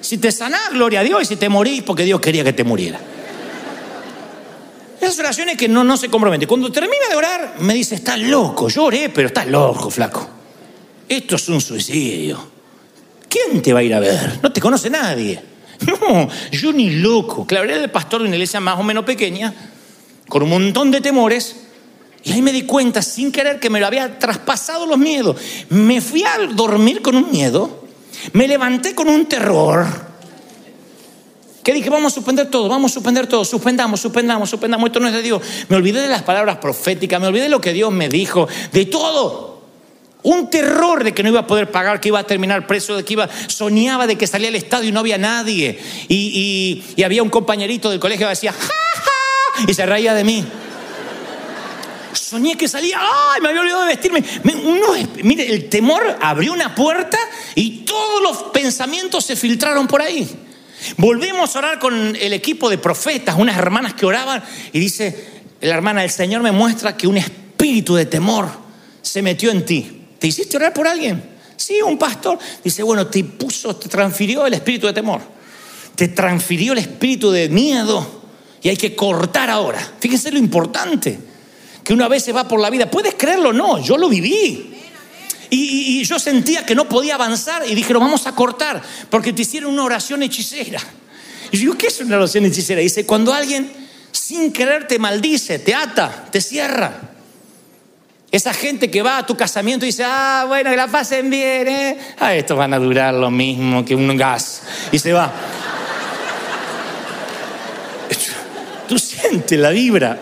Si 0.00 0.18
te 0.18 0.32
sanás, 0.32 0.70
gloria 0.72 1.00
a 1.00 1.02
Dios. 1.02 1.22
Y 1.22 1.26
si 1.26 1.36
te 1.36 1.48
morís, 1.48 1.82
porque 1.82 2.04
Dios 2.04 2.20
quería 2.20 2.44
que 2.44 2.52
te 2.52 2.64
muriera. 2.64 3.00
Esas 5.00 5.18
oraciones 5.18 5.56
que 5.56 5.68
no, 5.68 5.82
no 5.82 5.96
se 5.96 6.08
compromete. 6.08 6.46
Cuando 6.46 6.70
termina 6.70 7.08
de 7.08 7.16
orar, 7.16 7.54
me 7.60 7.72
dice, 7.72 7.94
estás 7.94 8.18
loco. 8.18 8.68
Yo 8.68 8.84
oré, 8.84 9.08
pero 9.08 9.28
estás 9.28 9.46
loco, 9.46 9.90
flaco. 9.90 10.28
Esto 11.08 11.36
es 11.36 11.48
un 11.48 11.60
suicidio. 11.60 12.50
¿Quién 13.28 13.62
te 13.62 13.72
va 13.72 13.80
a 13.80 13.82
ir 13.82 13.94
a 13.94 14.00
ver? 14.00 14.40
No 14.42 14.52
te 14.52 14.60
conoce 14.60 14.90
nadie. 14.90 15.42
No, 15.80 16.28
yo 16.52 16.74
ni 16.74 16.90
loco. 16.90 17.46
Claro, 17.46 17.64
era 17.64 17.82
el 17.82 17.90
pastor 17.90 18.20
de 18.20 18.28
una 18.28 18.36
iglesia 18.36 18.60
más 18.60 18.78
o 18.78 18.82
menos 18.82 19.02
pequeña, 19.04 19.54
con 20.28 20.42
un 20.42 20.50
montón 20.50 20.90
de 20.90 21.00
temores. 21.00 21.56
Y 22.22 22.32
ahí 22.32 22.42
me 22.42 22.52
di 22.52 22.62
cuenta, 22.62 23.00
sin 23.00 23.32
querer, 23.32 23.58
que 23.58 23.70
me 23.70 23.80
lo 23.80 23.86
había 23.86 24.18
traspasado 24.18 24.84
los 24.84 24.98
miedos. 24.98 25.36
Me 25.70 26.02
fui 26.02 26.22
a 26.22 26.36
dormir 26.52 27.00
con 27.00 27.16
un 27.16 27.30
miedo, 27.30 27.86
me 28.34 28.46
levanté 28.46 28.94
con 28.94 29.08
un 29.08 29.24
terror 29.24 30.09
que 31.70 31.76
dije, 31.76 31.90
vamos 31.90 32.12
a 32.12 32.14
suspender 32.16 32.50
todo, 32.50 32.68
vamos 32.68 32.90
a 32.90 32.94
suspender 32.94 33.28
todo, 33.28 33.44
suspendamos, 33.44 34.00
suspendamos, 34.00 34.50
suspendamos, 34.50 34.88
esto 34.88 34.98
no 34.98 35.06
es 35.06 35.14
de 35.14 35.22
Dios. 35.22 35.40
Me 35.68 35.76
olvidé 35.76 36.00
de 36.00 36.08
las 36.08 36.22
palabras 36.22 36.56
proféticas, 36.56 37.20
me 37.20 37.28
olvidé 37.28 37.44
de 37.44 37.48
lo 37.48 37.60
que 37.60 37.72
Dios 37.72 37.92
me 37.92 38.08
dijo, 38.08 38.48
de 38.72 38.86
todo. 38.86 39.60
Un 40.22 40.50
terror 40.50 41.04
de 41.04 41.14
que 41.14 41.22
no 41.22 41.28
iba 41.28 41.40
a 41.40 41.46
poder 41.46 41.70
pagar, 41.70 42.00
que 42.00 42.08
iba 42.08 42.18
a 42.18 42.24
terminar 42.24 42.66
preso, 42.66 42.96
de 42.96 43.04
que 43.04 43.12
iba, 43.12 43.28
soñaba 43.46 44.08
de 44.08 44.18
que 44.18 44.26
salía 44.26 44.48
al 44.48 44.56
estadio 44.56 44.88
y 44.88 44.92
no 44.92 44.98
había 44.98 45.16
nadie. 45.16 45.78
Y, 46.08 46.82
había 47.04 47.22
un 47.22 47.30
compañerito 47.30 47.88
del 47.88 48.00
colegio 48.00 48.26
que 48.26 48.30
decía, 48.30 48.52
ja, 48.52 48.58
ja, 48.58 49.64
y 49.68 49.72
se 49.72 49.86
reía 49.86 50.12
de 50.12 50.24
mí. 50.24 50.44
Soñé 52.12 52.56
que 52.56 52.66
salía, 52.66 52.98
¡ay! 53.00 53.40
Me 53.40 53.48
había 53.48 53.60
olvidado 53.60 53.82
de 53.82 53.88
vestirme. 53.88 54.24
mire, 55.22 55.46
el 55.52 55.68
temor 55.68 56.18
abrió 56.20 56.52
una 56.52 56.74
puerta 56.74 57.18
y 57.54 57.84
todos 57.84 58.20
los 58.20 58.36
pensamientos 58.52 59.24
se 59.24 59.36
filtraron 59.36 59.86
por 59.86 60.02
ahí. 60.02 60.28
Volvimos 60.96 61.54
a 61.54 61.58
orar 61.58 61.78
con 61.78 62.16
el 62.16 62.32
equipo 62.32 62.68
de 62.70 62.78
profetas, 62.78 63.36
unas 63.38 63.56
hermanas 63.56 63.94
que 63.94 64.06
oraban, 64.06 64.42
y 64.72 64.78
dice 64.78 65.40
la 65.60 65.74
hermana, 65.74 66.04
el 66.04 66.10
Señor 66.10 66.42
me 66.42 66.52
muestra 66.52 66.96
que 66.96 67.06
un 67.06 67.16
espíritu 67.16 67.94
de 67.94 68.06
temor 68.06 68.48
se 69.02 69.22
metió 69.22 69.50
en 69.50 69.64
ti. 69.64 70.06
¿Te 70.18 70.26
hiciste 70.26 70.56
orar 70.56 70.72
por 70.72 70.86
alguien? 70.86 71.22
Sí, 71.56 71.82
un 71.82 71.98
pastor. 71.98 72.38
Dice, 72.64 72.82
bueno, 72.82 73.06
te 73.06 73.22
puso, 73.24 73.76
te 73.76 73.88
transfirió 73.88 74.46
el 74.46 74.54
espíritu 74.54 74.86
de 74.86 74.94
temor. 74.94 75.20
Te 75.94 76.08
transfirió 76.08 76.72
el 76.72 76.78
espíritu 76.78 77.30
de 77.30 77.48
miedo. 77.50 78.22
Y 78.62 78.70
hay 78.70 78.76
que 78.76 78.94
cortar 78.96 79.50
ahora. 79.50 79.78
Fíjense 80.00 80.30
lo 80.30 80.38
importante 80.38 81.18
que 81.84 81.92
una 81.92 82.08
vez 82.08 82.24
se 82.24 82.32
va 82.32 82.48
por 82.48 82.60
la 82.60 82.70
vida. 82.70 82.90
¿Puedes 82.90 83.14
creerlo? 83.14 83.52
No, 83.52 83.78
yo 83.78 83.98
lo 83.98 84.08
viví. 84.08 84.79
Y, 85.50 86.04
yo 86.04 86.18
sentía 86.18 86.64
que 86.64 86.74
no 86.74 86.88
podía 86.88 87.14
avanzar 87.14 87.66
y 87.66 87.74
dijeron, 87.74 88.02
vamos 88.02 88.26
a 88.26 88.34
cortar, 88.34 88.82
porque 89.10 89.32
te 89.32 89.42
hicieron 89.42 89.72
una 89.72 89.84
oración 89.84 90.22
hechicera. 90.22 90.80
Y 91.50 91.58
yo 91.58 91.76
¿qué 91.76 91.88
es 91.88 92.00
una 92.00 92.16
oración 92.16 92.44
hechicera? 92.44 92.80
dice, 92.80 93.04
cuando 93.04 93.34
alguien 93.34 93.70
sin 94.12 94.52
querer 94.52 94.86
te 94.86 94.98
maldice, 94.98 95.58
te 95.58 95.74
ata, 95.74 96.26
te 96.30 96.40
cierra. 96.40 97.00
Esa 98.30 98.54
gente 98.54 98.90
que 98.90 99.02
va 99.02 99.18
a 99.18 99.26
tu 99.26 99.36
casamiento 99.36 99.84
y 99.84 99.88
dice, 99.88 100.04
ah, 100.06 100.44
bueno, 100.46 100.70
que 100.70 100.76
la 100.76 100.86
pasen 100.86 101.28
bien, 101.28 101.66
¿eh? 101.66 101.98
Ah, 102.20 102.34
estos 102.34 102.56
van 102.56 102.72
a 102.72 102.78
durar 102.78 103.12
lo 103.12 103.28
mismo 103.28 103.84
que 103.84 103.96
un 103.96 104.16
gas. 104.16 104.62
Y 104.92 105.00
se 105.00 105.12
va. 105.12 105.32
Tú 108.88 108.98
sientes 109.00 109.58
la 109.58 109.70
vibra. 109.70 110.16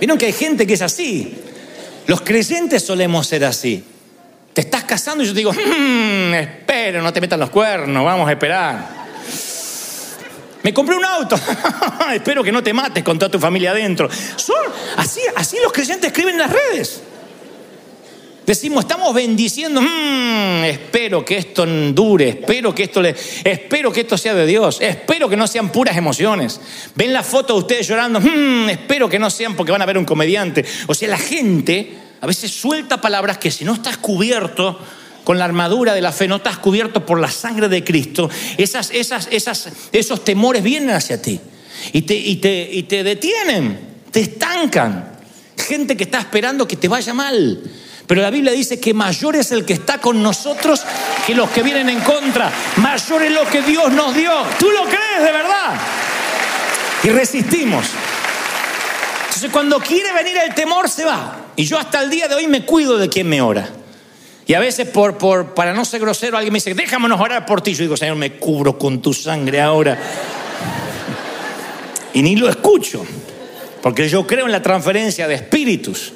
Vieron 0.00 0.16
que 0.16 0.26
hay 0.26 0.32
gente 0.32 0.66
que 0.66 0.74
es 0.74 0.82
así. 0.82 1.45
Los 2.06 2.20
creyentes 2.20 2.84
solemos 2.84 3.26
ser 3.26 3.44
así. 3.44 3.84
Te 4.52 4.60
estás 4.62 4.84
casando 4.84 5.22
y 5.22 5.26
yo 5.26 5.32
te 5.32 5.38
digo, 5.38 5.52
mmm, 5.52 6.34
espero, 6.34 7.02
no 7.02 7.12
te 7.12 7.20
metan 7.20 7.40
los 7.40 7.50
cuernos, 7.50 8.04
vamos 8.04 8.28
a 8.28 8.32
esperar. 8.32 8.96
Me 10.62 10.74
compré 10.74 10.96
un 10.96 11.04
auto. 11.04 11.38
Espero 12.12 12.42
que 12.42 12.50
no 12.50 12.60
te 12.60 12.72
mates 12.72 13.04
con 13.04 13.16
toda 13.20 13.30
tu 13.30 13.38
familia 13.38 13.70
adentro. 13.70 14.08
Son 14.34 14.56
así, 14.96 15.20
así 15.36 15.58
los 15.62 15.72
creyentes 15.72 16.08
escriben 16.08 16.34
en 16.34 16.40
las 16.40 16.50
redes. 16.50 17.02
Decimos, 18.46 18.84
estamos 18.84 19.12
bendiciendo, 19.12 19.82
mm, 19.82 20.64
espero 20.64 21.24
que 21.24 21.36
esto 21.36 21.66
dure, 21.66 22.28
espero 22.28 22.72
que 22.72 22.84
esto 22.84 23.02
le, 23.02 23.12
espero 23.42 23.92
que 23.92 24.02
esto 24.02 24.16
sea 24.16 24.34
de 24.34 24.46
Dios, 24.46 24.78
espero 24.80 25.28
que 25.28 25.36
no 25.36 25.48
sean 25.48 25.72
puras 25.72 25.96
emociones. 25.96 26.60
Ven 26.94 27.12
la 27.12 27.24
foto 27.24 27.54
de 27.54 27.58
ustedes 27.58 27.88
llorando, 27.88 28.20
mm, 28.20 28.70
espero 28.70 29.08
que 29.08 29.18
no 29.18 29.30
sean 29.30 29.56
porque 29.56 29.72
van 29.72 29.82
a 29.82 29.86
ver 29.86 29.98
un 29.98 30.04
comediante. 30.04 30.64
O 30.86 30.94
sea, 30.94 31.08
la 31.08 31.18
gente 31.18 31.94
a 32.20 32.26
veces 32.26 32.52
suelta 32.52 33.00
palabras 33.00 33.38
que 33.38 33.50
si 33.50 33.64
no 33.64 33.74
estás 33.74 33.96
cubierto 33.96 34.78
con 35.24 35.38
la 35.38 35.44
armadura 35.44 35.92
de 35.92 36.00
la 36.00 36.12
fe, 36.12 36.28
no 36.28 36.36
estás 36.36 36.58
cubierto 36.58 37.04
por 37.04 37.18
la 37.18 37.32
sangre 37.32 37.68
de 37.68 37.82
Cristo, 37.82 38.30
esas, 38.58 38.92
esas, 38.92 39.26
esas, 39.32 39.70
esos 39.90 40.24
temores 40.24 40.62
vienen 40.62 40.90
hacia 40.90 41.20
ti 41.20 41.40
y 41.92 42.02
te, 42.02 42.14
y, 42.14 42.36
te, 42.36 42.68
y 42.72 42.84
te 42.84 43.02
detienen, 43.02 43.80
te 44.12 44.20
estancan. 44.20 45.16
Gente 45.56 45.96
que 45.96 46.04
está 46.04 46.20
esperando 46.20 46.68
que 46.68 46.76
te 46.76 46.86
vaya 46.86 47.12
mal. 47.12 47.60
Pero 48.06 48.22
la 48.22 48.30
Biblia 48.30 48.52
dice 48.52 48.78
que 48.78 48.94
mayor 48.94 49.36
es 49.36 49.50
el 49.50 49.64
que 49.64 49.72
está 49.72 50.00
con 50.00 50.22
nosotros 50.22 50.82
que 51.26 51.34
los 51.34 51.50
que 51.50 51.62
vienen 51.62 51.88
en 51.88 52.00
contra. 52.00 52.52
Mayor 52.76 53.22
es 53.22 53.32
lo 53.32 53.44
que 53.48 53.62
Dios 53.62 53.92
nos 53.92 54.14
dio. 54.14 54.32
¿Tú 54.58 54.70
lo 54.70 54.84
crees 54.84 55.24
de 55.24 55.32
verdad? 55.32 55.74
Y 57.02 57.08
resistimos. 57.08 57.84
Entonces 59.24 59.50
cuando 59.50 59.80
quiere 59.80 60.12
venir 60.12 60.36
el 60.36 60.54
temor 60.54 60.88
se 60.88 61.04
va. 61.04 61.46
Y 61.56 61.64
yo 61.64 61.78
hasta 61.78 62.02
el 62.02 62.10
día 62.10 62.28
de 62.28 62.36
hoy 62.36 62.46
me 62.46 62.64
cuido 62.64 62.96
de 62.96 63.08
quien 63.08 63.28
me 63.28 63.40
ora. 63.40 63.68
Y 64.46 64.54
a 64.54 64.60
veces, 64.60 64.88
por, 64.88 65.18
por, 65.18 65.54
para 65.54 65.74
no 65.74 65.84
ser 65.84 66.00
grosero, 66.00 66.36
alguien 66.36 66.52
me 66.52 66.58
dice, 66.58 66.72
déjamenos 66.74 67.20
orar 67.20 67.44
por 67.44 67.62
ti. 67.62 67.74
Yo 67.74 67.82
digo, 67.82 67.96
Señor, 67.96 68.14
me 68.14 68.34
cubro 68.34 68.78
con 68.78 69.02
tu 69.02 69.12
sangre 69.12 69.60
ahora. 69.60 69.98
Y 72.14 72.22
ni 72.22 72.36
lo 72.36 72.48
escucho, 72.48 73.04
porque 73.82 74.08
yo 74.08 74.24
creo 74.24 74.46
en 74.46 74.52
la 74.52 74.62
transferencia 74.62 75.26
de 75.26 75.34
espíritus. 75.34 76.12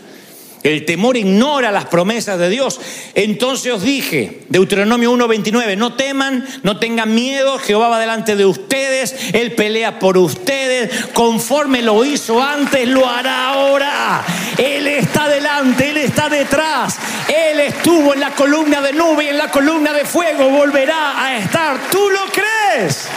El 0.62 0.84
temor 0.84 1.16
ignora 1.16 1.72
las 1.72 1.86
promesas 1.86 2.38
de 2.38 2.50
Dios. 2.50 2.80
Entonces 3.14 3.72
os 3.72 3.82
dije, 3.82 4.42
Deuteronomio 4.50 5.11
1:29, 5.12 5.76
no 5.76 5.94
teman, 5.94 6.46
no 6.62 6.78
tengan 6.78 7.14
miedo, 7.14 7.58
Jehová 7.58 7.88
va 7.88 7.98
delante 7.98 8.36
de 8.36 8.44
ustedes, 8.44 9.14
Él 9.32 9.52
pelea 9.52 9.98
por 9.98 10.18
ustedes, 10.18 11.06
conforme 11.14 11.80
lo 11.80 12.04
hizo 12.04 12.42
antes, 12.42 12.86
lo 12.86 13.08
hará 13.08 13.48
ahora. 13.48 14.22
Él 14.58 14.86
está 14.86 15.28
delante, 15.28 15.90
Él 15.90 15.96
está 15.96 16.28
detrás, 16.28 16.98
Él 17.28 17.61
estuvo 17.61 18.12
en 18.12 18.20
la 18.20 18.34
columna 18.34 18.82
de 18.82 18.92
nube 18.92 19.24
y 19.24 19.28
en 19.28 19.38
la 19.38 19.50
columna 19.50 19.94
de 19.94 20.04
fuego, 20.04 20.50
volverá 20.50 21.24
a 21.24 21.38
estar. 21.38 21.78
¿Tú 21.90 22.11
lo 22.11 22.26
crees? 22.30 23.08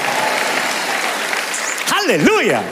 Aleluya. 2.04 2.64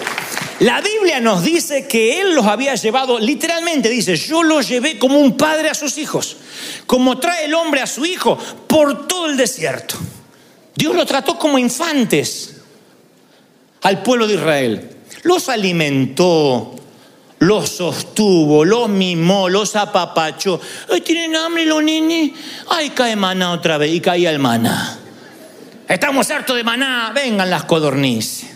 La 0.61 0.79
Biblia 0.79 1.19
nos 1.19 1.43
dice 1.43 1.87
que 1.87 2.21
Él 2.21 2.35
los 2.35 2.45
había 2.45 2.75
llevado, 2.75 3.17
literalmente 3.17 3.89
dice, 3.89 4.15
yo 4.15 4.43
los 4.43 4.69
llevé 4.69 4.99
como 4.99 5.17
un 5.17 5.35
padre 5.35 5.69
a 5.69 5.73
sus 5.73 5.97
hijos, 5.97 6.37
como 6.85 7.17
trae 7.17 7.45
el 7.45 7.55
hombre 7.55 7.81
a 7.81 7.87
su 7.87 8.05
hijo 8.05 8.37
por 8.67 9.07
todo 9.07 9.25
el 9.25 9.37
desierto. 9.37 9.95
Dios 10.75 10.95
los 10.95 11.07
trató 11.07 11.39
como 11.39 11.57
infantes 11.57 12.57
al 13.81 14.03
pueblo 14.03 14.27
de 14.27 14.35
Israel. 14.35 14.97
Los 15.23 15.49
alimentó, 15.49 16.75
los 17.39 17.67
sostuvo, 17.67 18.63
los 18.63 18.87
mimó, 18.87 19.49
los 19.49 19.75
apapachó. 19.75 20.61
Ay, 20.91 21.01
tienen 21.01 21.35
hambre 21.35 21.65
los 21.65 21.81
niños. 21.81 22.37
Ay, 22.69 22.91
cae 22.91 23.15
maná 23.15 23.53
otra 23.53 23.79
vez. 23.79 23.91
Y 23.95 23.99
caía 23.99 24.29
el 24.29 24.37
maná. 24.37 24.99
Estamos 25.87 26.29
hartos 26.29 26.55
de 26.55 26.63
maná. 26.63 27.11
Vengan 27.15 27.49
las 27.49 27.63
codornices. 27.63 28.50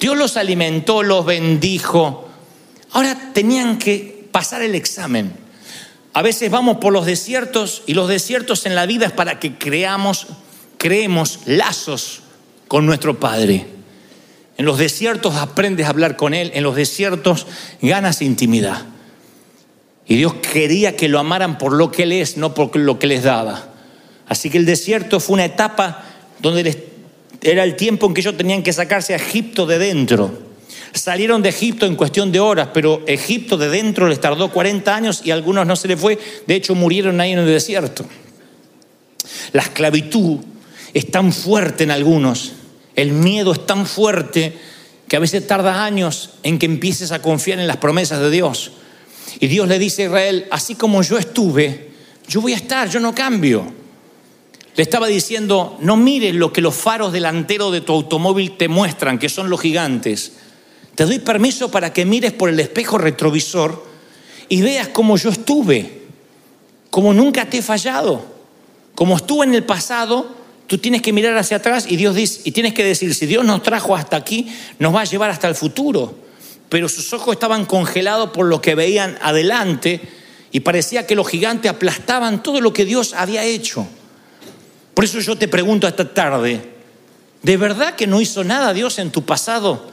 Dios 0.00 0.16
los 0.16 0.38
alimentó, 0.38 1.02
los 1.02 1.26
bendijo. 1.26 2.28
Ahora 2.92 3.32
tenían 3.34 3.78
que 3.78 4.26
pasar 4.32 4.62
el 4.62 4.74
examen. 4.74 5.32
A 6.14 6.22
veces 6.22 6.50
vamos 6.50 6.78
por 6.78 6.92
los 6.92 7.06
desiertos 7.06 7.82
y 7.86 7.94
los 7.94 8.08
desiertos 8.08 8.66
en 8.66 8.74
la 8.74 8.86
vida 8.86 9.06
es 9.06 9.12
para 9.12 9.38
que 9.38 9.58
creamos, 9.58 10.26
creemos 10.78 11.40
lazos 11.44 12.22
con 12.66 12.86
nuestro 12.86 13.20
Padre. 13.20 13.66
En 14.56 14.64
los 14.64 14.78
desiertos 14.78 15.36
aprendes 15.36 15.86
a 15.86 15.90
hablar 15.90 16.16
con 16.16 16.34
Él, 16.34 16.50
en 16.54 16.62
los 16.62 16.76
desiertos 16.76 17.46
ganas 17.80 18.22
intimidad. 18.22 18.86
Y 20.06 20.16
Dios 20.16 20.34
quería 20.34 20.96
que 20.96 21.08
lo 21.08 21.18
amaran 21.18 21.58
por 21.58 21.72
lo 21.72 21.92
que 21.92 22.04
Él 22.04 22.12
es, 22.12 22.36
no 22.36 22.54
por 22.54 22.74
lo 22.76 22.98
que 22.98 23.06
les 23.06 23.22
daba. 23.22 23.68
Así 24.26 24.50
que 24.50 24.58
el 24.58 24.66
desierto 24.66 25.20
fue 25.20 25.34
una 25.34 25.44
etapa 25.44 26.04
donde 26.40 26.64
les 26.64 26.78
era 27.42 27.64
el 27.64 27.76
tiempo 27.76 28.06
en 28.06 28.14
que 28.14 28.20
ellos 28.20 28.36
tenían 28.36 28.62
que 28.62 28.72
sacarse 28.72 29.14
a 29.14 29.16
Egipto 29.16 29.66
de 29.66 29.78
dentro. 29.78 30.50
Salieron 30.92 31.42
de 31.42 31.50
Egipto 31.50 31.86
en 31.86 31.96
cuestión 31.96 32.32
de 32.32 32.40
horas, 32.40 32.68
pero 32.74 33.02
Egipto 33.06 33.56
de 33.56 33.68
dentro 33.68 34.08
les 34.08 34.20
tardó 34.20 34.50
40 34.50 34.94
años 34.94 35.22
y 35.24 35.30
a 35.30 35.34
algunos 35.34 35.66
no 35.66 35.76
se 35.76 35.88
les 35.88 36.00
fue. 36.00 36.18
De 36.46 36.54
hecho, 36.54 36.74
murieron 36.74 37.20
ahí 37.20 37.32
en 37.32 37.38
el 37.38 37.46
desierto. 37.46 38.04
La 39.52 39.62
esclavitud 39.62 40.38
es 40.92 41.10
tan 41.10 41.32
fuerte 41.32 41.84
en 41.84 41.92
algunos, 41.92 42.52
el 42.96 43.12
miedo 43.12 43.52
es 43.52 43.64
tan 43.66 43.86
fuerte 43.86 44.52
que 45.06 45.16
a 45.16 45.20
veces 45.20 45.46
tarda 45.46 45.84
años 45.84 46.30
en 46.42 46.58
que 46.58 46.66
empieces 46.66 47.12
a 47.12 47.22
confiar 47.22 47.58
en 47.58 47.66
las 47.66 47.76
promesas 47.76 48.20
de 48.20 48.30
Dios. 48.30 48.72
Y 49.38 49.46
Dios 49.46 49.68
le 49.68 49.78
dice 49.78 50.02
a 50.02 50.06
Israel, 50.06 50.46
así 50.50 50.74
como 50.74 51.02
yo 51.02 51.18
estuve, 51.18 51.90
yo 52.28 52.40
voy 52.40 52.52
a 52.52 52.56
estar, 52.56 52.88
yo 52.88 53.00
no 53.00 53.14
cambio. 53.14 53.79
Le 54.80 54.84
estaba 54.84 55.08
diciendo, 55.08 55.76
no 55.82 55.98
mires 55.98 56.34
lo 56.34 56.54
que 56.54 56.62
los 56.62 56.74
faros 56.74 57.12
delanteros 57.12 57.70
de 57.70 57.82
tu 57.82 57.92
automóvil 57.92 58.56
te 58.56 58.66
muestran, 58.66 59.18
que 59.18 59.28
son 59.28 59.50
los 59.50 59.60
gigantes. 59.60 60.32
Te 60.94 61.04
doy 61.04 61.18
permiso 61.18 61.70
para 61.70 61.92
que 61.92 62.06
mires 62.06 62.32
por 62.32 62.48
el 62.48 62.58
espejo 62.58 62.96
retrovisor 62.96 63.84
y 64.48 64.62
veas 64.62 64.88
cómo 64.88 65.18
yo 65.18 65.28
estuve, 65.28 66.04
como 66.88 67.12
nunca 67.12 67.44
te 67.44 67.58
he 67.58 67.62
fallado, 67.62 68.24
como 68.94 69.18
estuve 69.18 69.44
en 69.44 69.54
el 69.54 69.64
pasado. 69.64 70.34
Tú 70.66 70.78
tienes 70.78 71.02
que 71.02 71.12
mirar 71.12 71.36
hacia 71.36 71.58
atrás 71.58 71.84
y 71.86 71.96
Dios 71.96 72.14
dice, 72.14 72.40
y 72.44 72.52
tienes 72.52 72.72
que 72.72 72.82
decir, 72.82 73.14
si 73.14 73.26
Dios 73.26 73.44
nos 73.44 73.62
trajo 73.62 73.94
hasta 73.94 74.16
aquí, 74.16 74.50
nos 74.78 74.94
va 74.94 75.02
a 75.02 75.04
llevar 75.04 75.28
hasta 75.28 75.46
el 75.46 75.56
futuro. 75.56 76.14
Pero 76.70 76.88
sus 76.88 77.12
ojos 77.12 77.34
estaban 77.34 77.66
congelados 77.66 78.30
por 78.30 78.46
lo 78.46 78.62
que 78.62 78.74
veían 78.74 79.18
adelante 79.20 80.00
y 80.50 80.60
parecía 80.60 81.06
que 81.06 81.16
los 81.16 81.28
gigantes 81.28 81.70
aplastaban 81.70 82.42
todo 82.42 82.62
lo 82.62 82.72
que 82.72 82.86
Dios 82.86 83.12
había 83.12 83.44
hecho. 83.44 83.86
Por 85.00 85.06
eso 85.06 85.18
yo 85.20 85.34
te 85.34 85.48
pregunto 85.48 85.88
esta 85.88 86.12
tarde, 86.12 86.60
¿de 87.42 87.56
verdad 87.56 87.94
que 87.94 88.06
no 88.06 88.20
hizo 88.20 88.44
nada 88.44 88.74
Dios 88.74 88.98
en 88.98 89.10
tu 89.10 89.24
pasado? 89.24 89.88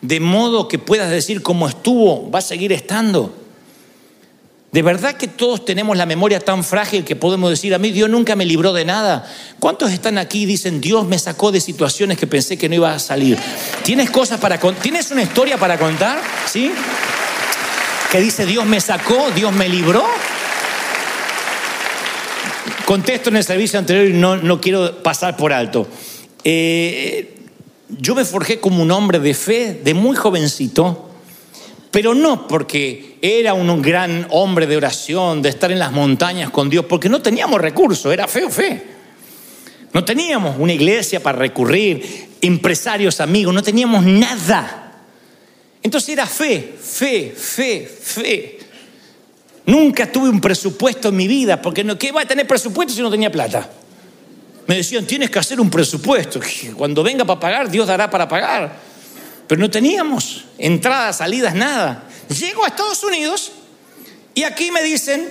De 0.00 0.18
modo 0.18 0.66
que 0.66 0.78
puedas 0.78 1.10
decir 1.10 1.42
cómo 1.42 1.68
estuvo, 1.68 2.30
va 2.30 2.38
a 2.38 2.40
seguir 2.40 2.72
estando. 2.72 3.34
¿De 4.72 4.80
verdad 4.80 5.18
que 5.18 5.28
todos 5.28 5.66
tenemos 5.66 5.94
la 5.98 6.06
memoria 6.06 6.40
tan 6.40 6.64
frágil 6.64 7.04
que 7.04 7.14
podemos 7.14 7.50
decir, 7.50 7.74
a 7.74 7.78
mí 7.78 7.92
Dios 7.92 8.08
nunca 8.08 8.34
me 8.34 8.46
libró 8.46 8.72
de 8.72 8.86
nada? 8.86 9.30
¿Cuántos 9.60 9.92
están 9.92 10.16
aquí 10.16 10.44
y 10.44 10.46
dicen, 10.46 10.80
Dios 10.80 11.06
me 11.06 11.18
sacó 11.18 11.52
de 11.52 11.60
situaciones 11.60 12.16
que 12.16 12.26
pensé 12.26 12.56
que 12.56 12.70
no 12.70 12.76
iba 12.76 12.94
a 12.94 12.98
salir? 12.98 13.38
¿Tienes 13.82 14.08
cosas 14.08 14.40
para 14.40 14.58
¿Tienes 14.58 15.10
una 15.10 15.22
historia 15.22 15.58
para 15.58 15.76
contar? 15.76 16.18
¿Sí? 16.50 16.72
Que 18.10 18.22
dice, 18.22 18.46
Dios 18.46 18.64
me 18.64 18.80
sacó, 18.80 19.30
Dios 19.34 19.52
me 19.52 19.68
libró. 19.68 20.02
Contesto 22.84 23.30
en 23.30 23.36
el 23.36 23.44
servicio 23.44 23.78
anterior 23.78 24.06
y 24.06 24.12
no, 24.12 24.36
no 24.36 24.60
quiero 24.60 25.02
pasar 25.02 25.36
por 25.36 25.52
alto. 25.52 25.86
Eh, 26.44 27.34
yo 27.88 28.14
me 28.14 28.24
forjé 28.24 28.60
como 28.60 28.82
un 28.82 28.90
hombre 28.90 29.18
de 29.18 29.34
fe 29.34 29.80
de 29.82 29.94
muy 29.94 30.16
jovencito, 30.16 31.10
pero 31.90 32.14
no 32.14 32.46
porque 32.46 33.18
era 33.22 33.54
un 33.54 33.80
gran 33.82 34.26
hombre 34.30 34.66
de 34.66 34.76
oración, 34.76 35.42
de 35.42 35.48
estar 35.48 35.72
en 35.72 35.78
las 35.78 35.92
montañas 35.92 36.50
con 36.50 36.68
Dios, 36.68 36.84
porque 36.86 37.08
no 37.08 37.22
teníamos 37.22 37.60
recursos, 37.60 38.12
era 38.12 38.28
fe 38.28 38.44
o 38.44 38.50
fe. 38.50 38.82
No 39.92 40.04
teníamos 40.04 40.56
una 40.58 40.72
iglesia 40.72 41.22
para 41.22 41.38
recurrir, 41.38 42.28
empresarios, 42.40 43.20
amigos, 43.20 43.54
no 43.54 43.62
teníamos 43.62 44.04
nada. 44.04 45.02
Entonces 45.82 46.10
era 46.10 46.26
fe, 46.26 46.74
fe, 46.80 47.32
fe, 47.36 47.88
fe. 47.88 48.55
Nunca 49.66 50.10
tuve 50.10 50.28
un 50.28 50.40
presupuesto 50.40 51.08
en 51.08 51.16
mi 51.16 51.26
vida, 51.26 51.60
porque 51.60 51.82
no, 51.82 51.98
¿qué 51.98 52.12
va 52.12 52.22
a 52.22 52.24
tener 52.24 52.46
presupuesto 52.46 52.94
si 52.94 53.02
no 53.02 53.10
tenía 53.10 53.30
plata? 53.32 53.68
Me 54.66 54.76
decían, 54.76 55.04
tienes 55.06 55.28
que 55.28 55.38
hacer 55.40 55.60
un 55.60 55.68
presupuesto. 55.68 56.40
Cuando 56.76 57.02
venga 57.02 57.24
para 57.24 57.40
pagar, 57.40 57.70
Dios 57.70 57.86
dará 57.86 58.08
para 58.08 58.28
pagar. 58.28 58.76
Pero 59.46 59.60
no 59.60 59.68
teníamos 59.68 60.44
entradas, 60.58 61.18
salidas, 61.18 61.54
nada. 61.54 62.04
Llego 62.28 62.64
a 62.64 62.68
Estados 62.68 63.02
Unidos 63.02 63.52
y 64.34 64.44
aquí 64.44 64.70
me 64.70 64.82
dicen, 64.82 65.28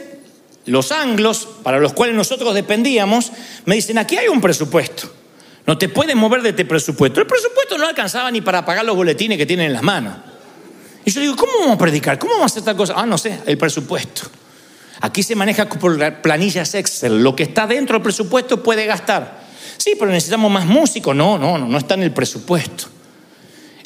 los 0.66 0.92
anglos, 0.92 1.48
para 1.64 1.80
los 1.80 1.94
cuales 1.94 2.16
nosotros 2.16 2.54
dependíamos, 2.54 3.32
me 3.66 3.76
dicen, 3.76 3.98
aquí 3.98 4.18
hay 4.18 4.28
un 4.28 4.42
presupuesto. 4.42 5.12
No 5.66 5.78
te 5.78 5.90
puedes 5.90 6.16
mover 6.16 6.42
de 6.42 6.50
este 6.50 6.66
presupuesto. 6.66 7.22
El 7.22 7.28
presupuesto 7.28 7.78
no 7.78 7.88
alcanzaba 7.88 8.30
ni 8.32 8.42
para 8.42 8.66
pagar 8.66 8.86
los 8.86 8.96
boletines 8.96 9.38
que 9.38 9.46
tienen 9.46 9.68
en 9.68 9.74
las 9.74 9.84
manos. 9.84 10.16
Y 11.06 11.12
yo 11.12 11.22
digo, 11.22 11.36
¿cómo 11.36 11.52
vamos 11.60 11.76
a 11.76 11.78
predicar? 11.78 12.18
¿Cómo 12.18 12.34
vamos 12.34 12.52
a 12.52 12.54
hacer 12.54 12.64
tal 12.64 12.76
cosa? 12.76 12.94
Ah, 12.98 13.06
no 13.06 13.18
sé, 13.18 13.40
el 13.46 13.58
presupuesto. 13.58 14.24
Aquí 15.02 15.22
se 15.22 15.36
maneja 15.36 15.70
por 15.70 16.22
planillas 16.22 16.74
Excel. 16.74 17.22
Lo 17.22 17.36
que 17.36 17.44
está 17.44 17.68
dentro 17.68 17.94
del 17.94 18.02
presupuesto 18.02 18.64
puede 18.64 18.88
gastar. 18.88 19.46
Sí, 19.78 19.94
pero 20.00 20.10
necesitamos 20.10 20.52
más 20.52 20.66
músicos. 20.66 21.16
No, 21.16 21.38
no, 21.38 21.60
no, 21.60 21.68
no 21.68 21.78
está 21.78 21.94
en 21.94 22.04
el 22.04 22.12
presupuesto. 22.12 22.86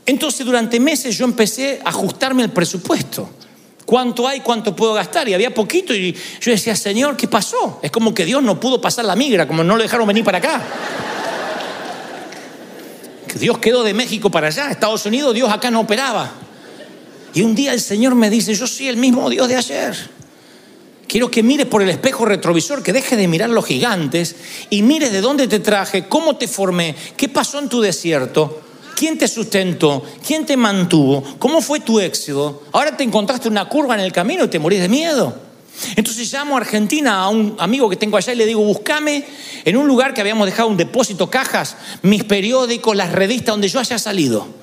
Entonces 0.06 0.46
durante 0.46 0.80
meses 0.80 1.18
yo 1.18 1.26
empecé 1.26 1.82
a 1.84 1.90
ajustarme 1.90 2.42
el 2.44 2.52
presupuesto. 2.52 3.30
¿Cuánto 3.86 4.28
hay? 4.28 4.40
¿Cuánto 4.40 4.76
puedo 4.76 4.94
gastar? 4.94 5.28
Y 5.28 5.34
había 5.34 5.54
poquito 5.54 5.94
y 5.94 6.14
yo 6.14 6.52
decía, 6.52 6.76
Señor, 6.76 7.18
¿qué 7.18 7.28
pasó? 7.28 7.80
Es 7.82 7.92
como 7.92 8.14
que 8.14 8.24
Dios 8.24 8.42
no 8.42 8.60
pudo 8.60 8.80
pasar 8.80 9.04
la 9.04 9.16
migra, 9.16 9.48
como 9.48 9.64
no 9.64 9.76
lo 9.76 9.84
dejaron 9.84 10.08
venir 10.08 10.24
para 10.24 10.38
acá. 10.38 10.62
Dios 13.36 13.58
quedó 13.58 13.84
de 13.84 13.94
México 13.94 14.30
para 14.30 14.48
allá, 14.48 14.70
Estados 14.72 15.06
Unidos, 15.06 15.34
Dios 15.34 15.52
acá 15.52 15.72
no 15.72 15.82
operaba. 15.82 16.32
Y 17.34 17.42
un 17.42 17.56
día 17.56 17.74
el 17.74 17.82
Señor 17.82 18.16
me 18.16 18.30
dice, 18.30 18.54
yo 18.54 18.68
soy 18.68 18.88
el 18.88 18.98
mismo 18.98 19.30
Dios 19.30 19.48
de 19.48 19.56
ayer. 19.56 19.96
Quiero 21.08 21.32
que 21.32 21.42
mires 21.42 21.66
por 21.66 21.82
el 21.82 21.90
espejo 21.90 22.26
retrovisor, 22.26 22.84
que 22.84 22.94
dejes 22.94 23.18
de 23.18 23.28
mirar 23.28 23.50
los 23.50 23.66
gigantes 23.66 24.36
y 24.70 24.84
mires 24.84 25.12
de 25.12 25.22
dónde 25.22 25.48
te 25.48 25.60
traje, 25.60 26.08
cómo 26.08 26.36
te 26.36 26.48
formé, 26.48 26.96
qué 27.18 27.28
pasó 27.28 27.58
en 27.58 27.68
tu 27.68 27.82
desierto, 27.82 28.62
quién 28.96 29.18
te 29.18 29.28
sustentó, 29.28 30.04
quién 30.26 30.46
te 30.46 30.56
mantuvo, 30.56 31.24
cómo 31.40 31.62
fue 31.62 31.80
tu 31.80 32.00
éxito. 32.00 32.64
Ahora 32.72 32.96
te 32.96 33.04
encontraste 33.04 33.48
una 33.48 33.68
curva 33.68 33.96
en 33.96 34.02
el 34.02 34.12
camino 34.12 34.44
y 34.44 34.50
te 34.50 34.60
morís 34.60 34.82
de 34.82 34.90
miedo. 34.90 35.36
Entonces 35.96 36.32
llamo 36.32 36.56
a 36.56 36.60
Argentina 36.60 37.24
a 37.24 37.30
un 37.30 37.56
amigo 37.58 37.90
que 37.90 37.96
tengo 37.96 38.18
allá 38.18 38.34
y 38.34 38.36
le 38.36 38.46
digo, 38.46 38.62
búscame 38.62 39.26
en 39.66 39.78
un 39.78 39.88
lugar 39.88 40.14
que 40.14 40.22
habíamos 40.22 40.46
dejado 40.46 40.70
un 40.70 40.78
depósito, 40.78 41.30
cajas, 41.30 41.76
mis 42.02 42.24
periódicos, 42.24 42.96
las 42.96 43.12
revistas 43.12 43.54
donde 43.54 43.68
yo 43.68 43.80
haya 43.80 43.98
salido. 43.98 44.59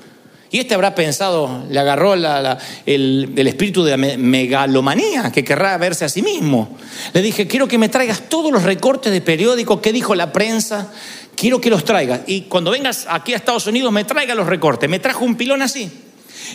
Y 0.50 0.60
este 0.60 0.74
habrá 0.74 0.94
pensado, 0.94 1.64
le 1.68 1.78
agarró 1.80 2.14
el, 2.14 3.32
espíritu 3.36 3.82
de 3.82 3.96
megalomanía, 3.96 5.32
que 5.32 5.44
querrá 5.44 5.76
verse 5.76 6.04
a 6.04 6.08
sí 6.08 6.22
mismo. 6.22 6.78
Le 7.12 7.22
dije, 7.22 7.46
quiero 7.46 7.66
que 7.66 7.78
me 7.78 7.88
traigas 7.88 8.28
todos 8.28 8.52
los 8.52 8.62
recortes 8.62 9.12
de 9.12 9.20
periódicos 9.20 9.80
que 9.80 9.92
dijo 9.92 10.14
la 10.14 10.32
prensa, 10.32 10.92
quiero 11.34 11.60
que 11.60 11.68
los 11.68 11.84
traigas. 11.84 12.20
Y 12.26 12.42
cuando 12.42 12.70
vengas 12.70 13.06
aquí 13.08 13.32
a 13.32 13.36
Estados 13.36 13.66
Unidos, 13.66 13.92
me 13.92 14.04
traiga 14.04 14.34
los 14.34 14.46
recortes. 14.46 14.88
Me 14.88 15.00
trajo 15.00 15.24
un 15.24 15.36
pilón 15.36 15.62
así. 15.62 15.90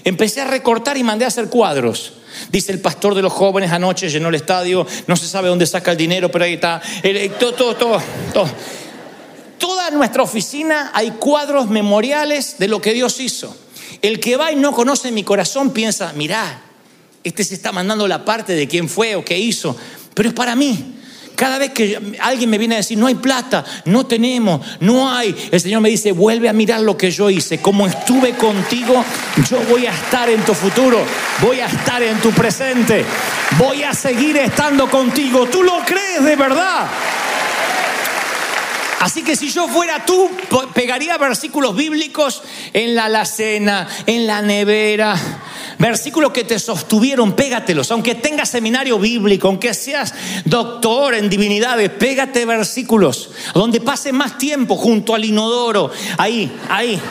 Empecé 0.05 0.41
a 0.41 0.45
recortar 0.45 0.97
y 0.97 1.03
mandé 1.03 1.25
a 1.25 1.27
hacer 1.27 1.49
cuadros. 1.49 2.13
Dice 2.49 2.71
el 2.71 2.79
pastor 2.79 3.13
de 3.13 3.21
los 3.21 3.33
jóvenes 3.33 3.71
anoche, 3.71 4.09
llenó 4.09 4.29
el 4.29 4.35
estadio, 4.35 4.87
no 5.07 5.15
se 5.17 5.27
sabe 5.27 5.49
dónde 5.49 5.67
saca 5.67 5.91
el 5.91 5.97
dinero, 5.97 6.31
pero 6.31 6.45
ahí 6.45 6.53
está. 6.53 6.81
Todo, 7.39 7.53
todo, 7.53 7.75
todo, 7.75 8.01
todo. 8.33 8.49
Toda 9.57 9.91
nuestra 9.91 10.23
oficina 10.23 10.91
hay 10.93 11.11
cuadros 11.11 11.69
memoriales 11.69 12.57
de 12.57 12.67
lo 12.67 12.81
que 12.81 12.93
Dios 12.93 13.19
hizo. 13.19 13.55
El 14.01 14.19
que 14.19 14.37
va 14.37 14.51
y 14.51 14.55
no 14.55 14.71
conoce 14.71 15.11
mi 15.11 15.23
corazón 15.23 15.71
piensa, 15.71 16.13
mirá, 16.13 16.61
este 17.23 17.43
se 17.43 17.53
está 17.53 17.71
mandando 17.71 18.07
la 18.07 18.25
parte 18.25 18.53
de 18.53 18.67
quién 18.67 18.89
fue 18.89 19.15
o 19.15 19.23
qué 19.23 19.37
hizo, 19.37 19.75
pero 20.13 20.29
es 20.29 20.35
para 20.35 20.55
mí. 20.55 20.97
Cada 21.35 21.57
vez 21.57 21.71
que 21.71 22.17
alguien 22.19 22.51
me 22.51 22.59
viene 22.59 22.75
a 22.75 22.77
decir, 22.77 22.99
no 22.99 23.07
hay 23.07 23.15
plata, 23.15 23.65
no 23.85 24.05
tenemos, 24.05 24.63
no 24.79 25.11
hay, 25.11 25.35
el 25.51 25.59
Señor 25.59 25.81
me 25.81 25.89
dice, 25.89 26.11
vuelve 26.11 26.47
a 26.47 26.53
mirar 26.53 26.81
lo 26.81 26.95
que 26.95 27.09
yo 27.09 27.31
hice. 27.31 27.59
Como 27.59 27.87
estuve 27.87 28.33
contigo, 28.33 29.03
yo 29.49 29.59
voy 29.67 29.87
a 29.87 29.91
estar 29.91 30.29
en 30.29 30.43
tu 30.45 30.53
futuro, 30.53 30.99
voy 31.41 31.59
a 31.59 31.65
estar 31.65 32.03
en 32.03 32.19
tu 32.19 32.29
presente, 32.31 33.03
voy 33.57 33.81
a 33.81 33.93
seguir 33.95 34.37
estando 34.37 34.87
contigo. 34.87 35.47
¿Tú 35.47 35.63
lo 35.63 35.79
crees 35.83 36.23
de 36.23 36.35
verdad? 36.35 36.87
Así 39.01 39.23
que 39.23 39.35
si 39.35 39.49
yo 39.49 39.67
fuera 39.67 40.05
tú, 40.05 40.29
pegaría 40.75 41.17
versículos 41.17 41.75
bíblicos 41.75 42.43
en 42.71 42.93
la 42.93 43.05
alacena, 43.05 43.87
en 44.05 44.27
la 44.27 44.43
nevera, 44.43 45.15
versículos 45.79 46.31
que 46.31 46.43
te 46.43 46.59
sostuvieron, 46.59 47.33
pégatelos. 47.33 47.89
Aunque 47.89 48.13
tengas 48.13 48.49
seminario 48.49 48.99
bíblico, 48.99 49.47
aunque 49.47 49.73
seas 49.73 50.13
doctor 50.45 51.15
en 51.15 51.31
divinidades, 51.31 51.89
pégate 51.89 52.45
versículos 52.45 53.31
donde 53.55 53.81
pase 53.81 54.11
más 54.11 54.37
tiempo 54.37 54.75
junto 54.75 55.15
al 55.15 55.25
inodoro, 55.25 55.89
ahí, 56.19 56.55
ahí. 56.69 57.01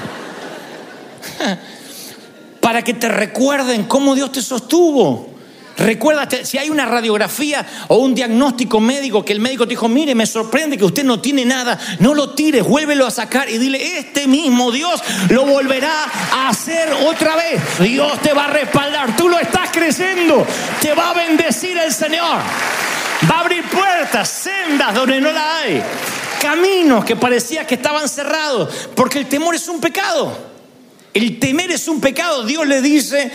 Para 2.60 2.84
que 2.84 2.94
te 2.94 3.08
recuerden 3.08 3.82
cómo 3.84 4.14
Dios 4.14 4.30
te 4.30 4.42
sostuvo. 4.42 5.39
Recuerda, 5.80 6.28
si 6.44 6.58
hay 6.58 6.68
una 6.68 6.84
radiografía 6.84 7.66
o 7.88 7.96
un 7.96 8.14
diagnóstico 8.14 8.80
médico 8.80 9.24
que 9.24 9.32
el 9.32 9.40
médico 9.40 9.64
te 9.64 9.70
dijo, 9.70 9.88
mire, 9.88 10.14
me 10.14 10.26
sorprende 10.26 10.76
que 10.76 10.84
usted 10.84 11.04
no 11.04 11.22
tiene 11.22 11.46
nada, 11.46 11.78
no 12.00 12.12
lo 12.12 12.34
tires, 12.34 12.64
vuélvelo 12.64 13.06
a 13.06 13.10
sacar 13.10 13.48
y 13.48 13.56
dile, 13.56 13.96
este 13.96 14.26
mismo 14.26 14.70
Dios 14.70 15.02
lo 15.30 15.46
volverá 15.46 16.04
a 16.32 16.50
hacer 16.50 16.92
otra 17.06 17.34
vez. 17.34 17.62
Dios 17.78 18.20
te 18.20 18.34
va 18.34 18.44
a 18.44 18.48
respaldar, 18.48 19.16
tú 19.16 19.30
lo 19.30 19.38
estás 19.38 19.70
creciendo, 19.72 20.46
te 20.82 20.92
va 20.92 21.10
a 21.10 21.14
bendecir 21.14 21.78
el 21.78 21.92
Señor. 21.94 22.36
Va 23.30 23.36
a 23.36 23.40
abrir 23.40 23.64
puertas, 23.64 24.28
sendas 24.28 24.94
donde 24.94 25.18
no 25.18 25.32
la 25.32 25.60
hay, 25.60 25.82
caminos 26.42 27.06
que 27.06 27.16
parecía 27.16 27.66
que 27.66 27.76
estaban 27.76 28.06
cerrados, 28.06 28.88
porque 28.94 29.18
el 29.18 29.26
temor 29.26 29.54
es 29.54 29.66
un 29.66 29.80
pecado. 29.80 30.50
El 31.14 31.38
temer 31.40 31.70
es 31.70 31.88
un 31.88 32.00
pecado. 32.00 32.44
Dios 32.44 32.66
le 32.66 32.80
dice, 32.82 33.32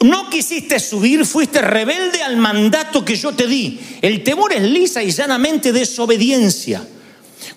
no 0.00 0.30
quisiste 0.30 0.78
subir, 0.78 1.26
fuiste 1.26 1.60
rebelde 1.60 2.22
al 2.22 2.36
mandato 2.36 3.04
que 3.04 3.16
yo 3.16 3.32
te 3.32 3.46
di. 3.46 3.80
El 4.00 4.22
temor 4.22 4.52
es 4.52 4.62
lisa 4.62 5.02
y 5.02 5.10
llanamente 5.10 5.72
desobediencia. 5.72 6.86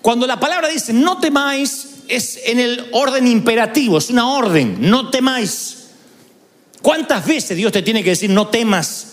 Cuando 0.00 0.26
la 0.26 0.40
palabra 0.40 0.68
dice 0.68 0.92
no 0.92 1.18
temáis, 1.18 1.88
es 2.08 2.40
en 2.44 2.58
el 2.58 2.88
orden 2.92 3.26
imperativo, 3.26 3.98
es 3.98 4.10
una 4.10 4.28
orden, 4.28 4.76
no 4.80 5.10
temáis. 5.10 5.78
¿Cuántas 6.80 7.24
veces 7.26 7.56
Dios 7.56 7.70
te 7.70 7.82
tiene 7.82 8.02
que 8.02 8.10
decir 8.10 8.30
no 8.30 8.48
temas? 8.48 9.08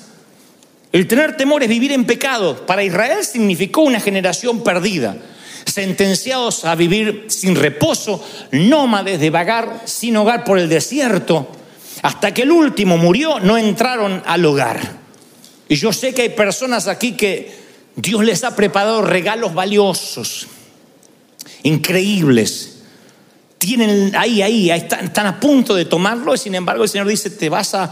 El 0.91 1.07
tener 1.07 1.37
temor 1.37 1.61
es 1.61 1.69
vivir 1.69 1.91
en 1.91 2.05
pecado. 2.05 2.65
Para 2.65 2.83
Israel 2.83 3.23
significó 3.23 3.81
una 3.81 3.99
generación 3.99 4.63
perdida, 4.63 5.17
sentenciados 5.65 6.65
a 6.65 6.73
vivir 6.73 7.25
sin 7.27 7.55
reposo, 7.55 8.23
nómades 8.51 9.19
de 9.19 9.29
vagar 9.29 9.83
sin 9.85 10.17
hogar 10.17 10.43
por 10.43 10.57
el 10.57 10.67
desierto. 10.67 11.58
Hasta 12.01 12.33
que 12.33 12.43
el 12.43 12.51
último 12.51 12.97
murió, 12.97 13.39
no 13.39 13.57
entraron 13.57 14.23
al 14.25 14.45
hogar. 14.45 14.99
Y 15.67 15.75
yo 15.75 15.93
sé 15.93 16.13
que 16.13 16.23
hay 16.23 16.29
personas 16.29 16.87
aquí 16.87 17.13
que 17.13 17.53
Dios 17.95 18.23
les 18.23 18.43
ha 18.43 18.55
preparado 18.55 19.01
regalos 19.01 19.53
valiosos, 19.53 20.47
increíbles. 21.63 22.77
Tienen 23.57 24.15
ahí, 24.15 24.41
ahí, 24.41 24.71
están, 24.71 25.27
a 25.27 25.39
punto 25.39 25.75
de 25.75 25.85
tomarlo 25.85 26.33
y 26.33 26.37
sin 26.37 26.55
embargo 26.55 26.83
el 26.83 26.89
Señor 26.89 27.07
dice, 27.07 27.29
te 27.29 27.49
vas 27.49 27.75
a, 27.75 27.91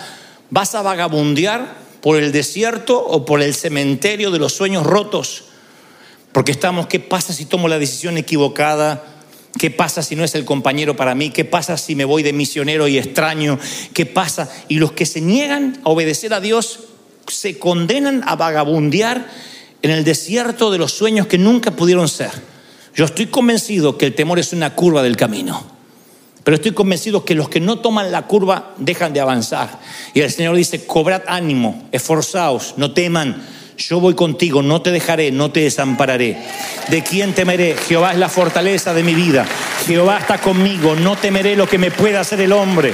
vas 0.49 0.73
a 0.75 0.81
vagabundear 0.81 1.75
por 2.01 2.17
el 2.17 2.31
desierto 2.31 2.97
o 2.97 3.25
por 3.25 3.41
el 3.41 3.53
cementerio 3.53 4.31
de 4.31 4.39
los 4.39 4.53
sueños 4.53 4.85
rotos. 4.85 5.43
Porque 6.31 6.53
estamos, 6.53 6.87
¿qué 6.87 6.99
pasa 6.99 7.33
si 7.33 7.45
tomo 7.45 7.67
la 7.67 7.79
decisión 7.79 8.17
equivocada? 8.17 9.16
¿Qué 9.57 9.71
pasa 9.71 10.01
si 10.01 10.15
no 10.15 10.23
es 10.23 10.35
el 10.35 10.45
compañero 10.45 10.95
para 10.95 11.15
mí? 11.15 11.29
¿Qué 11.29 11.45
pasa 11.45 11.77
si 11.77 11.95
me 11.95 12.05
voy 12.05 12.23
de 12.23 12.33
misionero 12.33 12.87
y 12.87 12.97
extraño? 12.97 13.59
¿Qué 13.93 14.05
pasa? 14.05 14.49
Y 14.67 14.75
los 14.75 14.91
que 14.91 15.05
se 15.05 15.21
niegan 15.21 15.79
a 15.83 15.89
obedecer 15.89 16.33
a 16.33 16.39
Dios 16.39 16.79
se 17.27 17.57
condenan 17.57 18.23
a 18.25 18.35
vagabundear 18.35 19.27
en 19.81 19.91
el 19.91 20.03
desierto 20.03 20.71
de 20.71 20.77
los 20.77 20.93
sueños 20.93 21.27
que 21.27 21.37
nunca 21.37 21.71
pudieron 21.71 22.07
ser. 22.07 22.31
Yo 22.95 23.05
estoy 23.05 23.27
convencido 23.27 23.97
que 23.97 24.05
el 24.05 24.15
temor 24.15 24.39
es 24.39 24.53
una 24.53 24.73
curva 24.73 25.03
del 25.03 25.17
camino. 25.17 25.77
Pero 26.43 26.55
estoy 26.55 26.71
convencido 26.71 27.25
que 27.25 27.35
los 27.35 27.49
que 27.49 27.59
no 27.59 27.79
toman 27.79 28.11
la 28.11 28.25
curva 28.25 28.73
dejan 28.77 29.13
de 29.13 29.19
avanzar. 29.19 29.79
Y 30.13 30.21
el 30.21 30.31
Señor 30.31 30.55
dice, 30.55 30.85
cobrad 30.85 31.23
ánimo, 31.27 31.89
esforzaos, 31.91 32.75
no 32.77 32.93
teman 32.93 33.43
yo 33.77 33.99
voy 33.99 34.15
contigo, 34.15 34.63
no 34.63 34.81
te 34.81 34.91
dejaré, 34.91 35.31
no 35.31 35.51
te 35.51 35.61
desampararé. 35.61 36.37
¿De 36.89 37.03
quién 37.03 37.33
temeré? 37.33 37.75
Jehová 37.75 38.11
es 38.11 38.17
la 38.17 38.27
fortaleza 38.27 38.93
de 38.93 39.03
mi 39.03 39.13
vida. 39.13 39.45
Jehová 39.85 40.17
está 40.17 40.39
conmigo, 40.39 40.95
no 40.95 41.15
temeré 41.15 41.55
lo 41.55 41.67
que 41.67 41.77
me 41.77 41.91
pueda 41.91 42.21
hacer 42.21 42.41
el 42.41 42.53
hombre. 42.53 42.93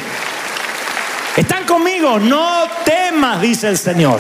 Están 1.38 1.66
conmigo, 1.66 2.20
no 2.20 2.64
temas, 2.84 3.42
dice 3.42 3.70
el 3.70 3.78
Señor. 3.78 4.20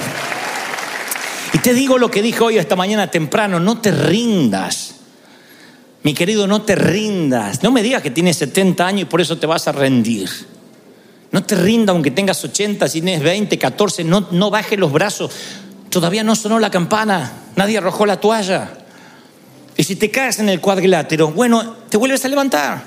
Y 1.53 1.57
te 1.59 1.73
digo 1.73 1.97
lo 1.97 2.09
que 2.09 2.21
dijo 2.21 2.45
hoy 2.45 2.57
esta 2.57 2.75
mañana 2.75 3.11
temprano, 3.11 3.59
no 3.59 3.79
te 3.79 3.91
rindas. 3.91 4.95
Mi 6.01 6.13
querido, 6.13 6.47
no 6.47 6.63
te 6.63 6.75
rindas. 6.75 7.61
No 7.61 7.71
me 7.71 7.83
digas 7.83 8.01
que 8.01 8.09
tienes 8.09 8.37
70 8.37 8.85
años 8.85 9.01
y 9.03 9.05
por 9.05 9.21
eso 9.21 9.37
te 9.37 9.45
vas 9.45 9.67
a 9.67 9.73
rendir. 9.73 10.29
No 11.31 11.43
te 11.43 11.55
rinda 11.55 11.93
aunque 11.93 12.11
tengas 12.11 12.43
80, 12.43 12.87
si 12.87 13.01
tienes 13.01 13.23
20, 13.23 13.57
14, 13.57 14.03
no, 14.03 14.27
no 14.31 14.49
bajes 14.49 14.77
los 14.77 14.91
brazos. 14.91 15.31
Todavía 15.93 16.23
no 16.23 16.35
sonó 16.35 16.57
la 16.57 16.71
campana, 16.71 17.31
nadie 17.55 17.77
arrojó 17.77 18.07
la 18.07 18.19
toalla. 18.19 18.67
Y 19.77 19.83
si 19.83 19.95
te 19.95 20.09
caes 20.09 20.39
en 20.39 20.49
el 20.49 20.59
cuadrilátero, 20.59 21.29
bueno, 21.29 21.75
te 21.87 21.97
vuelves 21.97 22.25
a 22.25 22.29
levantar. 22.29 22.83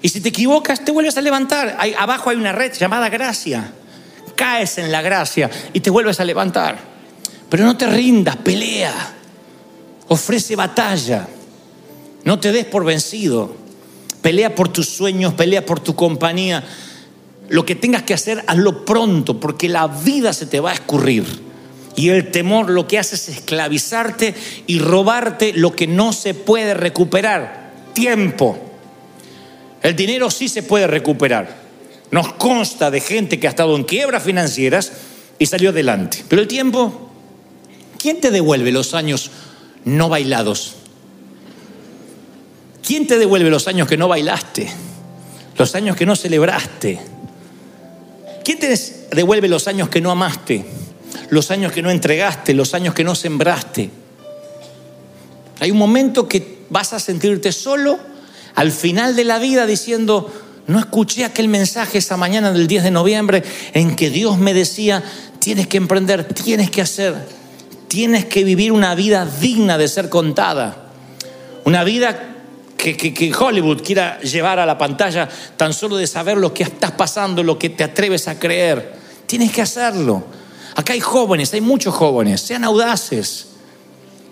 Y 0.00 0.08
si 0.08 0.20
te 0.20 0.28
equivocas, 0.28 0.84
te 0.84 0.92
vuelves 0.92 1.16
a 1.16 1.20
levantar. 1.20 1.76
abajo 1.98 2.30
hay 2.30 2.36
una 2.36 2.52
red 2.52 2.72
llamada 2.74 3.08
gracia. 3.08 3.72
Caes 4.36 4.78
en 4.78 4.92
la 4.92 5.02
gracia 5.02 5.50
y 5.72 5.80
te 5.80 5.90
vuelves 5.90 6.20
a 6.20 6.24
levantar. 6.24 6.78
Pero 7.50 7.64
no 7.64 7.76
te 7.76 7.88
rindas, 7.88 8.36
pelea. 8.36 8.94
Ofrece 10.06 10.54
batalla. 10.54 11.26
No 12.22 12.38
te 12.38 12.52
des 12.52 12.66
por 12.66 12.84
vencido. 12.84 13.52
Pelea 14.22 14.54
por 14.54 14.68
tus 14.68 14.88
sueños, 14.90 15.34
pelea 15.34 15.66
por 15.66 15.80
tu 15.80 15.96
compañía. 15.96 16.62
Lo 17.48 17.66
que 17.66 17.74
tengas 17.74 18.04
que 18.04 18.14
hacer, 18.14 18.44
hazlo 18.46 18.84
pronto, 18.84 19.40
porque 19.40 19.68
la 19.68 19.88
vida 19.88 20.32
se 20.32 20.46
te 20.46 20.60
va 20.60 20.70
a 20.70 20.74
escurrir. 20.74 21.52
Y 21.96 22.08
el 22.08 22.30
temor 22.30 22.70
lo 22.70 22.86
que 22.88 22.98
hace 22.98 23.14
es 23.14 23.28
esclavizarte 23.28 24.34
y 24.66 24.78
robarte 24.78 25.52
lo 25.52 25.74
que 25.76 25.86
no 25.86 26.12
se 26.12 26.34
puede 26.34 26.74
recuperar. 26.74 27.72
Tiempo. 27.92 28.58
El 29.82 29.94
dinero 29.94 30.30
sí 30.30 30.48
se 30.48 30.62
puede 30.62 30.86
recuperar. 30.86 31.56
Nos 32.10 32.32
consta 32.34 32.90
de 32.90 33.00
gente 33.00 33.38
que 33.38 33.46
ha 33.46 33.50
estado 33.50 33.76
en 33.76 33.84
quiebras 33.84 34.22
financieras 34.22 34.92
y 35.38 35.46
salió 35.46 35.70
adelante. 35.70 36.24
Pero 36.28 36.42
el 36.42 36.48
tiempo, 36.48 37.10
¿quién 37.98 38.20
te 38.20 38.30
devuelve 38.30 38.72
los 38.72 38.94
años 38.94 39.30
no 39.84 40.08
bailados? 40.08 40.76
¿Quién 42.86 43.06
te 43.06 43.18
devuelve 43.18 43.50
los 43.50 43.66
años 43.68 43.88
que 43.88 43.96
no 43.96 44.08
bailaste? 44.08 44.68
Los 45.56 45.74
años 45.74 45.96
que 45.96 46.06
no 46.06 46.16
celebraste. 46.16 46.98
¿Quién 48.44 48.58
te 48.58 48.76
devuelve 49.12 49.48
los 49.48 49.68
años 49.68 49.88
que 49.88 50.00
no 50.00 50.10
amaste? 50.10 50.64
Los 51.30 51.50
años 51.50 51.72
que 51.72 51.82
no 51.82 51.90
entregaste, 51.90 52.54
los 52.54 52.74
años 52.74 52.94
que 52.94 53.04
no 53.04 53.14
sembraste. 53.14 53.90
Hay 55.60 55.70
un 55.70 55.78
momento 55.78 56.28
que 56.28 56.64
vas 56.70 56.92
a 56.92 57.00
sentirte 57.00 57.52
solo 57.52 57.98
al 58.54 58.70
final 58.72 59.16
de 59.16 59.24
la 59.24 59.38
vida 59.38 59.66
diciendo, 59.66 60.30
no 60.66 60.78
escuché 60.78 61.24
aquel 61.24 61.48
mensaje 61.48 61.98
esa 61.98 62.16
mañana 62.16 62.52
del 62.52 62.66
10 62.66 62.84
de 62.84 62.90
noviembre 62.90 63.42
en 63.72 63.96
que 63.96 64.10
Dios 64.10 64.38
me 64.38 64.54
decía, 64.54 65.02
tienes 65.38 65.66
que 65.66 65.76
emprender, 65.76 66.24
tienes 66.24 66.70
que 66.70 66.82
hacer, 66.82 67.14
tienes 67.88 68.24
que 68.26 68.44
vivir 68.44 68.72
una 68.72 68.94
vida 68.94 69.26
digna 69.26 69.76
de 69.76 69.88
ser 69.88 70.08
contada. 70.08 70.76
Una 71.64 71.82
vida 71.84 72.34
que, 72.76 73.32
Hollywood 73.38 73.82
quiera 73.82 74.20
llevar 74.20 74.58
a 74.58 74.66
la 74.66 74.76
pantalla 74.76 75.28
tan 75.56 75.72
solo 75.72 75.96
de 75.96 76.06
saber 76.06 76.36
lo 76.36 76.52
que 76.52 76.64
estás 76.64 76.92
pasando, 76.92 77.42
lo 77.42 77.58
que 77.58 77.70
te 77.70 77.84
atreves 77.84 78.28
a 78.28 78.38
creer. 78.38 78.94
Tienes 79.26 79.52
que 79.52 79.62
hacerlo. 79.62 80.24
Acá 80.74 80.92
hay 80.92 81.00
jóvenes, 81.00 81.52
hay 81.54 81.60
muchos 81.60 81.94
jóvenes, 81.94 82.40
sean 82.40 82.64
audaces. 82.64 83.48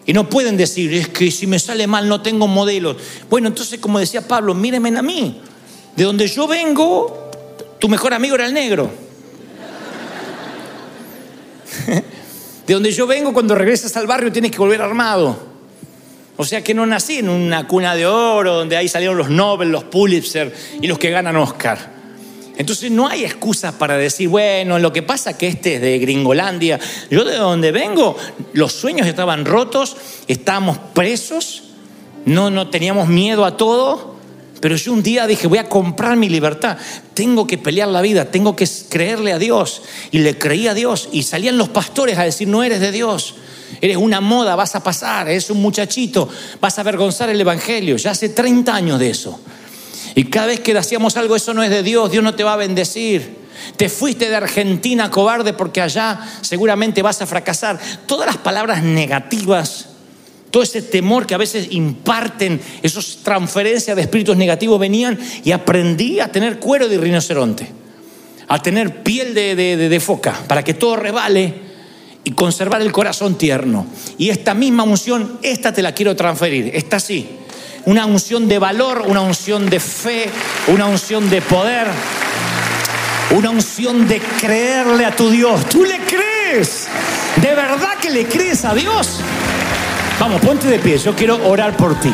Y 0.04 0.12
no 0.12 0.28
pueden 0.28 0.56
decir, 0.56 0.92
es 0.92 1.08
que 1.08 1.30
si 1.30 1.46
me 1.46 1.58
sale 1.58 1.86
mal 1.86 2.08
no 2.08 2.20
tengo 2.20 2.48
modelos. 2.48 2.96
Bueno, 3.30 3.48
entonces 3.48 3.78
como 3.78 3.98
decía 3.98 4.26
Pablo, 4.26 4.54
mírenme 4.54 4.96
a 4.98 5.02
mí. 5.02 5.40
De 5.94 6.04
donde 6.04 6.26
yo 6.26 6.48
vengo, 6.48 7.30
tu 7.78 7.88
mejor 7.88 8.12
amigo 8.14 8.34
era 8.34 8.46
el 8.46 8.54
negro. 8.54 8.90
De 12.66 12.74
donde 12.74 12.90
yo 12.92 13.06
vengo, 13.06 13.32
cuando 13.32 13.54
regresas 13.54 13.96
al 13.96 14.06
barrio 14.06 14.32
tienes 14.32 14.50
que 14.50 14.58
volver 14.58 14.82
armado. 14.82 15.52
O 16.36 16.44
sea 16.44 16.62
que 16.62 16.74
no 16.74 16.86
nací 16.86 17.18
en 17.18 17.28
una 17.28 17.66
cuna 17.68 17.94
de 17.94 18.06
oro 18.06 18.54
donde 18.54 18.76
ahí 18.76 18.88
salieron 18.88 19.16
los 19.16 19.30
Nobel, 19.30 19.70
los 19.70 19.84
Pulitzer 19.84 20.54
y 20.80 20.86
los 20.86 20.98
que 20.98 21.10
ganan 21.10 21.36
Oscar. 21.36 22.01
Entonces 22.56 22.90
no 22.90 23.08
hay 23.08 23.24
excusas 23.24 23.74
para 23.74 23.96
decir, 23.96 24.28
bueno, 24.28 24.78
lo 24.78 24.92
que 24.92 25.02
pasa 25.02 25.36
que 25.36 25.48
este 25.48 25.76
es 25.76 25.80
de 25.80 25.98
Gringolandia. 25.98 26.78
Yo 27.10 27.24
de 27.24 27.36
donde 27.36 27.72
vengo, 27.72 28.16
los 28.52 28.72
sueños 28.72 29.06
estaban 29.06 29.44
rotos, 29.44 29.96
estábamos 30.28 30.78
presos, 30.92 31.62
no, 32.26 32.50
no 32.50 32.68
teníamos 32.68 33.08
miedo 33.08 33.44
a 33.44 33.56
todo. 33.56 34.12
Pero 34.60 34.76
yo 34.76 34.92
un 34.92 35.02
día 35.02 35.26
dije, 35.26 35.48
voy 35.48 35.58
a 35.58 35.68
comprar 35.68 36.16
mi 36.16 36.28
libertad, 36.28 36.78
tengo 37.14 37.48
que 37.48 37.58
pelear 37.58 37.88
la 37.88 38.00
vida, 38.00 38.26
tengo 38.26 38.54
que 38.54 38.68
creerle 38.88 39.32
a 39.32 39.38
Dios. 39.38 39.82
Y 40.12 40.18
le 40.18 40.38
creí 40.38 40.68
a 40.68 40.74
Dios. 40.74 41.08
Y 41.10 41.24
salían 41.24 41.58
los 41.58 41.68
pastores 41.70 42.16
a 42.18 42.22
decir, 42.22 42.46
no 42.46 42.62
eres 42.62 42.80
de 42.80 42.92
Dios 42.92 43.34
eres 43.80 43.96
una 43.96 44.20
moda, 44.20 44.54
vas 44.54 44.76
a 44.76 44.82
pasar, 44.82 45.28
eres 45.28 45.50
un 45.50 45.60
muchachito, 45.60 46.28
vas 46.60 46.78
a 46.78 46.82
avergonzar 46.82 47.30
el 47.30 47.40
Evangelio. 47.40 47.96
Ya 47.96 48.12
hace 48.12 48.28
30 48.28 48.74
años 48.74 49.00
de 49.00 49.10
eso. 49.10 49.40
Y 50.14 50.24
cada 50.24 50.46
vez 50.46 50.60
que 50.60 50.76
hacíamos 50.76 51.16
algo, 51.16 51.36
eso 51.36 51.54
no 51.54 51.62
es 51.62 51.70
de 51.70 51.82
Dios, 51.82 52.10
Dios 52.10 52.22
no 52.22 52.34
te 52.34 52.44
va 52.44 52.54
a 52.54 52.56
bendecir. 52.56 53.42
Te 53.76 53.88
fuiste 53.88 54.28
de 54.28 54.36
Argentina 54.36 55.10
cobarde 55.10 55.52
porque 55.52 55.80
allá 55.80 56.20
seguramente 56.40 57.02
vas 57.02 57.22
a 57.22 57.26
fracasar. 57.26 57.78
Todas 58.06 58.26
las 58.26 58.36
palabras 58.38 58.82
negativas, 58.82 59.88
todo 60.50 60.62
ese 60.62 60.82
temor 60.82 61.26
que 61.26 61.34
a 61.34 61.38
veces 61.38 61.68
imparten, 61.70 62.60
esas 62.82 63.18
transferencias 63.22 63.96
de 63.96 64.02
espíritus 64.02 64.36
negativos 64.36 64.78
venían 64.78 65.18
y 65.44 65.52
aprendí 65.52 66.20
a 66.20 66.28
tener 66.28 66.58
cuero 66.58 66.88
de 66.88 66.98
rinoceronte, 66.98 67.68
a 68.48 68.62
tener 68.62 69.02
piel 69.02 69.34
de, 69.34 69.54
de 69.54 70.00
foca, 70.00 70.38
para 70.46 70.62
que 70.62 70.74
todo 70.74 70.96
revale 70.96 71.72
y 72.24 72.32
conservar 72.32 72.82
el 72.82 72.92
corazón 72.92 73.36
tierno. 73.36 73.86
Y 74.18 74.30
esta 74.30 74.54
misma 74.54 74.82
unción, 74.82 75.38
esta 75.42 75.72
te 75.72 75.82
la 75.82 75.92
quiero 75.92 76.14
transferir, 76.16 76.70
esta 76.74 77.00
sí. 77.00 77.28
Una 77.84 78.06
unción 78.06 78.48
de 78.48 78.58
valor, 78.58 79.04
una 79.06 79.20
unción 79.22 79.68
de 79.68 79.80
fe, 79.80 80.30
una 80.68 80.86
unción 80.86 81.28
de 81.28 81.42
poder, 81.42 81.88
una 83.30 83.50
unción 83.50 84.06
de 84.06 84.20
creerle 84.20 85.04
a 85.04 85.16
tu 85.16 85.30
Dios. 85.30 85.68
¿Tú 85.68 85.84
le 85.84 85.98
crees? 85.98 86.86
¿De 87.36 87.54
verdad 87.54 87.98
que 88.00 88.10
le 88.10 88.26
crees 88.26 88.64
a 88.64 88.74
Dios? 88.74 89.18
Vamos, 90.20 90.40
ponte 90.40 90.68
de 90.68 90.78
pie, 90.78 90.96
yo 90.98 91.16
quiero 91.16 91.44
orar 91.48 91.76
por 91.76 91.98
ti. 91.98 92.12